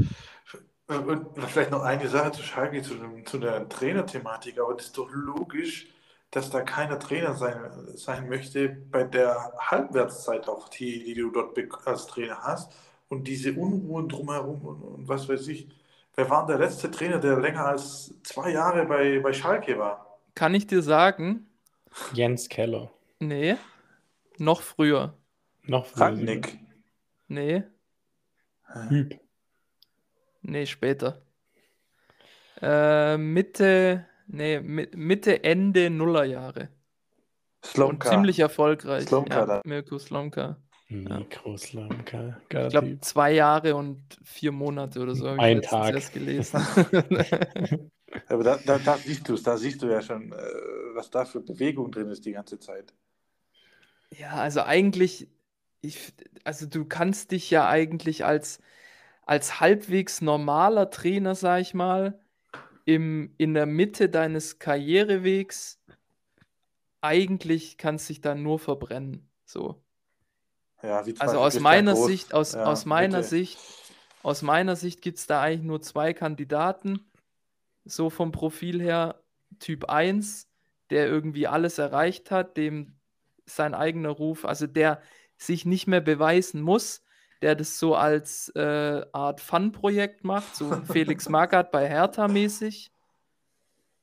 Und 0.89 1.27
vielleicht 1.49 1.71
noch 1.71 1.83
eine 1.83 2.09
Sache 2.09 2.33
zu 2.33 2.43
Schalke, 2.43 2.81
zu, 2.81 2.95
zu 3.27 3.39
der 3.39 3.69
Trainerthematik, 3.69 4.59
aber 4.59 4.75
das 4.75 4.87
ist 4.87 4.97
doch 4.97 5.11
logisch, 5.13 5.89
dass 6.31 6.49
da 6.49 6.63
keiner 6.63 6.99
Trainer 6.99 7.35
sein, 7.35 7.57
sein 7.95 8.29
möchte 8.29 8.71
bei 8.91 9.05
der 9.05 9.53
Halbwertszeit 9.59 10.49
auch, 10.49 10.69
die, 10.71 11.05
die 11.05 11.15
du 11.15 11.31
dort 11.31 11.59
als 11.87 12.07
Trainer 12.07 12.39
hast 12.43 12.73
und 13.09 13.29
diese 13.29 13.53
Unruhen 13.53 14.09
drumherum 14.09 14.65
und, 14.65 14.83
und 14.83 15.09
was 15.09 15.29
weiß 15.29 15.49
ich. 15.49 15.69
Wer 16.15 16.31
war 16.31 16.47
der 16.47 16.59
letzte 16.59 16.91
Trainer, 16.91 17.19
der 17.19 17.39
länger 17.39 17.67
als 17.67 18.15
zwei 18.23 18.53
Jahre 18.53 18.87
bei, 18.87 19.21
bei 19.21 19.33
Schalke 19.33 19.79
war? 19.79 20.19
Kann 20.35 20.55
ich 20.55 20.67
dir 20.67 20.83
sagen? 20.83 21.47
Jens 22.13 22.49
Keller. 22.49 22.91
Nee. 23.21 23.57
Noch 24.39 24.63
früher. 24.63 25.15
Noch 25.65 25.87
früher. 25.87 26.07
Rangnick. 26.07 26.59
Nee. 27.29 27.65
Hüb. 28.89 29.21
Nee, 30.49 30.67
später. 30.67 31.21
Äh, 32.61 33.19
Mitte, 33.19 34.07
nee, 34.27 34.61
Mitte, 34.61 35.45
Ende 35.45 35.91
Nullerjahre. 35.91 36.71
Slomka. 37.65 38.09
Und 38.09 38.15
ziemlich 38.15 38.39
erfolgreich. 38.39 39.07
Slomka 39.07 39.47
ja, 39.47 39.61
Mirko 39.65 39.99
Slomka. 39.99 40.57
Mikro 40.89 41.57
Slomka. 41.59 42.41
Ich 42.41 42.49
glaube, 42.49 42.99
zwei 43.01 43.33
Jahre 43.33 43.77
und 43.77 44.01
vier 44.25 44.53
Monate 44.53 45.01
oder 45.01 45.15
so 45.15 45.29
habe 45.29 45.39
Ein 45.39 45.61
ich 45.61 45.67
Tag. 45.67 45.95
erst 45.95 46.15
gelesen. 46.15 46.67
Aber 48.29 48.43
da, 48.43 48.59
da, 48.65 48.79
da 48.79 48.97
siehst 48.97 49.29
du 49.29 49.35
es, 49.35 49.43
da 49.43 49.59
siehst 49.59 49.83
du 49.83 49.87
ja 49.87 50.01
schon, 50.01 50.33
äh, 50.33 50.37
was 50.95 51.11
da 51.11 51.27
für 51.27 51.41
Bewegung 51.41 51.93
drin 51.93 52.09
ist 52.09 52.25
die 52.25 52.33
ganze 52.33 52.59
Zeit. 52.59 52.95
Ja, 54.17 54.31
also 54.37 54.63
eigentlich, 54.63 55.29
ich, 55.83 56.15
also 56.45 56.65
du 56.67 56.87
kannst 56.87 57.33
dich 57.33 57.51
ja 57.51 57.69
eigentlich 57.69 58.25
als, 58.25 58.61
als 59.29 59.61
halbwegs 59.61 60.23
normaler 60.23 60.89
Trainer, 60.89 61.35
sag 61.35 61.61
ich 61.61 61.75
mal, 61.75 62.19
im, 62.87 63.35
in 63.37 63.53
der 63.53 63.67
Mitte 63.67 64.09
deines 64.09 64.59
Karrierewegs 64.59 65.83
eigentlich 67.03 67.77
kannst 67.77 68.09
dich 68.09 68.23
dann 68.23 68.43
nur 68.43 68.59
verbrennen. 68.59 69.29
So. 69.45 69.83
Ja, 70.83 71.05
also 71.19 71.41
aus 71.41 71.61
meiner 71.61 71.95
Sicht, 71.95 72.33
aus, 72.33 72.55
ja, 72.55 72.65
aus 72.65 72.87
meiner 72.87 73.19
Mitte. 73.19 73.29
Sicht, 73.29 73.59
aus 74.23 74.41
meiner 74.41 74.77
Sicht 74.77 75.03
gibt 75.03 75.19
es 75.19 75.27
da 75.27 75.43
eigentlich 75.43 75.67
nur 75.67 75.83
zwei 75.83 76.15
Kandidaten. 76.15 77.07
So 77.85 78.09
vom 78.09 78.33
Profil 78.33 78.81
her, 78.81 79.23
Typ 79.59 79.91
1, 79.91 80.49
der 80.89 81.07
irgendwie 81.07 81.47
alles 81.47 81.77
erreicht 81.77 82.31
hat, 82.31 82.57
dem 82.57 82.97
sein 83.45 83.75
eigener 83.75 84.11
Ruf, 84.11 84.47
also 84.47 84.67
der 84.67 85.03
sich 85.37 85.67
nicht 85.67 85.87
mehr 85.87 86.01
beweisen 86.01 86.63
muss, 86.63 87.03
der 87.43 87.55
das 87.55 87.79
so 87.79 87.95
als 87.95 88.49
äh, 88.57 89.05
Art 89.13 89.41
Fun-Projekt 89.41 90.25
macht, 90.25 90.57
so 90.57 90.71
Felix 90.91 91.29
Magath 91.29 91.71
bei 91.71 91.89
Hertha 91.89 92.29
mäßig. 92.29 92.91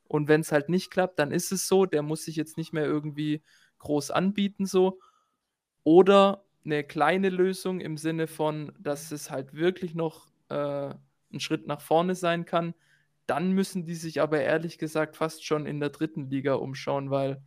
Und 0.08 0.28
wenn 0.28 0.40
es 0.40 0.52
halt 0.52 0.68
nicht 0.68 0.90
klappt, 0.90 1.18
dann 1.18 1.32
ist 1.32 1.52
es 1.52 1.66
so, 1.66 1.84
der 1.84 2.02
muss 2.02 2.24
sich 2.24 2.36
jetzt 2.36 2.56
nicht 2.56 2.72
mehr 2.72 2.84
irgendwie 2.84 3.42
groß 3.78 4.10
anbieten, 4.10 4.66
so. 4.66 5.00
Oder 5.84 6.44
eine 6.64 6.84
kleine 6.84 7.28
Lösung 7.28 7.80
im 7.80 7.96
Sinne 7.96 8.26
von, 8.26 8.72
dass 8.78 9.12
es 9.12 9.30
halt 9.30 9.54
wirklich 9.54 9.94
noch 9.94 10.26
äh, 10.48 10.94
ein 11.32 11.40
Schritt 11.40 11.66
nach 11.66 11.80
vorne 11.80 12.14
sein 12.14 12.44
kann. 12.44 12.74
Dann 13.26 13.52
müssen 13.52 13.84
die 13.84 13.94
sich 13.94 14.20
aber 14.20 14.40
ehrlich 14.40 14.78
gesagt 14.78 15.16
fast 15.16 15.44
schon 15.44 15.66
in 15.66 15.80
der 15.80 15.90
dritten 15.90 16.30
Liga 16.30 16.54
umschauen, 16.54 17.10
weil 17.10 17.42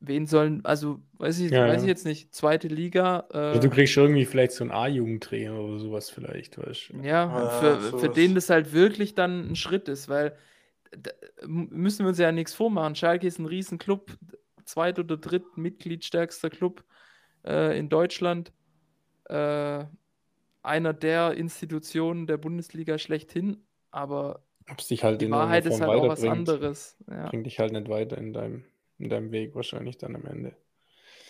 wen 0.00 0.26
sollen, 0.26 0.64
also 0.64 1.00
weiß 1.14 1.40
ich, 1.40 1.50
ja, 1.50 1.66
weiß 1.66 1.82
ich 1.82 1.88
jetzt 1.88 2.04
nicht, 2.04 2.34
zweite 2.34 2.68
Liga. 2.68 3.26
Äh, 3.32 3.38
also 3.38 3.60
du 3.60 3.70
kriegst 3.70 3.96
irgendwie 3.96 4.24
vielleicht 4.24 4.52
so 4.52 4.64
einen 4.64 4.70
A-Jugendtrainer 4.70 5.58
oder 5.58 5.78
sowas 5.78 6.10
vielleicht, 6.10 6.58
weißt 6.58 6.90
du. 6.90 7.00
Ja, 7.02 7.28
ah, 7.28 7.48
für, 7.60 7.80
sowas. 7.80 8.00
für 8.02 8.08
den 8.08 8.34
das 8.34 8.50
halt 8.50 8.72
wirklich 8.72 9.14
dann 9.14 9.50
ein 9.50 9.56
Schritt 9.56 9.88
ist, 9.88 10.08
weil 10.08 10.36
da 10.90 11.10
müssen 11.46 12.04
wir 12.04 12.08
uns 12.08 12.18
ja 12.18 12.32
nichts 12.32 12.54
vormachen. 12.54 12.94
Schalke 12.94 13.26
ist 13.26 13.38
ein 13.38 13.46
Riesenclub, 13.46 14.16
zweit- 14.64 14.98
oder 14.98 15.16
dritt 15.16 15.56
Mitgliedstärkster 15.56 16.50
Club 16.50 16.84
äh, 17.44 17.78
in 17.78 17.88
Deutschland. 17.88 18.52
Äh, 19.28 19.84
einer 20.62 20.92
der 20.92 21.34
Institutionen 21.34 22.26
der 22.26 22.36
Bundesliga 22.36 22.98
schlechthin, 22.98 23.64
aber 23.90 24.42
halt 24.68 25.20
die 25.20 25.30
Wahrheit 25.30 25.64
ist 25.66 25.80
halt 25.80 25.90
auch 25.90 26.08
was 26.08 26.24
anderes. 26.24 26.96
Ja. 27.08 27.28
Bringt 27.28 27.46
dich 27.46 27.58
halt 27.58 27.72
nicht 27.72 27.88
weiter 27.88 28.18
in 28.18 28.32
deinem 28.32 28.64
in 28.98 29.08
deinem 29.08 29.30
Weg 29.32 29.54
wahrscheinlich 29.54 29.98
dann 29.98 30.16
am 30.16 30.26
Ende. 30.26 30.56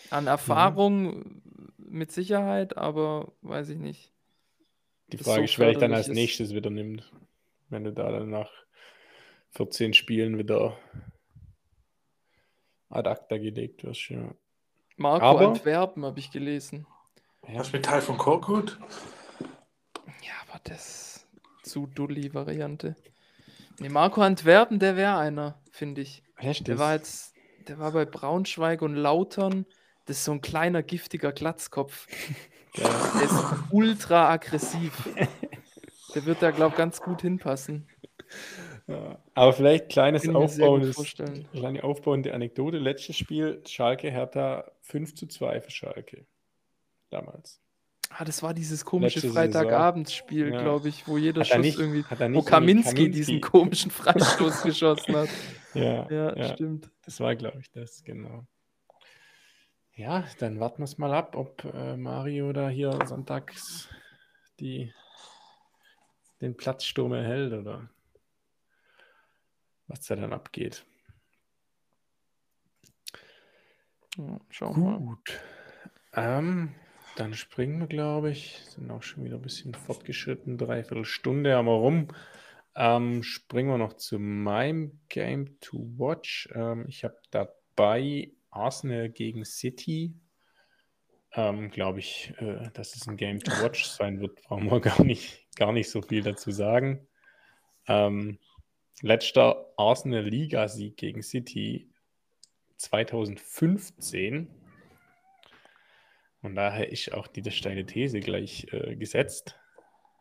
An. 0.09 0.27
Erfahrung 0.27 1.03
mhm. 1.03 1.41
mit 1.77 2.11
Sicherheit, 2.11 2.77
aber 2.77 3.33
weiß 3.41 3.69
ich 3.69 3.77
nicht. 3.77 4.11
Die 5.07 5.17
Frage 5.17 5.45
ist, 5.45 5.53
so 5.53 5.61
wer 5.61 5.71
ich 5.71 5.77
dann 5.77 5.93
als 5.93 6.07
nächstes 6.07 6.53
wieder 6.53 6.69
nimmt. 6.69 7.11
Wenn 7.69 7.83
du 7.83 7.91
da 7.91 8.11
dann 8.11 8.29
nach 8.29 8.51
14 9.51 9.93
Spielen 9.93 10.37
wieder 10.37 10.77
ad 12.89 13.09
acta 13.09 13.37
gelegt 13.37 13.83
wirst, 13.83 14.09
ja. 14.09 14.33
Marco 14.95 15.25
aber, 15.25 15.49
Antwerpen 15.49 16.05
habe 16.05 16.19
ich 16.19 16.31
gelesen. 16.31 16.87
Was 17.41 17.71
mit 17.71 17.85
Teil 17.85 18.01
von 18.01 18.17
Korkut? 18.17 18.79
Ja, 20.23 20.33
aber 20.47 20.59
das 20.63 21.27
zu 21.63 21.87
Dulli-Variante. 21.87 22.95
Nee, 23.79 23.89
Marco 23.89 24.21
Antwerpen, 24.21 24.79
der 24.79 24.95
wäre 24.95 25.17
einer, 25.17 25.59
finde 25.71 26.01
ich. 26.01 26.23
Echt? 26.37 26.67
Der 26.67 26.79
war 26.79 26.95
jetzt 26.95 27.35
der 27.67 27.79
war 27.79 27.91
bei 27.91 28.05
Braunschweig 28.05 28.81
und 28.81 28.95
Lautern. 28.95 29.65
Das 30.05 30.17
ist 30.17 30.25
so 30.25 30.31
ein 30.31 30.41
kleiner, 30.41 30.83
giftiger 30.83 31.31
Glatzkopf. 31.31 32.07
Der 32.77 32.85
ist 33.23 33.43
ultra 33.71 34.31
aggressiv. 34.31 35.09
Der 36.15 36.25
wird 36.25 36.41
da, 36.41 36.51
glaube 36.51 36.71
ich, 36.71 36.77
ganz 36.77 37.01
gut 37.01 37.21
hinpassen. 37.21 37.87
Ja, 38.87 39.21
aber 39.33 39.53
vielleicht 39.53 39.89
kleines 39.89 40.27
aufbauendes, 40.29 41.15
kleine 41.51 41.83
aufbauende 41.83 42.33
Anekdote. 42.33 42.77
Letztes 42.77 43.17
Spiel, 43.17 43.61
Schalke 43.67 44.09
Hertha 44.09 44.71
5 44.81 45.13
zu 45.15 45.27
2 45.27 45.61
für 45.61 45.71
Schalke. 45.71 46.25
Damals. 47.09 47.61
Ah, 48.09 48.23
das 48.23 48.41
war 48.41 48.53
dieses 48.53 48.85
komische 48.85 49.29
Freitagabendspiel, 49.29 50.53
ja. 50.53 50.61
glaube 50.61 50.89
ich, 50.89 51.07
wo 51.07 51.17
jeder 51.17 51.43
Schuss 51.43 51.57
nicht, 51.57 51.77
irgendwie. 51.79 52.03
wo 52.03 52.41
Kaminski, 52.41 52.49
Kaminski, 52.49 53.11
diesen 53.11 53.41
komischen 53.41 53.91
Freistoß 53.91 54.63
geschossen 54.63 55.15
hat. 55.15 55.29
Ja, 55.73 56.09
ja, 56.09 56.35
ja, 56.35 56.53
stimmt. 56.53 56.89
Das 57.05 57.19
war, 57.19 57.35
glaube 57.35 57.59
ich, 57.59 57.69
das, 57.69 58.03
genau. 58.03 58.47
Ja, 59.93 60.25
dann 60.39 60.59
warten 60.59 60.79
wir 60.79 60.85
es 60.85 60.97
mal 60.97 61.13
ab, 61.13 61.35
ob 61.35 61.65
äh, 61.65 61.95
Mario 61.95 62.51
da 62.51 62.67
hier 62.69 62.97
sonntags 63.05 63.87
die, 64.59 64.91
den 66.41 66.57
Platzsturm 66.57 67.13
erhält 67.13 67.53
oder 67.53 67.89
was 69.87 70.01
da 70.07 70.15
dann 70.15 70.33
abgeht. 70.33 70.83
Ja, 74.17 74.39
schauen 74.49 74.81
wir 74.81 74.91
mal. 74.91 74.99
Gut. 74.99 75.39
Ähm, 76.13 76.73
dann 77.19 77.33
springen 77.33 77.79
wir, 77.79 77.87
glaube 77.87 78.31
ich. 78.31 78.61
Sind 78.69 78.91
auch 78.91 79.01
schon 79.01 79.23
wieder 79.23 79.35
ein 79.37 79.41
bisschen 79.41 79.73
fortgeschritten. 79.73 80.57
Dreiviertel 80.57 81.05
Stunde 81.05 81.55
haben 81.55 81.65
wir 81.65 81.73
rum. 81.73 82.07
Ähm, 82.75 83.23
springen 83.23 83.69
wir 83.69 83.79
noch 83.79 83.93
zu 83.93 84.19
meinem 84.19 84.99
Game 85.09 85.59
to 85.59 85.79
Watch. 85.97 86.47
Ähm, 86.53 86.85
ich 86.87 87.03
habe 87.03 87.17
dabei 87.31 88.31
Arsenal 88.51 89.09
gegen 89.09 89.45
City. 89.45 90.13
Ähm, 91.33 91.71
Glaube 91.71 91.99
ich, 91.99 92.33
äh, 92.37 92.69
dass 92.73 92.95
es 92.95 93.07
ein 93.07 93.17
Game 93.17 93.39
to 93.39 93.51
Watch 93.63 93.85
sein 93.89 94.21
wird, 94.21 94.41
brauchen 94.43 94.69
wir 94.69 94.79
gar 94.79 95.03
nicht, 95.03 95.47
gar 95.55 95.71
nicht 95.71 95.89
so 95.89 96.03
viel 96.03 96.21
dazu 96.21 96.51
sagen. 96.51 97.07
Ähm, 97.87 98.37
letzter 99.01 99.73
Arsenal-Liga-Sieg 99.75 100.97
gegen 100.97 101.23
City 101.23 101.89
2015. 102.77 104.49
Und 106.41 106.55
daher 106.55 106.91
ist 106.91 107.13
auch 107.13 107.27
diese 107.27 107.51
steile 107.51 107.85
These 107.85 108.19
gleich 108.19 108.67
äh, 108.71 108.95
gesetzt. 108.95 109.59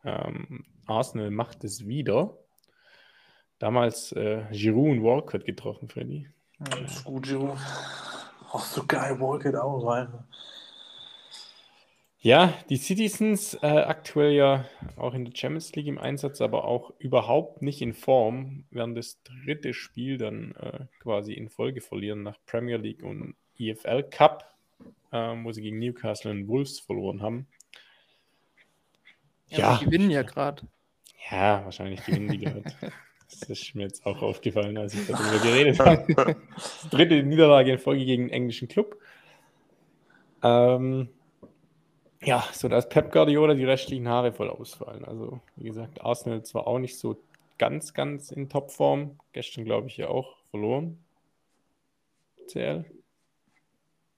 Ähm, 0.05 0.65
Arsenal 0.87 1.31
macht 1.31 1.65
es 1.65 1.87
wieder. 1.87 2.37
Damals 3.59 4.13
äh, 4.13 4.45
Giroud 4.53 4.91
und 4.91 5.03
Walcott 5.05 5.45
getroffen, 5.45 5.89
Freddy. 5.89 6.29
Ja, 6.59 6.79
ist 6.79 7.05
gut, 7.05 7.25
Giroud. 7.25 7.59
Auch 8.53 8.65
so 8.65 8.85
geil, 8.87 9.19
Walcott 9.21 9.55
auch 9.55 9.87
rein. 9.87 10.09
Ja, 12.27 12.53
die 12.69 12.77
Citizens 12.77 13.55
äh, 13.63 13.67
aktuell 13.67 14.33
ja 14.33 14.65
auch 14.97 15.15
in 15.15 15.27
der 15.27 15.33
Champions 15.37 15.75
League 15.77 15.87
im 15.87 15.99
Einsatz, 15.99 16.41
aber 16.41 16.65
auch 16.65 16.93
überhaupt 16.99 17.63
nicht 17.63 17.81
in 17.81 17.93
Form, 17.93 18.65
werden 18.71 18.97
das 18.97 19.23
dritte 19.23 19.73
Spiel 19.73 20.19
dann 20.19 20.53
äh, 20.57 20.87
quasi 20.99 21.35
in 21.35 21.51
Folge 21.51 21.81
verlieren 21.81 22.25
nach 22.25 22.39
Premier 22.45 22.79
League 22.79 23.05
und 23.05 23.37
EFL 23.59 24.03
Cup, 24.05 24.56
äh, 25.17 25.45
wo 25.45 25.53
sie 25.53 25.63
gegen 25.63 25.79
Newcastle 25.79 26.31
und 26.31 26.49
Wolves 26.49 26.81
verloren 26.81 27.23
haben. 27.23 27.47
Ja, 29.49 29.59
ja. 29.59 29.79
die 29.79 29.85
gewinnen 29.87 30.11
ja 30.11 30.23
gerade. 30.23 30.63
Ja, 31.31 31.65
wahrscheinlich 31.65 32.05
gewinnen 32.05 32.29
die 32.29 32.39
gerade. 32.39 32.65
Das 33.29 33.51
ist 33.51 33.75
mir 33.75 33.83
jetzt 33.83 34.07
auch 34.07 34.23
aufgefallen, 34.23 34.79
als 34.79 34.95
ich 34.95 35.05
darüber 35.09 35.43
geredet 35.43 35.81
habe. 35.81 36.37
dritte 36.91 37.25
Niederlage 37.25 37.73
in 37.73 37.79
Folge 37.81 38.05
gegen 38.05 38.23
einen 38.23 38.31
englischen 38.31 38.69
Club. 38.69 38.97
Ähm, 40.45 41.09
ja, 42.23 42.45
so 42.53 42.69
dass 42.69 42.89
Pep 42.89 43.11
Guardiola 43.11 43.55
die 43.55 43.65
restlichen 43.65 44.09
Haare 44.09 44.33
voll 44.33 44.49
ausfallen. 44.49 45.05
Also, 45.05 45.41
wie 45.57 45.65
gesagt, 45.65 46.01
Arsenal 46.03 46.45
zwar 46.45 46.69
auch 46.69 46.79
nicht 46.79 46.99
so 46.99 47.21
ganz, 47.59 47.95
ganz 47.95 48.31
in 48.31 48.49
Topform. 48.49 49.19
Gestern, 49.33 49.65
glaube 49.65 49.89
ich, 49.89 49.97
ja 49.97 50.09
auch 50.09 50.37
verloren. 50.51 50.99
CL. 52.47 52.85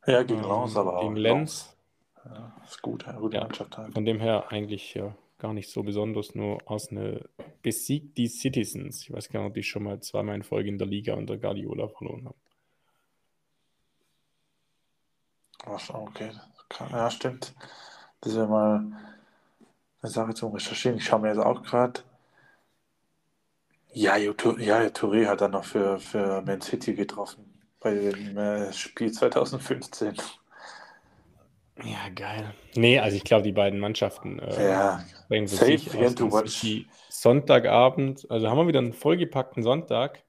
Ja, 0.09 0.23
gegen 0.23 0.43
ähm, 0.43 0.49
Lens, 0.49 0.77
aber 0.77 1.01
gegen 1.01 1.17
Lenz. 1.17 1.77
Ja, 2.25 2.57
ist 2.65 2.81
gut, 2.81 3.05
ja, 3.07 3.13
gute 3.13 3.37
ja, 3.37 3.43
Mannschaft 3.43 3.77
halt. 3.77 3.93
Von 3.93 4.07
dem 4.07 4.21
her 4.21 4.51
eigentlich 4.51 4.95
ja 4.95 5.15
gar 5.39 5.53
nicht 5.53 5.71
so 5.71 5.83
besonders, 5.83 6.35
nur 6.35 6.59
Arsenal 6.67 7.29
besiegt 7.61 8.17
die 8.17 8.27
Citizens. 8.27 9.03
Ich 9.03 9.13
weiß 9.13 9.29
gar 9.29 9.41
nicht, 9.41 9.49
ob 9.49 9.55
die 9.55 9.63
schon 9.63 9.83
mal 9.83 10.01
zweimal 10.01 10.35
in 10.35 10.43
Folge 10.43 10.71
in 10.71 10.79
der 10.79 10.87
Liga 10.87 11.13
unter 11.15 11.37
Guardiola 11.37 11.89
verloren 11.89 12.25
haben. 12.25 12.35
Ach, 15.67 15.91
okay. 15.91 16.31
Ja, 16.91 17.11
stimmt. 17.11 17.55
Das 18.23 18.35
wäre 18.35 18.49
mal 18.49 18.87
eine 20.01 20.11
Sache 20.11 20.33
zum 20.33 20.55
Recherchieren. 20.55 20.97
Ich 20.97 21.05
schaue 21.05 21.21
mir 21.21 21.29
jetzt 21.29 21.39
auch 21.39 21.63
gerade. 21.63 22.01
Ja, 23.93 24.17
ja, 24.17 24.31
Touré 24.31 25.27
hat 25.27 25.43
dann 25.43 25.51
noch 25.51 25.65
für, 25.65 25.99
für 25.99 26.41
Man 26.43 26.63
City 26.63 26.95
getroffen 26.95 27.48
bei 27.81 27.95
dem 27.95 28.37
äh, 28.37 28.73
Spiel 28.73 29.13
2015. 29.13 30.15
Ja, 31.85 32.09
geil. 32.15 32.55
Nee, 32.75 32.99
also 32.99 33.17
ich 33.17 33.25
glaube, 33.25 33.45
die 33.45 33.53
beiden 33.53 33.79
Mannschaften 33.79 34.41
äh, 34.41 34.69
ja, 34.69 35.05
bringen 35.29 35.47
safe 35.47 35.79
sich 35.79 35.97
aus. 35.97 36.15
To 36.17 36.33
watch. 36.33 36.67
Sonntagabend, 37.09 38.27
also 38.31 38.49
haben 38.49 38.59
wir 38.59 38.67
wieder 38.67 38.81
einen 38.81 38.93
vollgepackten 38.93 39.63
Sonntag. 39.63 40.25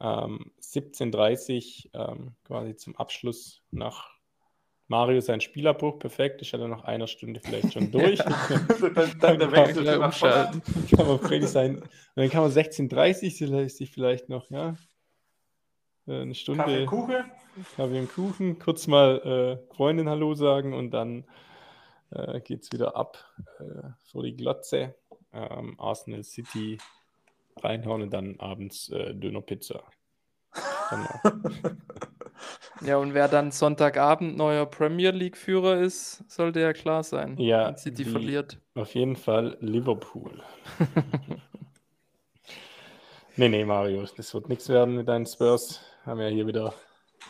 Ähm, 0.00 0.52
17.30 0.62 1.90
ähm, 1.92 2.34
quasi 2.44 2.76
zum 2.76 2.96
Abschluss 2.96 3.62
nach 3.70 4.08
Mario 4.86 5.20
sein 5.20 5.40
Spielabbruch 5.40 5.98
perfekt, 5.98 6.40
ist 6.42 6.50
ja 6.50 6.58
dann 6.58 6.70
nach 6.70 6.82
einer 6.82 7.06
Stunde 7.06 7.40
vielleicht 7.40 7.72
schon 7.72 7.92
durch. 7.92 8.18
dann, 8.80 9.18
dann, 9.20 9.38
dann 9.38 9.52
wechselt 9.52 9.86
er 9.86 10.04
umschalten. 10.04 10.62
Kann 10.96 11.06
man 11.06 11.20
Freddy 11.20 11.46
sein. 11.46 11.76
Und 11.76 11.88
dann 12.16 12.28
kann 12.28 12.42
man 12.42 12.50
16.30 12.50 13.68
sich 13.68 13.90
vielleicht 13.90 14.28
noch, 14.28 14.50
ja, 14.50 14.74
eine 16.12 16.34
Stunde. 16.34 16.62
Kaffee 16.62 16.80
und 16.80 16.86
Kuchen. 16.86 17.24
Kaffee 17.76 18.00
und 18.00 18.12
Kuchen, 18.12 18.58
kurz 18.58 18.86
mal 18.86 19.58
äh, 19.70 19.74
Freundin 19.74 20.08
Hallo 20.08 20.34
sagen 20.34 20.74
und 20.74 20.90
dann 20.92 21.24
äh, 22.10 22.40
geht 22.40 22.62
es 22.62 22.72
wieder 22.72 22.96
ab 22.96 23.18
äh, 23.58 23.88
vor 24.10 24.22
die 24.22 24.36
Glotze. 24.36 24.94
Ähm, 25.32 25.78
Arsenal 25.78 26.24
City 26.24 26.78
reinhauen 27.62 28.02
und 28.02 28.10
dann 28.10 28.38
abends 28.40 28.88
äh, 28.90 29.14
Döner 29.14 29.42
Pizza. 29.42 29.82
ja, 32.84 32.96
und 32.96 33.14
wer 33.14 33.28
dann 33.28 33.52
Sonntagabend 33.52 34.36
neuer 34.36 34.66
Premier 34.66 35.12
League-Führer 35.12 35.76
ist, 35.78 36.28
sollte 36.28 36.58
ja 36.60 36.72
klar 36.72 37.04
sein. 37.04 37.36
Ja, 37.38 37.68
wenn 37.68 37.76
City 37.76 38.04
verliert. 38.04 38.58
Auf 38.74 38.94
jeden 38.94 39.14
Fall 39.14 39.56
Liverpool. 39.60 40.42
nee, 43.36 43.48
nee, 43.48 43.64
Marius, 43.64 44.14
das 44.14 44.34
wird 44.34 44.48
nichts 44.48 44.68
werden 44.68 44.96
mit 44.96 45.06
deinen 45.06 45.26
Spurs. 45.26 45.80
Haben 46.10 46.22
ja 46.22 46.26
hier 46.26 46.48
wieder, 46.48 46.74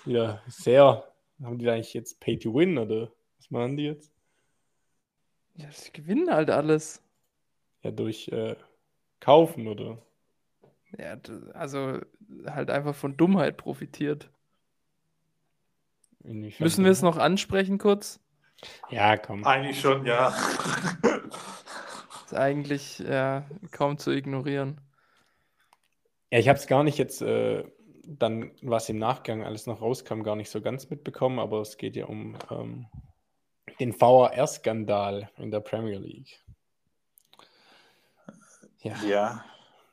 wieder 0.06 0.42
sehr. 0.48 1.04
Haben 1.42 1.58
die 1.58 1.68
eigentlich 1.68 1.92
jetzt 1.92 2.18
Pay 2.18 2.38
to 2.38 2.54
Win 2.54 2.78
oder 2.78 3.12
was 3.36 3.50
machen 3.50 3.76
die 3.76 3.84
jetzt? 3.84 4.10
Ja, 5.56 5.70
sie 5.70 5.92
gewinnen 5.92 6.32
halt 6.32 6.48
alles. 6.48 7.02
Ja, 7.82 7.90
durch 7.90 8.28
äh, 8.28 8.56
Kaufen 9.20 9.68
oder? 9.68 9.98
Ja, 10.96 11.18
also 11.52 12.00
halt 12.46 12.70
einfach 12.70 12.94
von 12.94 13.18
Dummheit 13.18 13.58
profitiert. 13.58 14.30
Inwiefern 16.24 16.64
Müssen 16.64 16.82
wir 16.82 16.90
es 16.90 17.02
noch 17.02 17.18
ansprechen 17.18 17.76
kurz? 17.76 18.18
Ja, 18.88 19.18
komm. 19.18 19.44
Eigentlich 19.44 19.78
schon, 19.78 20.06
ja. 20.06 20.34
ist 22.24 22.32
eigentlich 22.32 23.00
ja, 23.00 23.44
kaum 23.72 23.98
zu 23.98 24.10
ignorieren. 24.10 24.80
Ja, 26.30 26.38
ich 26.38 26.48
habe 26.48 26.58
es 26.58 26.66
gar 26.66 26.82
nicht 26.82 26.96
jetzt 26.96 27.20
äh, 27.20 27.64
dann, 28.18 28.50
was 28.62 28.88
im 28.88 28.98
Nachgang 28.98 29.44
alles 29.44 29.66
noch 29.66 29.80
rauskam, 29.80 30.22
gar 30.22 30.36
nicht 30.36 30.50
so 30.50 30.60
ganz 30.60 30.90
mitbekommen, 30.90 31.38
aber 31.38 31.60
es 31.60 31.76
geht 31.76 31.96
ja 31.96 32.06
um 32.06 32.36
ähm, 32.50 32.86
den 33.78 33.98
VAR-Skandal 33.98 35.30
in 35.36 35.50
der 35.50 35.60
Premier 35.60 35.98
League. 35.98 36.44
Ja. 38.80 38.94
ja. 39.06 39.44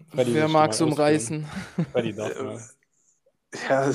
Freddy, 0.09 0.34
Wer 0.34 0.47
mag 0.47 0.72
es 0.72 0.82
umreißen? 0.82 1.45
Freddy 1.91 2.13
darf 2.13 2.41
mal. 2.41 2.59
Ja, 3.70 3.89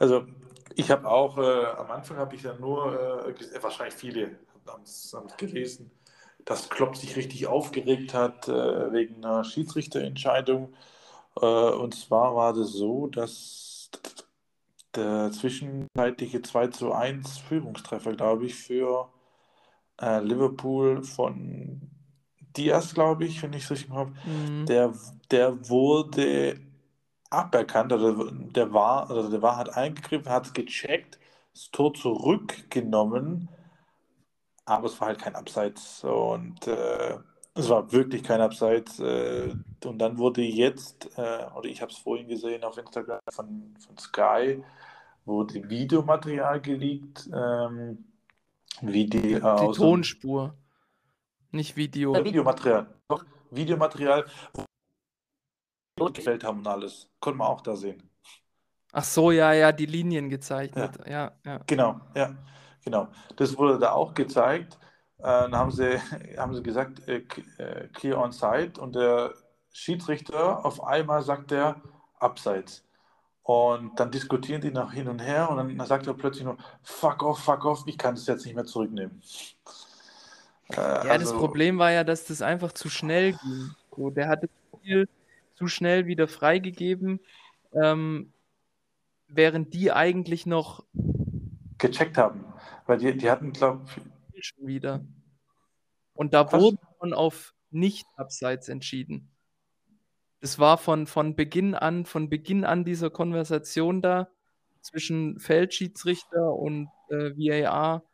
also 0.00 0.26
ich 0.74 0.90
habe 0.90 1.08
auch, 1.08 1.38
äh, 1.38 1.64
am 1.78 1.92
Anfang 1.92 2.16
habe 2.16 2.34
ich 2.34 2.42
ja 2.42 2.54
nur, 2.54 3.24
äh, 3.24 3.62
wahrscheinlich 3.62 3.94
viele 3.94 4.36
haben 4.66 4.82
es 4.82 5.16
gelesen, 5.36 5.92
dass 6.44 6.68
Klopp 6.68 6.96
sich 6.96 7.16
richtig 7.16 7.46
aufgeregt 7.46 8.14
hat 8.14 8.48
äh, 8.48 8.92
wegen 8.92 9.24
einer 9.24 9.44
Schiedsrichterentscheidung. 9.44 10.74
Äh, 11.40 11.46
und 11.46 11.94
zwar 11.94 12.34
war 12.34 12.52
das 12.52 12.72
so, 12.72 13.06
dass 13.08 13.90
der 14.94 15.32
zwischenzeitliche 15.32 16.42
2 16.42 16.68
zu 16.68 16.92
1 16.92 17.38
Führungstreffer, 17.38 18.14
glaube 18.14 18.46
ich, 18.46 18.54
für 18.54 19.08
äh, 20.00 20.20
Liverpool 20.20 21.02
von 21.02 21.90
Diaz, 22.56 22.94
glaube 22.94 23.24
ich, 23.24 23.42
wenn 23.42 23.52
ich 23.52 23.64
es 23.64 23.70
richtig 23.70 23.90
habe, 23.90 24.12
mhm. 24.24 24.66
der, 24.66 24.94
der 25.30 25.68
wurde 25.68 26.60
aberkannt, 27.30 27.92
oder 27.92 28.30
der 28.32 28.72
war, 28.72 29.10
also 29.10 29.28
der 29.28 29.42
war, 29.42 29.56
hat 29.56 29.76
eingegriffen, 29.76 30.30
hat 30.30 30.46
es 30.46 30.52
gecheckt, 30.52 31.18
das 31.52 31.70
Tor 31.70 31.94
zurückgenommen, 31.94 33.48
aber 34.64 34.86
es 34.86 35.00
war 35.00 35.08
halt 35.08 35.20
kein 35.20 35.34
Abseits 35.34 36.04
und 36.04 36.66
äh, 36.66 37.18
es 37.54 37.68
war 37.68 37.90
wirklich 37.92 38.22
kein 38.22 38.40
Abseits. 38.40 38.98
Äh, 39.00 39.54
und 39.84 39.98
dann 39.98 40.18
wurde 40.18 40.42
jetzt, 40.42 41.16
äh, 41.16 41.46
oder 41.54 41.68
ich 41.68 41.80
habe 41.80 41.92
es 41.92 41.98
vorhin 41.98 42.28
gesehen 42.28 42.64
auf 42.64 42.76
Instagram 42.76 43.20
von, 43.30 43.74
von 43.78 43.98
Sky, 43.98 44.62
wurde 45.24 45.68
Videomaterial 45.68 46.60
geleakt, 46.60 47.28
ähm, 47.32 48.04
wie 48.80 49.06
die, 49.06 49.20
die 49.20 49.32
äh, 49.34 49.72
Tonspur. 49.72 50.54
Nicht 51.52 51.76
Video. 51.76 52.14
Ja, 52.14 52.24
Videomaterial. 52.24 52.86
Doch, 53.08 53.24
Videomaterial, 53.50 54.24
wo 55.96 56.06
gefällt 56.06 56.42
haben 56.42 56.58
und 56.58 56.66
alles. 56.66 57.08
Konnte 57.20 57.38
man 57.38 57.46
auch 57.46 57.60
da 57.60 57.76
sehen. 57.76 58.10
Ach 58.92 59.04
so, 59.04 59.30
ja, 59.30 59.52
ja, 59.52 59.72
die 59.72 59.86
Linien 59.86 60.28
gezeichnet. 60.28 60.98
Ja, 61.06 61.10
ja. 61.10 61.32
ja. 61.44 61.60
Genau, 61.66 62.00
ja, 62.16 62.34
genau. 62.84 63.08
Das 63.36 63.56
wurde 63.56 63.78
da 63.78 63.92
auch 63.92 64.14
gezeigt. 64.14 64.78
Äh, 65.24 65.48
dann 65.48 65.56
haben 65.56 65.70
sie, 65.70 65.98
haben 66.38 66.54
sie 66.54 66.62
gesagt, 66.62 67.08
äh, 67.08 67.22
äh, 67.56 67.88
clear 67.94 68.18
on 68.18 68.30
side 68.30 68.78
und 68.78 68.94
der 68.94 69.32
Schiedsrichter 69.72 70.64
auf 70.64 70.84
einmal 70.84 71.22
sagt 71.22 71.50
er 71.50 71.80
abseits. 72.18 72.84
Und 73.42 73.98
dann 73.98 74.10
diskutieren 74.10 74.60
die 74.60 74.70
nach 74.70 74.92
hin 74.92 75.08
und 75.08 75.18
her 75.20 75.50
und 75.50 75.56
dann 75.56 75.86
sagt 75.86 76.06
er 76.06 76.14
plötzlich 76.14 76.44
nur, 76.44 76.56
fuck 76.82 77.22
off, 77.22 77.38
fuck 77.38 77.64
off, 77.64 77.84
ich 77.86 77.96
kann 77.96 78.14
es 78.14 78.26
jetzt 78.26 78.44
nicht 78.44 78.54
mehr 78.54 78.64
zurücknehmen. 78.64 79.22
Äh, 80.70 80.76
ja, 80.76 81.00
also, 81.00 81.30
das 81.30 81.38
Problem 81.38 81.78
war 81.78 81.90
ja, 81.90 82.04
dass 82.04 82.26
das 82.26 82.42
einfach 82.42 82.72
zu 82.72 82.90
schnell 82.90 83.32
ging. 83.32 83.70
So, 83.96 84.10
der 84.10 84.28
hatte 84.28 84.48
Spiel 84.76 85.08
zu 85.56 85.68
schnell 85.68 86.06
wieder 86.06 86.28
freigegeben, 86.28 87.20
ähm, 87.72 88.32
während 89.28 89.72
die 89.72 89.90
eigentlich 89.92 90.46
noch 90.46 90.84
gecheckt 91.78 92.18
haben. 92.18 92.44
Weil 92.86 92.98
die, 92.98 93.16
die 93.16 93.30
hatten, 93.30 93.52
glaube 93.52 93.84
ich. 93.86 94.13
Schon 94.44 94.66
wieder. 94.66 95.02
Und 96.12 96.34
da 96.34 96.52
Was? 96.52 96.60
wurde 96.60 96.78
schon 97.00 97.14
auf 97.14 97.54
nicht 97.70 98.06
abseits 98.16 98.68
entschieden. 98.68 99.30
Das 100.40 100.58
war 100.58 100.76
von, 100.76 101.06
von 101.06 101.34
Beginn 101.34 101.74
an, 101.74 102.04
von 102.04 102.28
Beginn 102.28 102.66
an 102.66 102.84
dieser 102.84 103.08
Konversation 103.08 104.02
da 104.02 104.28
zwischen 104.82 105.40
Feldschiedsrichter 105.40 106.52
und 106.52 106.90
äh, 107.08 107.30
VAR 107.30 108.04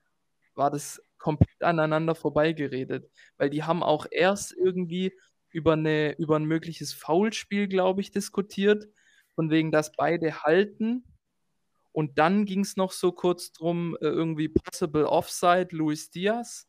war 0.55 0.71
das 0.71 1.03
komplett 1.19 1.65
aneinander 1.65 2.15
vorbeigeredet. 2.15 3.11
Weil 3.37 3.51
die 3.51 3.65
haben 3.65 3.83
auch 3.83 4.07
erst 4.09 4.53
irgendwie 4.53 5.13
über, 5.51 5.73
eine, 5.73 6.13
über 6.17 6.37
ein 6.37 6.45
mögliches 6.45 6.93
Foulspiel, 6.93 7.67
glaube 7.67 8.03
ich, 8.03 8.13
diskutiert, 8.13 8.87
von 9.35 9.51
wegen, 9.51 9.73
dass 9.73 9.91
beide 9.91 10.45
halten. 10.45 11.03
Und 11.93 12.19
dann 12.19 12.45
ging 12.45 12.61
es 12.61 12.77
noch 12.77 12.93
so 12.93 13.13
kurz 13.13 13.53
drum, 13.53 13.97
äh, 14.01 14.07
irgendwie 14.07 14.49
Possible 14.49 15.07
Offside, 15.09 15.69
Luis 15.73 16.11
Diaz. 16.11 16.69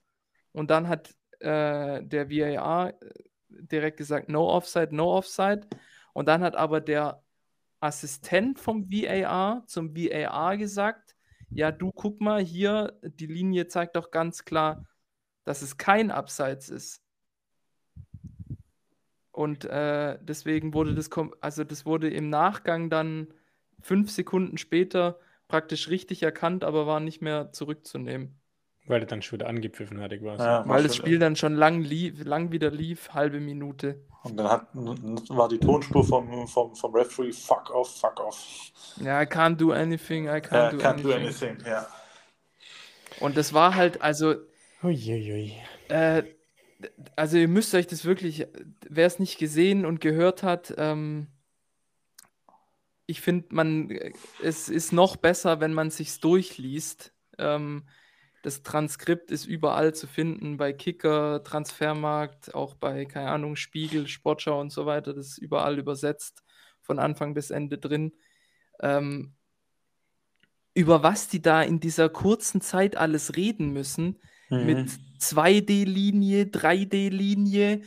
Und 0.51 0.71
dann 0.71 0.87
hat 0.87 1.13
äh, 1.39 2.03
der 2.03 2.29
VAR 2.29 2.89
äh, 2.89 3.13
direkt 3.49 3.97
gesagt, 3.97 4.29
no 4.29 4.49
Offside, 4.49 4.95
no 4.95 5.15
Offside. 5.15 5.67
Und 6.13 6.27
dann 6.27 6.43
hat 6.43 6.55
aber 6.55 6.81
der 6.81 7.23
Assistent 7.79 8.59
vom 8.59 8.91
VAR 8.91 9.63
zum 9.67 9.95
VAR 9.95 10.57
gesagt, 10.57 11.15
ja, 11.49 11.71
du 11.71 11.91
guck 11.91 12.21
mal 12.21 12.41
hier, 12.41 12.97
die 13.03 13.27
Linie 13.27 13.67
zeigt 13.67 13.95
doch 13.95 14.11
ganz 14.11 14.45
klar, 14.45 14.85
dass 15.43 15.61
es 15.61 15.77
kein 15.77 16.11
Abseits 16.11 16.69
ist. 16.69 17.01
Und 19.31 19.65
äh, 19.65 20.17
deswegen 20.21 20.73
wurde 20.73 20.93
das, 20.93 21.09
also 21.39 21.63
das 21.63 21.85
wurde 21.85 22.09
im 22.09 22.29
Nachgang 22.29 22.89
dann 22.89 23.33
fünf 23.81 24.11
Sekunden 24.11 24.57
später 24.57 25.19
praktisch 25.47 25.89
richtig 25.89 26.23
erkannt, 26.23 26.63
aber 26.63 26.87
war 26.87 26.99
nicht 26.99 27.21
mehr 27.21 27.51
zurückzunehmen. 27.51 28.39
Weil 28.87 29.01
er 29.01 29.05
dann 29.05 29.21
schon 29.21 29.39
wieder 29.39 29.47
angepfiffen 29.47 30.01
hatte 30.01 30.19
quasi. 30.19 30.43
Ja, 30.43 30.67
Weil 30.67 30.83
das 30.83 30.95
Spiel 30.95 31.19
dann 31.19 31.35
schon 31.35 31.55
lang, 31.55 31.81
lief, 31.81 32.23
lang 32.23 32.51
wieder 32.51 32.71
lief, 32.71 33.13
halbe 33.13 33.39
Minute. 33.39 34.01
Und 34.23 34.37
dann 34.37 34.49
hat, 34.49 34.67
war 34.73 35.49
die 35.49 35.59
Tonspur 35.59 36.03
vom, 36.03 36.47
vom, 36.47 36.75
vom 36.75 36.95
Referee 36.95 37.31
fuck 37.31 37.69
off, 37.73 37.99
fuck 37.99 38.19
off. 38.19 38.71
Ja, 38.97 39.21
I 39.21 39.25
can't 39.25 39.55
do 39.55 39.71
anything, 39.71 40.25
I 40.25 40.41
can't, 40.41 40.53
ja, 40.53 40.71
do, 40.71 40.77
can't 40.77 40.87
anything. 40.87 41.03
do 41.03 41.13
anything. 41.13 41.57
Ja. 41.65 41.87
Und 43.19 43.37
das 43.37 43.53
war 43.53 43.75
halt, 43.75 44.01
also. 44.01 44.35
Uiuiui. 44.83 45.53
Äh, 45.89 46.23
also 47.15 47.37
ihr 47.37 47.47
müsst 47.47 47.75
euch 47.75 47.87
das 47.87 48.05
wirklich, 48.05 48.47
wer 48.89 49.05
es 49.05 49.19
nicht 49.19 49.37
gesehen 49.37 49.85
und 49.85 50.01
gehört 50.01 50.43
hat, 50.43 50.73
ähm, 50.77 51.27
ich 53.11 53.19
finde, 53.19 53.47
man, 53.51 53.89
es 54.41 54.69
ist 54.69 54.93
noch 54.93 55.17
besser, 55.17 55.59
wenn 55.59 55.73
man 55.73 55.89
sich's 55.89 56.21
durchliest. 56.21 57.13
Ähm, 57.37 57.83
das 58.41 58.63
Transkript 58.63 59.31
ist 59.31 59.45
überall 59.45 59.93
zu 59.93 60.07
finden, 60.07 60.55
bei 60.55 60.71
Kicker, 60.71 61.43
Transfermarkt, 61.43 62.55
auch 62.55 62.73
bei, 62.73 63.03
keine 63.03 63.29
Ahnung, 63.29 63.57
Spiegel, 63.57 64.07
Sportschau 64.07 64.61
und 64.61 64.71
so 64.71 64.85
weiter. 64.85 65.13
Das 65.13 65.27
ist 65.27 65.37
überall 65.39 65.77
übersetzt, 65.77 66.41
von 66.81 66.99
Anfang 66.99 67.33
bis 67.33 67.51
Ende 67.51 67.77
drin. 67.77 68.13
Ähm, 68.79 69.35
über 70.73 71.03
was 71.03 71.27
die 71.27 71.41
da 71.41 71.61
in 71.61 71.81
dieser 71.81 72.07
kurzen 72.07 72.61
Zeit 72.61 72.95
alles 72.95 73.35
reden 73.35 73.73
müssen, 73.73 74.21
mhm. 74.49 74.65
mit 74.65 74.89
2D-Linie, 75.19 76.45
3D-Linie, 76.45 77.81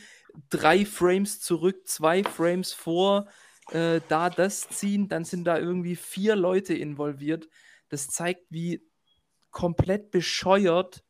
drei 0.51 0.85
Frames 0.85 1.41
zurück, 1.41 1.89
zwei 1.89 2.23
Frames 2.23 2.75
vor, 2.75 3.27
äh, 3.71 4.01
da 4.09 4.31
das 4.31 4.69
ziehen, 4.69 5.09
dann 5.09 5.25
sind 5.25 5.45
da 5.45 5.59
irgendwie 5.59 5.97
vier 5.97 6.37
Leute 6.37 6.75
involviert. 6.75 7.49
Das 7.89 8.09
zeigt, 8.09 8.47
wie 8.51 8.83
komplett 9.51 10.11
bescheuert, 10.11 11.05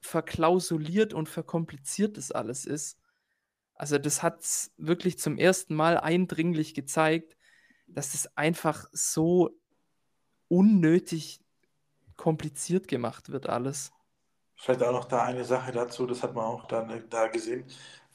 verklausuliert 0.00 1.14
und 1.14 1.28
verkompliziert 1.28 2.16
das 2.16 2.32
alles 2.32 2.64
ist. 2.64 2.98
Also 3.74 3.98
das 3.98 4.22
hat 4.22 4.40
es 4.40 4.72
wirklich 4.76 5.18
zum 5.18 5.38
ersten 5.38 5.74
Mal 5.74 5.98
eindringlich 5.98 6.74
gezeigt, 6.74 7.36
dass 7.86 8.14
es 8.14 8.36
einfach 8.36 8.86
so 8.92 9.50
unnötig 10.48 11.40
kompliziert 12.16 12.88
gemacht 12.88 13.30
wird 13.30 13.48
alles. 13.48 13.92
Vielleicht 14.56 14.82
auch 14.82 14.92
noch 14.92 15.06
da 15.06 15.24
eine 15.24 15.44
Sache 15.44 15.72
dazu, 15.72 16.06
das 16.06 16.22
hat 16.22 16.34
man 16.34 16.44
auch 16.44 16.66
dann 16.66 16.90
äh, 16.90 17.02
da 17.08 17.26
gesehen. 17.26 17.64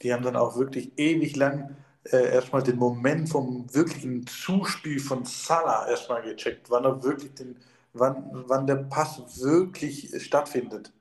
Die 0.01 0.13
haben 0.13 0.23
dann 0.23 0.35
auch 0.35 0.55
wirklich 0.55 0.97
ewig 0.97 1.35
lang 1.35 1.75
äh, 2.11 2.33
erstmal 2.33 2.63
den 2.63 2.77
Moment 2.77 3.29
vom 3.29 3.73
wirklichen 3.73 4.25
Zuspiel 4.27 4.99
von 4.99 5.25
Salah 5.25 5.87
erstmal 5.87 6.21
gecheckt, 6.21 6.69
wann 6.69 6.85
er 6.85 7.03
wirklich 7.03 7.33
den, 7.33 7.57
wann, 7.93 8.29
wann 8.47 8.67
der 8.67 8.75
Pass 8.75 9.41
wirklich 9.41 10.13
stattfindet. 10.23 10.93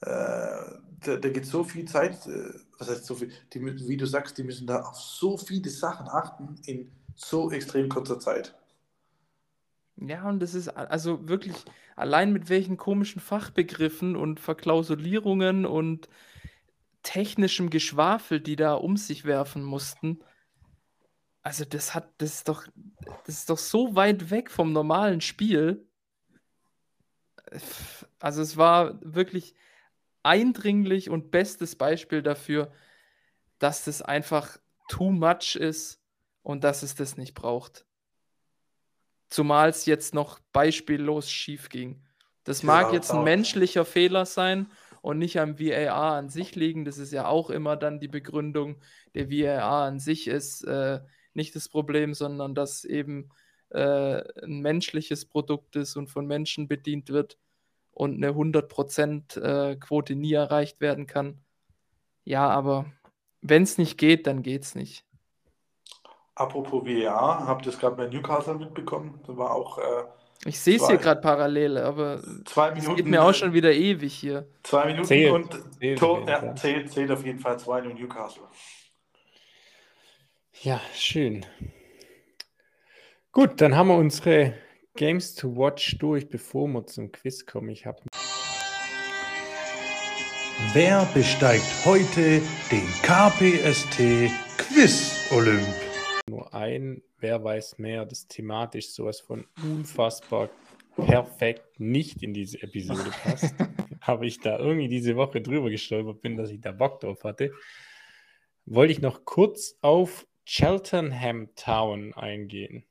Äh, 0.00 0.08
da, 0.08 1.16
da 1.16 1.28
geht 1.28 1.46
so 1.46 1.64
viel 1.64 1.86
Zeit, 1.86 2.26
äh, 2.26 2.52
was 2.78 2.90
heißt 2.90 3.06
so 3.06 3.14
viel, 3.14 3.30
die, 3.52 3.60
wie 3.88 3.96
du 3.96 4.06
sagst, 4.06 4.38
die 4.38 4.44
müssen 4.44 4.66
da 4.66 4.82
auf 4.82 4.96
so 4.96 5.36
viele 5.36 5.70
Sachen 5.70 6.08
achten 6.08 6.56
in 6.66 6.90
so 7.14 7.50
extrem 7.50 7.88
kurzer 7.88 8.20
Zeit. 8.20 8.54
Ja, 9.96 10.28
und 10.28 10.40
das 10.40 10.54
ist 10.54 10.68
also 10.68 11.26
wirklich 11.26 11.56
allein 11.96 12.32
mit 12.32 12.50
welchen 12.50 12.76
komischen 12.76 13.20
Fachbegriffen 13.20 14.14
und 14.14 14.40
Verklausulierungen 14.40 15.64
und 15.64 16.08
technischem 17.06 17.70
Geschwafel, 17.70 18.40
die 18.40 18.56
da 18.56 18.74
um 18.74 18.96
sich 18.96 19.24
werfen 19.24 19.62
mussten. 19.62 20.18
Also 21.42 21.64
das 21.64 21.94
hat, 21.94 22.12
das 22.18 22.34
ist 22.34 22.48
doch, 22.48 22.66
das 23.24 23.36
ist 23.36 23.50
doch 23.50 23.58
so 23.58 23.94
weit 23.94 24.30
weg 24.30 24.50
vom 24.50 24.72
normalen 24.72 25.20
Spiel. 25.20 25.88
Also 28.18 28.42
es 28.42 28.56
war 28.56 28.98
wirklich 29.02 29.54
eindringlich 30.24 31.08
und 31.08 31.30
bestes 31.30 31.76
Beispiel 31.76 32.22
dafür, 32.22 32.72
dass 33.60 33.84
das 33.84 34.02
einfach 34.02 34.58
too 34.88 35.12
much 35.12 35.54
ist 35.54 36.02
und 36.42 36.64
dass 36.64 36.82
es 36.82 36.96
das 36.96 37.16
nicht 37.16 37.34
braucht. 37.34 37.86
Zumal 39.28 39.68
es 39.68 39.86
jetzt 39.86 40.12
noch 40.12 40.40
beispiellos 40.52 41.30
schief 41.30 41.68
ging. 41.68 42.02
Das 42.42 42.64
mag 42.64 42.92
jetzt 42.92 43.12
ein 43.12 43.22
menschlicher 43.22 43.84
Fehler 43.84 44.26
sein 44.26 44.68
und 45.06 45.18
nicht 45.18 45.38
am 45.38 45.60
VAR 45.60 46.14
an 46.14 46.28
sich 46.28 46.56
liegen. 46.56 46.84
Das 46.84 46.98
ist 46.98 47.12
ja 47.12 47.28
auch 47.28 47.50
immer 47.50 47.76
dann 47.76 48.00
die 48.00 48.08
Begründung. 48.08 48.80
Der 49.14 49.30
VAR 49.30 49.84
an 49.84 50.00
sich 50.00 50.26
ist 50.26 50.64
äh, 50.64 50.98
nicht 51.32 51.54
das 51.54 51.68
Problem, 51.68 52.12
sondern 52.12 52.56
dass 52.56 52.84
eben 52.84 53.28
äh, 53.68 54.20
ein 54.42 54.62
menschliches 54.62 55.24
Produkt 55.24 55.76
ist 55.76 55.94
und 55.94 56.08
von 56.08 56.26
Menschen 56.26 56.66
bedient 56.66 57.10
wird 57.10 57.38
und 57.92 58.16
eine 58.16 58.32
100% 58.32 59.40
äh, 59.40 60.14
nie 60.16 60.32
erreicht 60.32 60.80
werden 60.80 61.06
kann. 61.06 61.38
Ja, 62.24 62.48
aber 62.48 62.86
wenn 63.42 63.62
es 63.62 63.78
nicht 63.78 63.98
geht, 63.98 64.26
dann 64.26 64.42
geht 64.42 64.64
es 64.64 64.74
nicht. 64.74 65.04
Apropos 66.34 66.84
VAR, 66.84 67.46
habt 67.46 67.64
ihr 67.64 67.72
es 67.72 67.78
gerade 67.78 67.94
bei 67.94 68.08
Newcastle 68.08 68.56
mitbekommen? 68.56 69.20
Da 69.24 69.36
war 69.36 69.54
auch 69.54 69.78
äh, 69.78 70.02
ich 70.46 70.58
sehe 70.58 70.76
es 70.76 70.86
hier 70.86 70.96
gerade 70.96 71.20
parallel, 71.20 71.78
aber 71.78 72.22
zwei 72.44 72.70
Minuten, 72.70 72.90
es 72.90 72.96
geht 72.96 73.06
mir 73.06 73.22
auch 73.22 73.34
schon 73.34 73.52
wieder 73.52 73.72
ewig 73.72 74.14
hier. 74.14 74.46
Zwei 74.62 74.86
Minuten 74.86 75.06
zählt, 75.06 75.32
und 75.32 75.52
zählt, 75.78 75.98
Tor, 75.98 76.28
ja, 76.28 76.54
zählt, 76.54 76.92
zählt 76.92 77.10
auf 77.10 77.24
jeden 77.24 77.38
Fall 77.38 77.58
zwei 77.58 77.80
in 77.80 77.94
Newcastle. 77.94 78.44
Ja, 80.62 80.80
schön. 80.94 81.44
Gut, 83.32 83.60
dann 83.60 83.76
haben 83.76 83.88
wir 83.88 83.96
unsere 83.96 84.54
Games 84.94 85.34
to 85.34 85.54
Watch 85.56 85.98
durch, 85.98 86.28
bevor 86.28 86.66
wir 86.68 86.86
zum 86.86 87.12
Quiz 87.12 87.44
kommen. 87.44 87.68
Ich 87.68 87.84
habe. 87.84 88.00
Wer 90.72 91.06
besteigt 91.12 91.66
heute 91.84 92.40
den 92.70 92.86
KPST 93.02 94.30
Quiz 94.56 95.28
Olymp? 95.30 95.85
Nur 96.28 96.52
ein 96.54 97.02
Wer 97.18 97.42
weiß 97.42 97.78
mehr, 97.78 98.04
das 98.04 98.26
thematisch 98.26 98.90
sowas 98.90 99.20
von 99.20 99.46
unfassbar 99.62 100.50
perfekt 100.96 101.80
nicht 101.80 102.22
in 102.22 102.34
diese 102.34 102.62
Episode 102.62 103.10
passt. 103.22 103.54
Habe 104.00 104.26
ich 104.26 104.40
da 104.40 104.58
irgendwie 104.58 104.88
diese 104.88 105.16
Woche 105.16 105.40
drüber 105.40 105.70
gestolpert 105.70 106.20
bin, 106.22 106.36
dass 106.36 106.50
ich 106.50 106.60
da 106.60 106.72
Bock 106.72 107.00
drauf 107.00 107.24
hatte. 107.24 107.52
Wollte 108.66 108.92
ich 108.92 109.00
noch 109.00 109.24
kurz 109.24 109.76
auf 109.80 110.26
Cheltenham 110.44 111.54
Town 111.54 112.12
eingehen. 112.14 112.84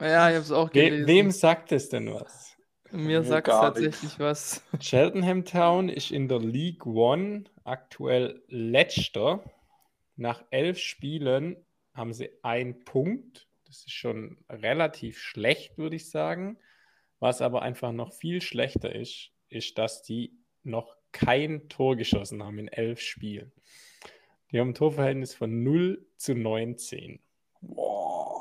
Ja, 0.00 0.28
ich 0.28 0.36
habe 0.36 0.44
es 0.44 0.52
auch 0.52 0.70
gelesen. 0.70 1.02
We 1.02 1.08
wem 1.08 1.30
sagt 1.30 1.72
es 1.72 1.88
denn 1.88 2.12
was? 2.12 2.56
Mir 2.90 3.22
sagt 3.22 3.48
es 3.48 3.54
tatsächlich 3.54 4.18
was. 4.18 4.62
Cheltenham 4.78 5.44
Town 5.44 5.88
ist 5.88 6.10
in 6.10 6.28
der 6.28 6.38
League 6.38 6.86
One 6.86 7.44
aktuell 7.64 8.42
letzter. 8.48 9.42
Nach 10.16 10.42
elf 10.50 10.78
Spielen 10.78 11.56
haben 11.98 12.14
sie 12.14 12.30
einen 12.42 12.84
Punkt 12.84 13.48
das 13.68 13.84
ist 13.84 13.92
schon 13.92 14.38
relativ 14.48 15.18
schlecht, 15.18 15.76
würde 15.76 15.96
ich 15.96 16.10
sagen. 16.10 16.58
Was 17.20 17.42
aber 17.42 17.62
einfach 17.62 17.92
noch 17.92 18.12
viel 18.12 18.40
schlechter 18.40 18.94
ist, 18.94 19.30
ist, 19.48 19.76
dass 19.76 20.02
die 20.02 20.32
noch 20.62 20.96
kein 21.12 21.68
Tor 21.68 21.96
geschossen 21.96 22.42
haben 22.42 22.58
in 22.58 22.68
elf 22.68 23.00
Spielen. 23.00 23.52
Die 24.50 24.58
haben 24.58 24.70
ein 24.70 24.74
Torverhältnis 24.74 25.34
von 25.34 25.62
0 25.62 26.06
zu 26.16 26.34
19. 26.34 27.20
oh, 27.76 28.40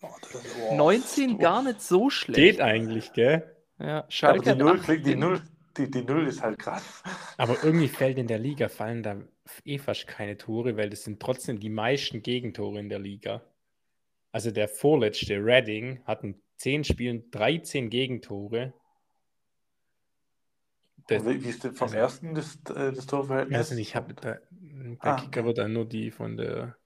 oh, 0.00 0.74
19 0.74 1.38
gar 1.38 1.62
nicht 1.62 1.82
so 1.82 2.08
schlecht. 2.08 2.38
Geht 2.38 2.60
eigentlich, 2.60 3.12
gell? 3.12 3.56
Ja, 3.78 4.06
Schalke 4.08 4.52
Aber 4.52 4.54
die 4.54 4.62
Null, 4.64 4.78
klingt, 4.78 5.06
die, 5.06 5.16
Null, 5.16 5.42
die, 5.76 5.90
die 5.90 6.02
Null 6.02 6.26
ist 6.26 6.42
halt 6.42 6.58
krass. 6.58 7.02
Aber 7.36 7.56
irgendwie 7.62 7.88
fällt 7.88 8.18
in 8.18 8.26
der 8.26 8.38
Liga, 8.38 8.68
fallen 8.68 9.02
da 9.02 9.20
eh 9.64 9.78
fast 9.78 10.06
keine 10.06 10.36
Tore, 10.36 10.76
weil 10.76 10.90
das 10.90 11.04
sind 11.04 11.20
trotzdem 11.20 11.60
die 11.60 11.70
meisten 11.70 12.22
Gegentore 12.22 12.78
in 12.78 12.88
der 12.88 12.98
Liga. 12.98 13.42
Also 14.32 14.50
der 14.50 14.68
vorletzte, 14.68 15.36
Redding, 15.36 16.02
hat 16.04 16.24
in 16.24 16.40
10 16.56 16.84
Spielen 16.84 17.30
13 17.30 17.90
Gegentore. 17.90 18.74
Das, 21.08 21.24
wie 21.24 21.48
ist 21.48 21.62
denn 21.62 21.72
vom 21.72 21.86
also, 21.86 21.96
ersten 21.96 22.34
das, 22.34 22.56
äh, 22.74 22.92
das 22.92 23.06
Torverhältnis? 23.06 23.56
Also 23.56 23.76
ich 23.76 23.94
habe 23.94 24.14
da, 24.14 24.38
der 24.50 24.96
ah, 25.00 25.20
Kicker 25.20 25.44
okay. 25.44 25.54
dann 25.54 25.72
nur 25.72 25.86
die 25.86 26.10
von 26.10 26.36
der 26.36 26.76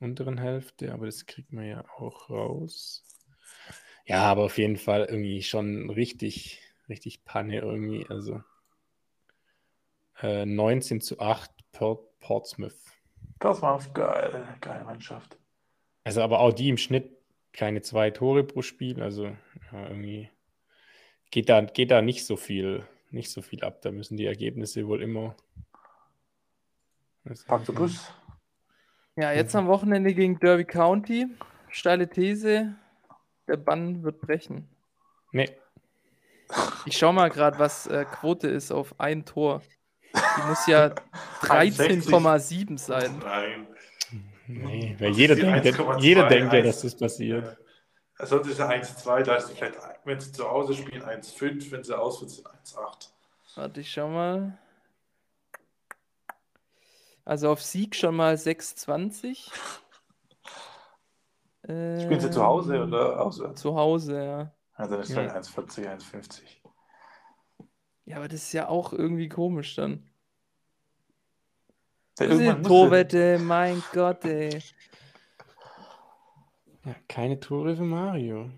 unteren 0.00 0.38
Hälfte, 0.38 0.92
aber 0.92 1.06
das 1.06 1.26
kriegt 1.26 1.52
man 1.52 1.66
ja 1.66 1.84
auch 1.96 2.28
raus. 2.30 3.04
Ja, 4.06 4.22
aber 4.22 4.44
auf 4.44 4.58
jeden 4.58 4.76
Fall 4.76 5.04
irgendwie 5.04 5.42
schon 5.42 5.90
richtig, 5.90 6.60
richtig 6.88 7.24
Panne 7.24 7.60
irgendwie. 7.60 8.06
Also 8.08 8.42
äh, 10.22 10.46
19 10.46 11.00
zu 11.00 11.20
8 11.20 11.50
Port 11.72 12.18
Portsmouth. 12.20 12.74
Das 13.38 13.62
war 13.62 13.80
geile, 13.94 14.48
geile 14.60 14.84
Mannschaft. 14.84 15.38
Also 16.04 16.22
aber 16.22 16.40
auch 16.40 16.52
die 16.52 16.68
im 16.68 16.76
Schnitt 16.76 17.16
keine 17.52 17.82
zwei 17.82 18.10
Tore 18.10 18.44
pro 18.44 18.62
Spiel. 18.62 19.02
Also 19.02 19.26
ja, 19.26 19.88
irgendwie 19.88 20.30
geht 21.30 21.48
da, 21.48 21.60
geht 21.60 21.90
da 21.90 22.02
nicht 22.02 22.26
so 22.26 22.36
viel, 22.36 22.86
nicht 23.10 23.30
so 23.30 23.42
viel 23.42 23.62
ab. 23.62 23.82
Da 23.82 23.90
müssen 23.90 24.16
die 24.16 24.26
Ergebnisse 24.26 24.86
wohl 24.86 25.02
immer. 25.02 25.36
Pack 27.46 27.64
du 27.66 27.74
Bus. 27.74 28.12
Ja, 29.16 29.32
jetzt 29.32 29.54
am 29.54 29.66
Wochenende 29.66 30.14
gegen 30.14 30.38
Derby 30.38 30.64
County. 30.64 31.26
Steile 31.70 32.08
These, 32.08 32.74
der 33.46 33.56
Bann 33.56 34.02
wird 34.02 34.20
brechen. 34.20 34.68
Nee. 35.32 35.50
Ich 36.86 36.96
schau 36.96 37.12
mal 37.12 37.28
gerade, 37.30 37.58
was 37.58 37.86
äh, 37.86 38.04
Quote 38.04 38.48
ist 38.48 38.72
auf 38.72 38.98
ein 38.98 39.24
Tor. 39.24 39.62
Die 40.14 40.48
muss 40.48 40.66
ja 40.66 40.92
13,7 41.42 42.78
sein. 42.78 43.18
Nein. 43.18 43.66
Nee, 44.46 44.96
weil 44.98 45.10
jeder 45.10 45.34
denkt, 45.34 45.78
jeder 46.00 46.26
denkt 46.26 46.52
ja, 46.54 46.62
dass 46.62 46.80
das 46.80 46.96
passiert. 46.96 47.58
Also 48.16 48.38
das 48.38 48.48
ist 48.48 48.58
ja 48.58 48.68
1,2, 48.68 49.22
da 49.22 49.36
ist 49.36 49.50
vielleicht, 49.50 49.78
wenn 50.04 50.18
sie 50.18 50.32
zu 50.32 50.48
Hause 50.48 50.74
spielen, 50.74 51.02
1,5, 51.02 51.70
wenn 51.70 51.84
sie 51.84 51.96
auswärts 51.96 52.36
sind, 52.36 52.48
1,8. 52.48 53.10
Warte, 53.56 53.80
ich 53.80 53.92
schau 53.92 54.08
mal. 54.08 54.58
Also 57.24 57.50
auf 57.50 57.62
Sieg 57.62 57.94
schon 57.94 58.16
mal 58.16 58.34
6,20. 58.34 59.50
Spielen 61.64 62.20
sie 62.20 62.30
zu 62.30 62.42
Hause 62.42 62.82
oder 62.82 63.20
auswärts? 63.20 63.60
Zu 63.60 63.74
Hause, 63.74 64.24
ja. 64.24 64.52
Also 64.78 64.92
dann 64.92 65.02
ist 65.02 65.10
ja. 65.10 65.22
1,40, 65.22 65.88
1,50. 65.88 66.40
Ja, 68.04 68.16
aber 68.16 68.28
das 68.28 68.44
ist 68.44 68.52
ja 68.52 68.68
auch 68.68 68.92
irgendwie 68.92 69.28
komisch 69.28 69.74
dann. 69.74 70.08
Das 72.14 72.28
ist 72.28 72.62
Torwette, 72.64 73.38
mein 73.38 73.82
Gott, 73.92 74.24
ey. 74.24 74.62
Ja, 76.84 76.94
keine 77.08 77.38
Tore 77.38 77.76
für 77.76 77.82
Mario. 77.82 78.50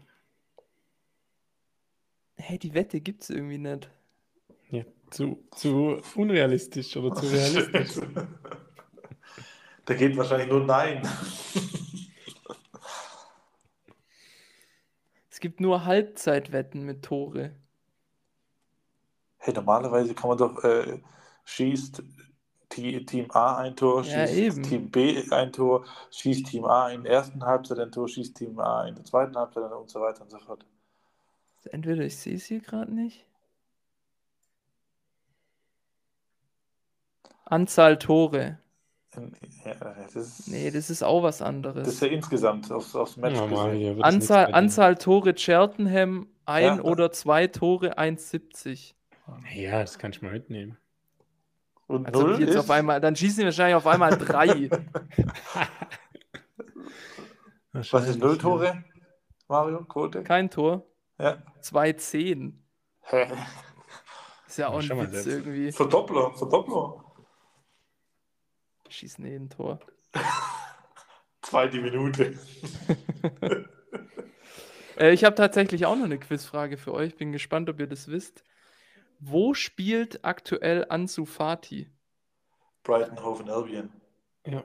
Hey, 2.36 2.58
die 2.58 2.74
Wette 2.74 3.00
gibt's 3.00 3.30
irgendwie 3.30 3.58
nicht. 3.58 3.90
Ja, 4.70 4.84
zu, 5.10 5.42
zu 5.50 6.00
unrealistisch 6.14 6.96
oder 6.96 7.14
zu 7.14 7.26
realistisch. 7.32 8.04
da 9.86 9.94
geht 9.94 10.16
wahrscheinlich 10.16 10.48
nur 10.48 10.64
Nein. 10.64 11.02
Es 15.40 15.42
gibt 15.42 15.58
nur 15.58 15.86
Halbzeitwetten 15.86 16.84
mit 16.84 17.02
Tore. 17.02 17.52
Hey, 19.38 19.54
normalerweise 19.54 20.12
kann 20.12 20.28
man 20.28 20.36
doch 20.36 20.62
äh, 20.64 21.00
schießt 21.46 22.02
Team 22.68 23.30
A 23.30 23.56
ein 23.56 23.74
Tor, 23.74 24.04
ja, 24.04 24.26
schießt 24.26 24.38
eben. 24.38 24.62
Team 24.62 24.90
B 24.90 25.24
ein 25.30 25.50
Tor, 25.50 25.86
schießt 26.10 26.44
Team 26.44 26.66
A 26.66 26.90
in 26.90 27.04
der 27.04 27.12
ersten 27.12 27.42
Halbzeit 27.42 27.78
ein 27.78 27.90
Tor, 27.90 28.06
schießt 28.06 28.36
Team 28.36 28.60
A 28.60 28.86
in 28.86 28.96
der 28.96 29.04
zweiten 29.06 29.34
Halbzeit 29.34 29.72
und 29.72 29.88
so 29.88 30.02
weiter 30.02 30.20
und 30.20 30.30
so 30.30 30.38
fort. 30.40 30.66
Entweder 31.70 32.04
ich 32.04 32.18
sehe 32.18 32.36
es 32.36 32.44
hier 32.44 32.60
gerade 32.60 32.92
nicht. 32.92 33.24
Anzahl 37.46 37.98
Tore. 37.98 38.58
Ja, 39.64 39.74
das 39.74 40.14
ist, 40.14 40.48
nee, 40.48 40.70
das 40.70 40.88
ist 40.88 41.02
auch 41.02 41.22
was 41.22 41.42
anderes. 41.42 41.84
Das 41.84 41.94
ist 41.94 42.02
ja 42.02 42.08
insgesamt 42.08 42.70
aufs, 42.70 42.94
aufs 42.94 43.16
Match 43.16 43.36
ja, 43.36 43.46
gesehen. 43.46 44.02
Anzahl, 44.02 44.54
Anzahl 44.54 44.96
Tore 44.96 45.34
Cheltenham, 45.34 46.28
ein 46.46 46.64
ja. 46.64 46.80
oder 46.82 47.10
zwei 47.10 47.48
Tore 47.48 47.98
1,70. 47.98 48.94
Ja, 49.54 49.80
das 49.80 49.98
kann 49.98 50.12
ich 50.12 50.22
mal 50.22 50.32
mitnehmen. 50.32 50.76
Und 51.86 52.06
also 52.06 52.22
null 52.22 52.40
jetzt 52.40 52.50
ist... 52.50 52.56
auf 52.56 52.70
einmal, 52.70 53.00
dann 53.00 53.16
schießen 53.16 53.40
die 53.40 53.46
wahrscheinlich 53.46 53.74
auf 53.74 53.86
einmal 53.86 54.16
drei. 54.16 54.70
Was 57.72 58.08
ist 58.08 58.20
null 58.20 58.38
Tore, 58.38 58.84
Mario? 59.48 59.84
Quote? 59.84 60.22
Kein 60.22 60.50
Tor. 60.50 60.86
Ja. 61.18 61.38
2,10. 61.62 62.52
Ist 64.46 64.58
ja 64.58 64.68
auch 64.68 64.78
ein 64.80 65.12
Witz 65.12 65.26
irgendwie. 65.26 65.72
Verdoppler, 65.72 66.32
Verdoppler. 66.32 67.09
Schießen 68.90 69.24
eh 69.24 69.36
ein 69.36 69.50
Tor. 69.50 69.80
Zweite 71.42 71.80
Minute. 71.80 72.38
äh, 74.98 75.12
ich 75.12 75.24
habe 75.24 75.34
tatsächlich 75.34 75.86
auch 75.86 75.96
noch 75.96 76.04
eine 76.04 76.18
Quizfrage 76.18 76.76
für 76.76 76.92
euch. 76.92 77.16
Bin 77.16 77.32
gespannt, 77.32 77.70
ob 77.70 77.80
ihr 77.80 77.86
das 77.86 78.08
wisst. 78.08 78.44
Wo 79.18 79.54
spielt 79.54 80.24
aktuell 80.24 80.86
Ansu 80.88 81.24
Fati? 81.24 81.90
Brighton 82.82 83.22
Hove 83.22 83.52
Albion. 83.52 83.90
Ja. 84.46 84.64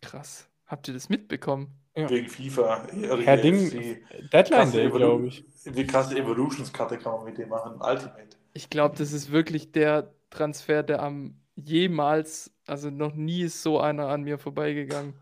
Krass. 0.00 0.48
Habt 0.66 0.88
ihr 0.88 0.94
das 0.94 1.08
mitbekommen? 1.08 1.80
Ja. 1.96 2.10
Wegen 2.10 2.28
FIFA. 2.28 2.88
Herr 3.22 3.36
Ding, 3.36 4.00
Deadline 4.32 4.72
Day, 4.72 4.90
glaube 4.90 5.28
ich. 5.28 5.44
Die 5.64 5.86
krasse 5.86 6.16
Evolutions-Karte 6.16 6.98
kann 6.98 7.12
man 7.12 7.24
mit 7.24 7.38
dem 7.38 7.48
machen. 7.48 7.80
Ultimate. 7.80 8.36
Ich 8.52 8.70
glaube, 8.70 8.96
das 8.96 9.12
ist 9.12 9.30
wirklich 9.30 9.72
der 9.72 10.12
Transfer, 10.30 10.82
der 10.82 11.02
am 11.02 11.40
jemals, 11.54 12.53
also 12.66 12.90
noch 12.90 13.14
nie 13.14 13.42
ist 13.42 13.62
so 13.62 13.80
einer 13.80 14.08
an 14.08 14.22
mir 14.22 14.38
vorbeigegangen. 14.38 15.14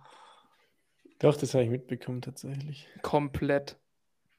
Doch, 1.18 1.36
das 1.36 1.54
habe 1.54 1.64
ich 1.64 1.70
mitbekommen 1.70 2.20
tatsächlich. 2.20 2.88
Komplett. 3.02 3.76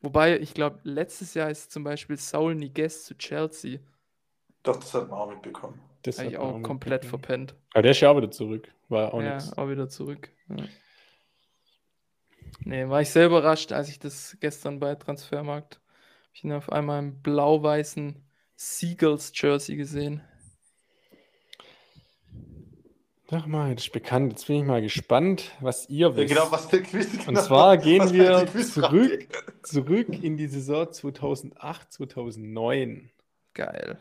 Wobei, 0.02 0.38
ich 0.40 0.54
glaube, 0.54 0.80
letztes 0.84 1.34
Jahr 1.34 1.50
ist 1.50 1.72
zum 1.72 1.84
Beispiel 1.84 2.18
Saul 2.18 2.56
Niguez 2.56 3.06
zu 3.06 3.18
Chelsea. 3.18 3.80
Doch, 4.64 4.78
das 4.78 4.94
hat 4.94 5.10
man 5.10 5.20
auch 5.20 5.30
mitbekommen. 5.30 5.80
Das 6.02 6.20
habe 6.20 6.30
ich 6.30 6.38
auch, 6.38 6.62
komplett 6.62 7.06
verpennt. 7.06 7.56
Aber 7.74 7.84
der 7.84 7.92
ist 7.92 8.02
ja 8.02 8.10
auch 8.10 8.18
wieder 8.18 8.32
zurück. 8.32 8.74
War 8.90 9.14
auch 9.14 9.22
ja, 9.22 9.36
nix. 9.36 9.58
auch 9.58 9.70
wieder 9.70 9.88
zurück. 9.88 10.30
Ja. 10.50 10.66
Nee, 12.66 12.90
war 12.90 13.02
ich 13.02 13.10
sehr 13.10 13.28
überrascht, 13.28 13.72
als 13.72 13.90
ich 13.90 14.00
das 14.00 14.38
gestern 14.40 14.80
bei 14.80 14.96
Transfermarkt. 14.96 15.76
Habe 15.76 16.32
ich 16.34 16.44
ihn 16.44 16.52
auf 16.52 16.72
einmal 16.72 17.00
im 17.00 17.22
blau-weißen 17.22 18.22
Seagulls 18.56 19.32
Jersey 19.36 19.76
gesehen. 19.76 20.22
Sag 23.34 23.48
mal, 23.48 23.74
das 23.74 23.86
ist 23.86 23.94
bekannt. 23.94 24.34
Jetzt 24.34 24.46
bin 24.46 24.58
ich 24.58 24.64
mal 24.64 24.84
gespannt, 24.84 25.54
was 25.60 25.90
ihr 25.90 26.16
wisst. 26.16 26.30
Ja, 26.30 26.42
genau, 26.44 26.52
was 26.52 26.68
der 26.68 26.84
Quiz 26.84 27.12
genau, 27.12 27.30
Und 27.30 27.40
zwar 27.40 27.78
gehen 27.78 28.14
wir 28.14 28.46
zurück, 28.64 29.28
zurück 29.64 30.24
in 30.24 30.38
die 30.38 30.46
Saison 30.46 30.92
2008, 30.92 31.94
2009. 31.94 33.10
Geil. 33.56 33.98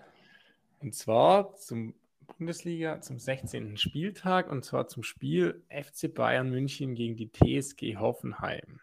Und 0.80 0.94
zwar 0.94 1.54
zum 1.54 1.94
Bundesliga, 2.36 3.00
zum 3.00 3.18
16. 3.18 3.78
Spieltag 3.78 4.50
und 4.50 4.66
zwar 4.66 4.88
zum 4.88 5.02
Spiel 5.02 5.64
FC 5.70 6.12
Bayern 6.12 6.50
München 6.50 6.94
gegen 6.94 7.16
die 7.16 7.32
TSG 7.32 7.96
Hoffenheim. 7.96 8.80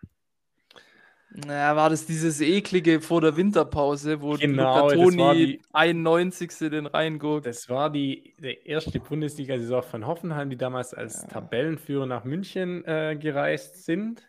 Naja, 1.31 1.75
war 1.75 1.91
das 1.91 2.07
dieses 2.07 2.41
eklige 2.41 3.01
vor 3.01 3.21
der 3.21 3.37
Winterpause, 3.37 4.21
wo 4.21 4.33
genau, 4.33 4.89
Luca 4.89 4.95
Toni 4.95 5.61
91. 5.73 6.49
den 6.69 6.87
reinguckt? 6.87 7.45
Das 7.45 7.69
war 7.69 7.91
die, 7.91 8.35
die 8.39 8.57
erste 8.65 8.99
Bundesliga-Saison 8.99 9.83
von 9.83 10.07
Hoffenheim, 10.07 10.49
die 10.49 10.57
damals 10.57 10.93
als 10.95 11.21
ja. 11.21 11.27
Tabellenführer 11.27 12.07
nach 12.07 12.23
München 12.23 12.83
äh, 12.85 13.15
gereist 13.15 13.85
sind. 13.85 14.27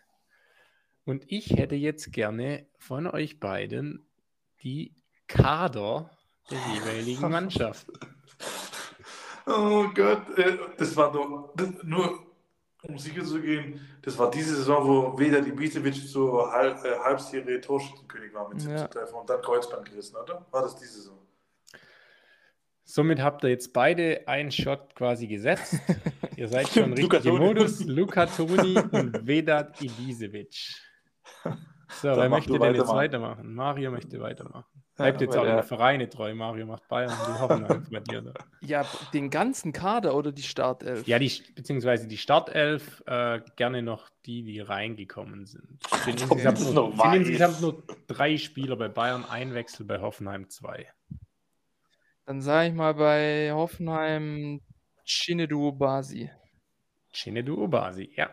Und 1.03 1.23
ich 1.27 1.49
hätte 1.49 1.75
jetzt 1.75 2.13
gerne 2.13 2.67
von 2.77 3.07
euch 3.07 3.39
beiden 3.39 4.07
die 4.61 4.95
Kader 5.27 6.11
der 6.51 6.59
jeweiligen 6.75 7.21
Mannschaft. 7.31 7.87
Oh 9.47 9.87
Gott, 9.95 10.37
äh, 10.37 10.57
das 10.77 10.95
war 10.95 11.11
doch 11.11 11.55
nur 11.83 12.30
um 12.83 12.97
sicher 12.97 13.23
zu 13.23 13.41
gehen, 13.41 13.79
das 14.01 14.17
war 14.17 14.31
diese 14.31 14.55
Saison, 14.55 14.87
wo 14.87 15.19
weder 15.19 15.41
die 15.41 15.49
Ibisevic 15.49 16.07
zur 16.07 16.51
Halb, 16.51 16.83
äh, 16.83 16.97
Halbserie 16.97 17.61
Torschützenkönig 17.61 18.33
war 18.33 18.49
mit 18.49 18.61
17 18.61 18.77
ja. 18.77 18.87
Treffern 18.87 19.21
und 19.21 19.29
dann 19.29 19.41
Kreuzband 19.41 19.89
gerissen, 19.89 20.15
oder? 20.15 20.45
War 20.51 20.63
das 20.63 20.75
diese 20.75 20.93
Saison? 20.93 21.17
Somit 22.83 23.21
habt 23.21 23.43
ihr 23.43 23.49
jetzt 23.49 23.71
beide 23.71 24.27
einen 24.27 24.51
Shot 24.51 24.95
quasi 24.95 25.27
gesetzt. 25.27 25.75
Ihr 26.35 26.49
seid 26.49 26.67
schon 26.67 26.91
richtig 26.91 27.25
im 27.25 27.37
Modus. 27.37 27.85
Luca 27.85 28.25
Toni 28.25 28.77
und 28.91 29.25
Vedat 29.25 29.81
Ibisevic. 29.81 30.75
So, 32.01 32.09
wer 32.09 32.29
möchte 32.29 32.57
denn 32.57 32.75
jetzt 32.75 32.89
weitermachen? 32.89 33.53
Mario 33.53 33.91
möchte 33.91 34.19
weitermachen. 34.19 34.70
Bleibt 35.01 35.21
jetzt 35.21 35.37
auch 35.37 35.43
in 35.43 35.55
der 35.55 35.63
Vereine 35.63 36.09
treu. 36.09 36.33
Mario 36.33 36.65
macht 36.65 36.87
Bayern. 36.87 37.11
Die 37.27 37.39
hoffen 37.39 37.87
bei 37.91 37.99
dir. 37.99 38.21
Da. 38.21 38.33
Ja, 38.61 38.85
den 39.13 39.29
ganzen 39.29 39.73
Kader 39.73 40.15
oder 40.15 40.31
die 40.31 40.43
Startelf? 40.43 41.07
Ja, 41.07 41.17
die, 41.17 41.31
beziehungsweise 41.55 42.07
die 42.07 42.17
Startelf, 42.17 43.03
äh, 43.07 43.41
gerne 43.55 43.81
noch 43.81 44.09
die, 44.25 44.43
die 44.43 44.59
reingekommen 44.59 45.45
sind. 45.45 45.79
Es 45.91 46.05
sind, 46.05 46.21
insgesamt 46.21 46.73
nur, 46.73 46.91
sind 46.95 47.13
insgesamt 47.15 47.61
nur 47.61 47.83
drei 48.07 48.37
Spieler 48.37 48.75
bei 48.75 48.87
Bayern, 48.87 49.25
ein 49.25 49.53
Wechsel 49.53 49.85
bei 49.85 49.99
Hoffenheim, 49.99 50.49
zwei. 50.49 50.87
Dann 52.25 52.41
sage 52.41 52.69
ich 52.69 52.75
mal 52.75 52.93
bei 52.93 53.51
Hoffenheim 53.51 54.61
Chinedu 55.03 55.67
Obasi. 55.67 56.29
Chinedu 57.11 57.63
Obasi, 57.63 58.11
ja. 58.15 58.29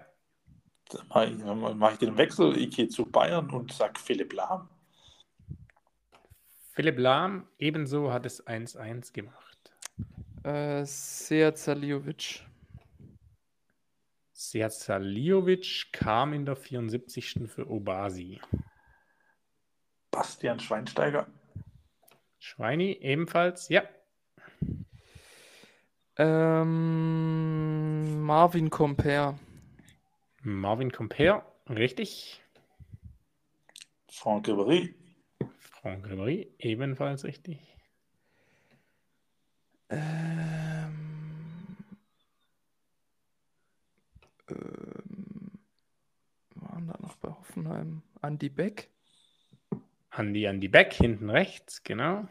Dann 0.90 1.08
mache 1.08 1.26
ich, 1.26 1.74
mach 1.76 1.92
ich, 1.92 1.98
den 1.98 2.16
Wechsel, 2.16 2.56
ich 2.56 2.74
gehe 2.74 2.88
zu 2.88 3.04
Bayern 3.04 3.50
und 3.50 3.72
sage 3.72 3.98
Philipp 3.98 4.32
Lahm. 4.32 4.68
Philipp 6.79 6.99
Lahm 7.01 7.49
ebenso 7.59 8.12
hat 8.12 8.24
es 8.24 8.47
1-1 8.47 9.12
gemacht. 9.12 9.74
Äh, 10.45 10.85
Saliovic. 10.85 12.47
Saliovic 14.33 15.89
kam 15.91 16.33
in 16.35 16.47
der 16.47 16.55
74. 16.55 17.49
für 17.49 17.68
Obasi. 17.68 18.41
Bastian 20.12 20.61
Schweinsteiger. 20.61 21.26
Schweini 22.39 22.93
ebenfalls, 23.01 23.68
ja. 23.70 23.83
Ähm, 26.16 26.62
Marvin 28.22 28.70
Comper. 28.70 29.37
Marvin 30.43 30.93
Comper, 30.93 31.45
richtig. 31.68 32.41
Franck 34.07 34.47
Ribéry. 34.47 34.97
Franck 35.89 36.07
Ribéry, 36.07 36.53
ebenfalls 36.59 37.24
richtig. 37.24 37.59
Ähm, 39.89 40.99
ähm, 44.51 45.53
waren 46.57 46.89
da 46.89 46.95
noch 47.01 47.16
bei 47.16 47.30
Hoffenheim? 47.30 48.03
Andy 48.20 48.51
Beck? 48.51 48.91
Andi 50.11 50.47
Andi 50.47 50.68
Beck, 50.68 50.93
hinten 50.93 51.30
rechts, 51.30 51.82
genau. 51.82 52.28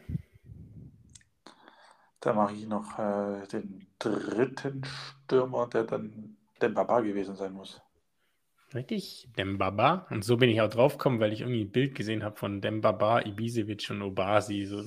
Da 2.20 2.32
mache 2.34 2.54
ich 2.54 2.68
noch 2.68 2.96
äh, 2.96 3.44
den 3.48 3.88
dritten 3.98 4.84
Stürmer, 4.84 5.66
der 5.66 5.82
dann 5.82 6.36
Dembaba 6.62 7.00
gewesen 7.00 7.34
sein 7.34 7.54
muss. 7.54 7.82
Richtig, 8.74 9.28
Dembaba. 9.38 10.06
Und 10.10 10.24
so 10.24 10.36
bin 10.36 10.50
ich 10.50 10.60
auch 10.60 10.68
drauf 10.68 10.98
gekommen, 10.98 11.20
weil 11.20 11.32
ich 11.32 11.40
irgendwie 11.40 11.64
ein 11.64 11.72
Bild 11.72 11.94
gesehen 11.94 12.22
habe 12.22 12.36
von 12.36 12.60
Dembaba, 12.60 13.22
Ibisevic 13.22 13.88
und 13.90 14.02
Obasi. 14.02 14.66
So. 14.66 14.84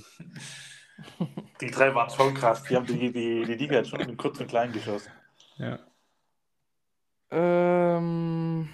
Die 1.61 1.71
drei 1.71 1.93
waren 1.95 2.09
schon 2.09 2.33
krass. 2.35 2.63
Die 2.63 2.75
haben 2.75 2.85
die, 2.85 3.11
die, 3.11 3.43
die 3.43 3.55
Liga 3.55 3.77
jetzt 3.77 3.89
schon 3.89 4.01
in 4.01 4.17
kurz 4.17 4.39
und 4.39 4.47
klein 4.47 4.71
geschossen. 4.71 5.11
Ja. 5.57 5.79
Ähm. 7.31 8.69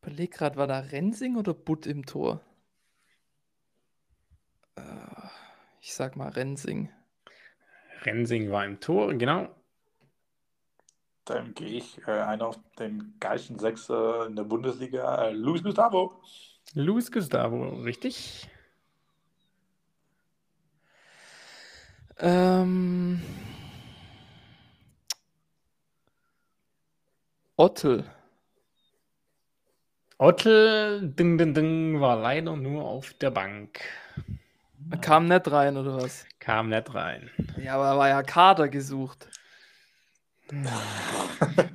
Überleg 0.00 0.32
gerade, 0.32 0.56
war 0.56 0.66
da 0.66 0.80
Rensing 0.80 1.36
oder 1.36 1.54
Butt 1.54 1.86
im 1.86 2.04
Tor? 2.04 2.40
Äh, 4.74 4.82
ich 5.80 5.94
sag 5.94 6.16
mal 6.16 6.30
Rensing. 6.30 6.90
Rensing 8.04 8.50
war 8.50 8.64
im 8.64 8.80
Tor, 8.80 9.14
genau. 9.14 9.54
Dann 11.24 11.54
gehe 11.54 11.68
ich 11.68 12.00
äh, 12.06 12.10
einer 12.10 12.48
auf 12.48 12.58
den 12.78 13.14
geilsten 13.20 13.58
Sechser 13.58 14.26
in 14.26 14.34
der 14.36 14.44
Bundesliga, 14.44 15.26
äh, 15.26 15.32
Luis 15.32 15.62
Gustavo. 15.62 16.20
Luis 16.74 17.12
Gustavo, 17.12 17.68
richtig. 17.82 18.48
Ähm, 22.18 23.20
Ottel. 27.56 28.04
Ottel 30.18 31.08
ding, 31.14 31.38
ding, 31.38 31.54
ding, 31.54 32.00
war 32.00 32.16
leider 32.16 32.56
nur 32.56 32.84
auf 32.84 33.12
der 33.14 33.30
Bank. 33.30 33.80
Kam 35.00 35.26
nicht 35.26 35.50
rein, 35.50 35.76
oder 35.76 35.96
was? 35.96 36.26
Kam 36.38 36.68
nicht 36.68 36.94
rein. 36.94 37.30
Ja, 37.62 37.74
aber 37.74 37.98
war 37.98 38.08
ja 38.08 38.22
Kader 38.22 38.68
gesucht. 38.68 39.28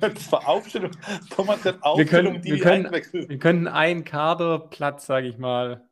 Das 0.00 0.30
war 0.30 0.48
Aufstellung. 0.48 0.92
Thomas 1.30 1.64
hat 1.64 1.82
Aufstellung, 1.82 2.04
wir 2.04 2.06
können, 2.06 2.42
die 2.42 2.52
wir, 2.52 2.60
können, 2.60 2.92
wir 3.28 3.38
könnten 3.38 3.68
einen 3.68 4.04
Kaderplatz, 4.04 5.06
sage 5.06 5.28
ich 5.28 5.38
mal. 5.38 5.88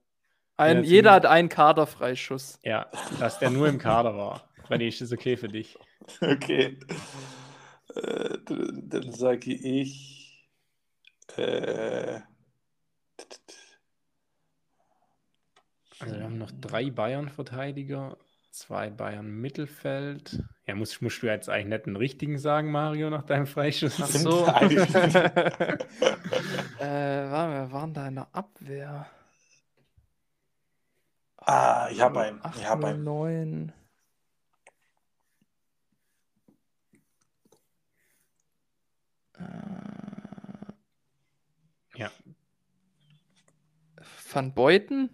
Ein, 0.57 0.85
jeder 0.85 1.13
hat 1.13 1.27
einen 1.27 1.49
Kaderfreischuss. 1.49 2.59
Ja, 2.63 2.87
dass 3.21 3.39
der 3.39 3.51
nur 3.51 3.69
im 3.69 3.79
Kader 3.79 4.17
war. 4.17 4.49
René, 4.69 4.89
ist 4.89 5.01
das 5.01 5.13
okay 5.13 5.37
für 5.37 5.49
dich? 5.49 5.79
Okay. 6.21 6.79
Äh, 7.95 8.39
dann 8.45 9.13
sage 9.13 9.53
ich. 9.53 10.47
Äh, 11.37 12.21
also 15.99 16.15
wir 16.15 16.25
haben 16.25 16.39
noch 16.39 16.53
drei 16.61 16.91
Bayern-Verteidiger, 16.91 18.19
zwei 18.57 18.91
Bayern-Mittelfeld. 18.91 20.43
Ja, 20.67 20.75
musst, 20.75 21.03
musst 21.03 21.23
du 21.23 21.27
jetzt 21.27 21.49
eigentlich 21.49 21.67
nicht 21.67 21.87
einen 21.87 21.97
richtigen 21.97 22.39
sagen, 22.39 22.71
Mario, 22.71 23.11
nach 23.11 23.25
deinem 23.25 23.47
Freischuss? 23.47 24.01
Ach 24.01 24.07
so. 24.07 24.47
äh, 24.47 24.51
waren 26.81 27.53
wir 27.53 27.71
waren 27.71 27.93
da 27.93 28.09
in 28.09 28.15
der 28.17 28.29
Abwehr? 28.33 29.07
Ah, 31.37 31.89
ich 31.93 32.01
habe 32.01 32.21
einen. 32.23 32.41
Ich 32.57 32.67
habe 32.67 32.87
einen. 32.89 33.05
9. 33.05 33.73
Ja. 41.95 42.11
Van 44.33 44.55
Beuten? 44.55 45.11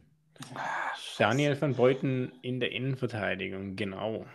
Daniel 1.19 1.61
van 1.61 1.75
Beuten 1.75 2.33
in 2.43 2.61
der 2.61 2.73
Innenverteidigung, 2.73 3.77
genau. 3.77 4.27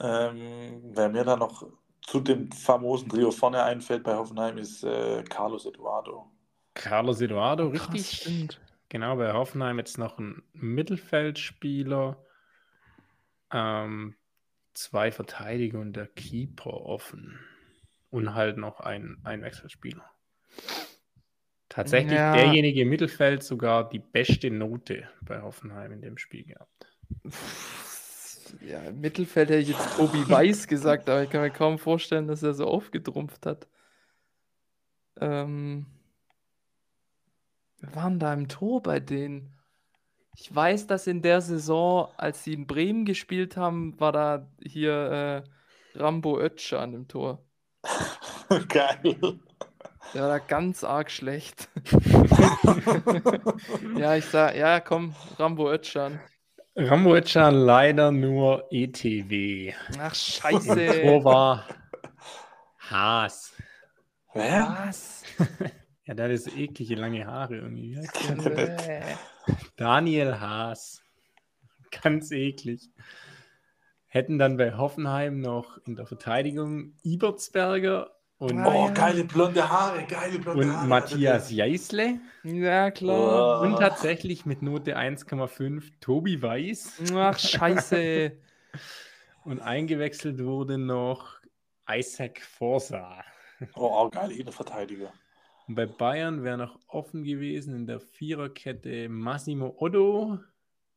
Ähm, 0.00 0.82
wer 0.94 1.08
mir 1.08 1.24
da 1.24 1.36
noch 1.36 1.66
zu 2.02 2.20
dem 2.20 2.50
famosen 2.50 3.08
Trio 3.08 3.30
vorne 3.30 3.62
einfällt 3.62 4.02
bei 4.02 4.16
Hoffenheim 4.16 4.58
ist 4.58 4.82
äh, 4.82 5.22
Carlos 5.24 5.66
Eduardo. 5.66 6.30
Carlos 6.74 7.20
Eduardo, 7.20 7.68
Oh, 7.68 7.70
Krass, 7.70 8.10
richtig. 8.10 8.20
stimmt. 8.20 8.60
Genau, 8.88 9.16
bei 9.16 9.32
Hoffenheim 9.32 9.78
jetzt 9.78 9.98
noch 9.98 10.18
ein 10.18 10.42
Mittelfeldspieler, 10.52 12.26
ähm, 13.52 14.16
zwei 14.74 15.12
Verteidiger 15.12 15.80
und 15.80 15.94
der 15.94 16.08
Keeper 16.08 16.72
offen. 16.72 17.40
Und 18.10 18.34
halt 18.34 18.58
noch 18.58 18.80
ein, 18.80 19.18
ein 19.24 19.40
Wechselspieler. 19.42 20.11
Tatsächlich 21.72 22.12
Ja. 22.12 22.34
derjenige 22.34 22.82
im 22.82 22.90
Mittelfeld 22.90 23.42
sogar 23.42 23.88
die 23.88 23.98
beste 23.98 24.50
Note 24.50 25.08
bei 25.22 25.40
Hoffenheim 25.40 25.90
in 25.92 26.02
dem 26.02 26.18
Spiel 26.18 26.44
gehabt. 26.44 26.86
Ja, 28.60 28.80
im 28.80 29.00
Mittelfeld 29.00 29.48
hätte 29.48 29.60
ich 29.62 29.68
jetzt 29.68 29.96
Tobi 29.96 30.18
Weiß 30.28 30.66
gesagt, 30.68 31.08
aber 31.08 31.22
ich 31.22 31.30
kann 31.30 31.40
mir 31.40 31.50
kaum 31.50 31.78
vorstellen, 31.78 32.28
dass 32.28 32.42
er 32.42 32.52
so 32.52 32.66
aufgetrumpft 32.66 33.46
hat. 33.46 33.68
Ähm, 35.18 35.86
wir 37.78 37.94
waren 37.94 38.18
da 38.18 38.34
im 38.34 38.48
Tor 38.48 38.82
bei 38.82 39.00
denen. 39.00 39.54
Ich 40.36 40.54
weiß, 40.54 40.86
dass 40.86 41.06
in 41.06 41.22
der 41.22 41.40
Saison, 41.40 42.10
als 42.18 42.44
sie 42.44 42.52
in 42.52 42.66
Bremen 42.66 43.06
gespielt 43.06 43.56
haben, 43.56 43.98
war 43.98 44.12
da 44.12 44.46
hier 44.62 45.44
äh, 45.94 45.98
Rambo 45.98 46.38
Özcan 46.38 46.92
im 46.92 47.08
Tor. 47.08 47.42
Geil. 48.68 49.38
Der 50.14 50.22
war 50.22 50.28
da 50.28 50.38
ganz 50.38 50.84
arg 50.84 51.10
schlecht. 51.10 51.68
ja, 53.96 54.16
ich 54.16 54.26
sag, 54.26 54.56
ja, 54.56 54.80
komm, 54.80 55.14
Rambo 55.38 55.72
Özcan. 55.72 56.20
Rambo 56.76 57.14
Özcan 57.14 57.54
leider 57.54 58.12
nur 58.12 58.66
ETW. 58.70 59.72
Ach, 59.98 60.14
scheiße. 60.14 61.02
Tor 61.02 61.24
war 61.24 61.66
Haas. 62.78 63.54
Wer? 64.34 64.86
Was? 64.86 65.24
Ja, 66.04 66.14
der 66.14 66.24
hat 66.24 66.32
das 66.32 66.48
eklige 66.48 66.96
lange 66.96 67.26
Haare 67.26 67.58
irgendwie. 67.58 67.96
Daniel 69.76 70.40
Haas. 70.40 71.00
Ganz 72.02 72.32
eklig. 72.32 72.90
Hätten 74.08 74.36
dann 74.36 74.56
bei 74.56 74.76
Hoffenheim 74.76 75.38
noch 75.38 75.78
in 75.86 75.94
der 75.94 76.06
Verteidigung 76.06 76.96
Ibertsberger 77.04 78.10
Und, 78.42 78.58
oh, 78.66 78.86
ja. 78.86 78.90
geile 78.90 79.22
blonde 79.22 79.68
Haare, 79.68 80.02
geile 80.02 80.36
blonde 80.40 80.64
und 80.64 80.76
Haare. 80.76 80.88
Matthias 80.88 81.52
Jeißle. 81.52 82.18
Ja, 82.42 82.90
klar. 82.90 83.60
Oh. 83.60 83.64
Und 83.64 83.78
tatsächlich 83.78 84.44
mit 84.46 84.62
Note 84.62 84.98
1,5 84.98 85.92
Tobi 86.00 86.42
Weiß. 86.42 87.02
Ach, 87.14 87.38
scheiße. 87.38 88.32
Und 89.44 89.60
eingewechselt 89.60 90.42
wurde 90.44 90.76
noch 90.76 91.38
Isaac 91.88 92.40
Forsa. 92.40 93.22
Oh, 93.74 93.86
auch 93.86 94.10
geile 94.10 94.34
Innenverteidiger. 94.34 95.12
Und 95.68 95.76
bei 95.76 95.86
Bayern 95.86 96.42
wäre 96.42 96.58
noch 96.58 96.80
offen 96.88 97.22
gewesen 97.22 97.76
in 97.76 97.86
der 97.86 98.00
Viererkette 98.00 99.08
Massimo 99.08 99.76
Otto, 99.78 100.40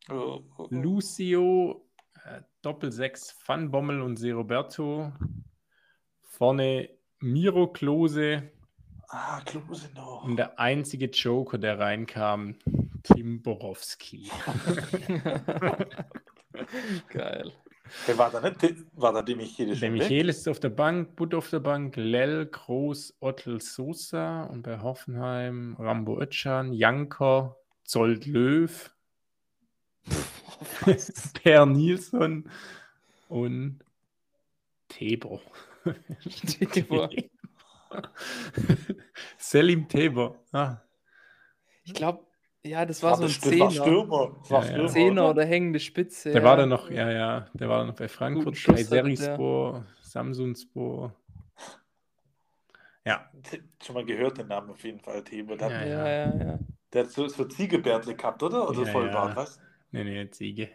Oh, 0.09 0.13
oh, 0.13 0.43
oh. 0.57 0.67
Lucio, 0.71 1.87
äh, 2.23 2.41
Doppel-6 2.63 3.35
Van 3.45 3.69
Bommel 3.69 4.01
und 4.01 4.17
Se 4.17 4.33
Roberto. 4.33 5.11
Vorne 6.21 6.89
Miro 7.20 7.68
Klose 7.68 8.51
Ah, 9.07 9.41
Klose 9.45 9.89
noch. 9.95 10.24
und 10.24 10.38
der 10.38 10.59
einzige 10.59 11.07
Joker, 11.07 11.57
der 11.57 11.80
reinkam, 11.80 12.55
Tim 13.03 13.41
Borowski. 13.41 14.30
Geil. 17.09 17.51
Wer 18.07 18.18
war 18.18 18.32
da 18.32 18.41
nicht? 18.41 18.57
War 18.93 19.13
da 19.13 19.22
die 19.22 19.36
Michele 19.36 19.76
Der 19.76 19.91
Michael 19.91 20.30
ist 20.30 20.47
auf 20.47 20.59
der 20.59 20.70
Bank, 20.70 21.16
Butt 21.16 21.36
auf 21.36 21.51
der 21.51 21.59
Bank, 21.59 21.95
Lell, 21.97 22.47
Groß, 22.47 23.18
Ottel, 23.20 23.61
Sosa 23.61 24.45
und 24.45 24.63
bei 24.63 24.80
Hoffenheim 24.82 25.76
Rambo 25.78 26.20
Özcan, 26.20 26.74
Janker, 26.74 27.55
Zolt 27.84 28.26
Löw, 28.26 28.91
Per 31.43 31.66
Nilsson 31.68 32.49
und 33.30 33.80
Tebo. 34.88 35.41
Tebo. 36.71 37.09
Selim 39.38 39.88
Tebo. 39.88 40.38
Ah, 40.51 40.77
Ich 41.83 41.93
glaube, 41.93 42.25
ja, 42.63 42.86
das 42.86 43.03
War 43.03 43.11
war 43.11 43.17
so 43.17 43.23
ein 43.25 43.29
Zehner. 43.29 43.71
Stürmer. 43.71 44.36
Das 44.39 44.51
war 44.51 44.63
Ja. 44.63 44.69
Stürmer, 44.71 44.89
Zehner 44.89 45.29
oder? 45.29 45.45
hängende 45.45 45.79
Spitze. 45.79 46.31
der 46.31 46.41
ja. 46.41 46.47
war 46.47 46.57
dann 46.57 46.69
noch, 46.69 46.89
ja, 46.89 47.11
ja, 47.11 47.47
der 47.53 47.69
war 47.69 47.79
dann 47.79 47.88
noch 47.88 47.95
bei 47.95 48.07
Frankfurt, 48.07 48.55
der. 48.67 48.73
Kayserispor, 48.75 49.86
Samsunspor. 50.01 51.13
Ja, 53.05 53.29
Schon 53.83 53.93
mal 53.93 54.05
gehört 54.05 54.39
den 54.39 54.47
Namen 54.47 54.71
auf 54.71 54.83
jeden 54.83 54.99
Fall, 54.99 55.23
Thebe. 55.23 55.55
Der, 55.57 55.69
Ja, 55.69 55.77
hat- 55.79 55.88
Ja, 55.88 56.09
ja, 56.09 56.36
ja. 56.53 56.59
der 56.91 57.03
hat 57.03 57.11
so, 57.11 57.27
so 57.27 57.45
Ziegebärtle 57.45 58.15
gehabt, 58.15 58.41
oder? 58.41 58.67
Oder 58.67 58.81
Ja, 58.83 58.91
Vollbart, 58.91 59.29
ja. 59.29 59.36
was? 59.36 59.59
nee, 59.91 60.03
nee, 60.03 60.27
Ziege. 60.31 60.69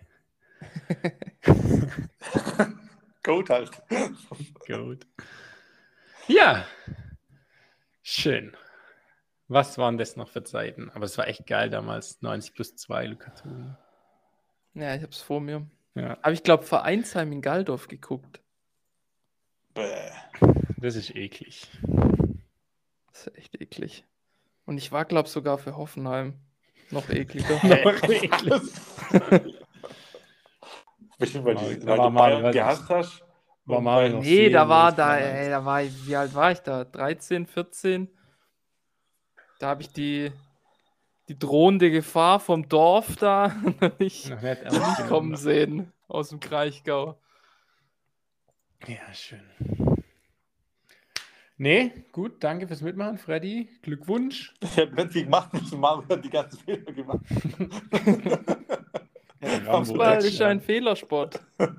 Goat 3.22 3.50
halt. 3.50 3.70
Gut. 4.66 5.06
Ja. 6.28 6.64
Schön. 8.02 8.56
Was 9.48 9.78
waren 9.78 9.98
das 9.98 10.16
noch 10.16 10.28
für 10.28 10.44
Zeiten? 10.44 10.90
Aber 10.90 11.04
es 11.04 11.18
war 11.18 11.26
echt 11.26 11.46
geil 11.46 11.70
damals. 11.70 12.22
90 12.22 12.54
plus 12.54 12.76
2, 12.76 13.06
Luca 13.06 13.30
Toni. 13.30 13.72
Ja, 14.74 14.94
ich 14.94 15.02
hab's 15.02 15.20
vor 15.20 15.40
mir. 15.40 15.66
Ja, 15.94 16.16
Aber 16.22 16.32
ich 16.32 16.44
glaube, 16.44 16.62
Vereinsheim 16.62 17.32
in 17.32 17.42
Galdorf 17.42 17.88
geguckt. 17.88 18.40
Bäh. 19.74 20.10
das 20.76 20.94
ist 20.94 21.14
eklig. 21.14 21.68
Das 23.12 23.26
ist 23.26 23.36
echt 23.36 23.60
eklig. 23.60 24.04
Und 24.66 24.78
ich 24.78 24.92
war, 24.92 25.04
glaube 25.04 25.28
sogar 25.28 25.58
für 25.58 25.76
Hoffenheim. 25.76 26.34
Noch 26.90 27.08
ekliger. 27.08 27.54
Noch 27.62 28.02
eklig. 28.08 29.54
Bestimmt, 31.20 31.44
weil, 31.44 31.54
Da 31.54 31.60
die, 31.60 31.86
war 31.86 31.98
weil 31.98 32.06
du 32.06 32.10
Mario, 32.10 32.36
Bayern 32.40 32.52
gehasst 32.52 32.88
hast. 32.88 33.22
War 33.66 34.08
noch 34.08 34.22
nee, 34.22 34.48
da 34.48 34.68
war 34.68 34.90
da, 34.90 35.16
ey, 35.18 35.50
da 35.50 35.64
war 35.64 35.82
ich, 35.82 36.06
wie 36.06 36.16
alt 36.16 36.34
war 36.34 36.50
ich 36.50 36.60
da? 36.60 36.84
13, 36.84 37.46
14? 37.46 38.08
Da 39.58 39.68
habe 39.68 39.82
ich 39.82 39.92
die, 39.92 40.32
die 41.28 41.38
drohende 41.38 41.90
Gefahr 41.90 42.40
vom 42.40 42.68
Dorf 42.68 43.16
da 43.16 43.54
nicht, 43.98 44.30
nicht 44.30 45.06
kommen 45.08 45.36
sehen 45.36 45.92
aus 46.08 46.30
dem 46.30 46.40
Kraichgau. 46.40 47.20
Ja, 48.86 49.12
schön. 49.12 49.42
Nee, 51.58 51.92
gut, 52.12 52.42
danke 52.42 52.66
fürs 52.66 52.80
Mitmachen, 52.80 53.18
Freddy. 53.18 53.68
Glückwunsch. 53.82 54.54
Ich 54.62 54.76
hätte 54.78 55.08
viel 55.08 55.24
gemacht 55.24 55.52
müssen, 55.52 55.78
Mario 55.78 56.08
hat 56.08 56.24
die 56.24 56.30
ganzen 56.30 56.58
Fehler 56.60 56.92
gemacht. 56.92 57.20
Fußball 59.64 60.24
ist 60.24 60.41
ein 60.43 60.61
Fehlersport. 60.61 61.41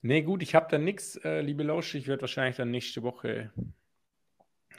Nee, 0.00 0.22
gut, 0.22 0.42
ich 0.42 0.54
habe 0.54 0.68
dann 0.70 0.84
nichts, 0.84 1.16
äh, 1.24 1.40
liebe 1.40 1.62
Lausch. 1.64 1.94
Ich 1.94 2.06
werde 2.06 2.22
wahrscheinlich 2.22 2.56
dann 2.56 2.70
nächste 2.70 3.02
Woche 3.02 3.52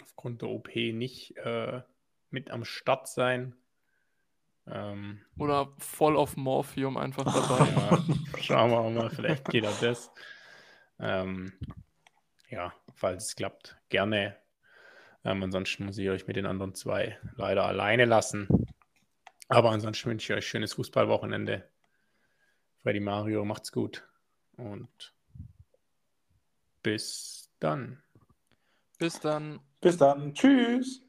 aufgrund 0.01 0.41
der 0.41 0.49
OP 0.49 0.76
nicht 0.76 1.36
äh, 1.38 1.82
mit 2.30 2.51
am 2.51 2.63
Start 2.63 3.07
sein. 3.07 3.55
Ähm, 4.67 5.22
Oder 5.38 5.74
voll 5.78 6.15
auf 6.15 6.38
Morphium 6.38 6.97
einfach 6.97 7.26
dabei. 7.26 7.70
ja, 7.76 8.41
schauen 8.41 8.72
wir 8.72 8.89
mal, 8.89 9.09
vielleicht 9.09 9.45
geht 9.45 9.65
auch 9.65 9.80
das. 9.80 10.11
Ähm, 10.99 11.53
ja, 12.49 12.74
falls 12.95 13.28
es 13.28 13.36
klappt, 13.36 13.78
gerne. 13.89 14.38
Ähm, 15.24 15.43
ansonsten 15.43 15.86
muss 15.86 15.97
ich 15.97 16.09
euch 16.09 16.28
mit 16.28 16.36
den 16.36 16.45
anderen 16.45 16.74
zwei 16.74 17.17
leider 17.36 17.65
alleine 17.65 18.05
lassen. 18.05 18.47
Aber 19.47 19.72
ansonsten 19.72 20.09
wünsche 20.09 20.34
ich 20.34 20.38
euch 20.38 20.47
schönes 20.47 20.74
Fußballwochenende. 20.74 21.67
Freddy 22.84 22.99
Mario, 22.99 23.43
macht's 23.45 23.72
gut. 23.72 24.07
Und 24.57 25.13
bis 26.84 27.49
dann. 27.59 28.01
Bis 28.97 29.20
dann. 29.20 29.59
Bis 29.82 29.97
dann. 29.97 30.34
Tschüss. 30.34 31.01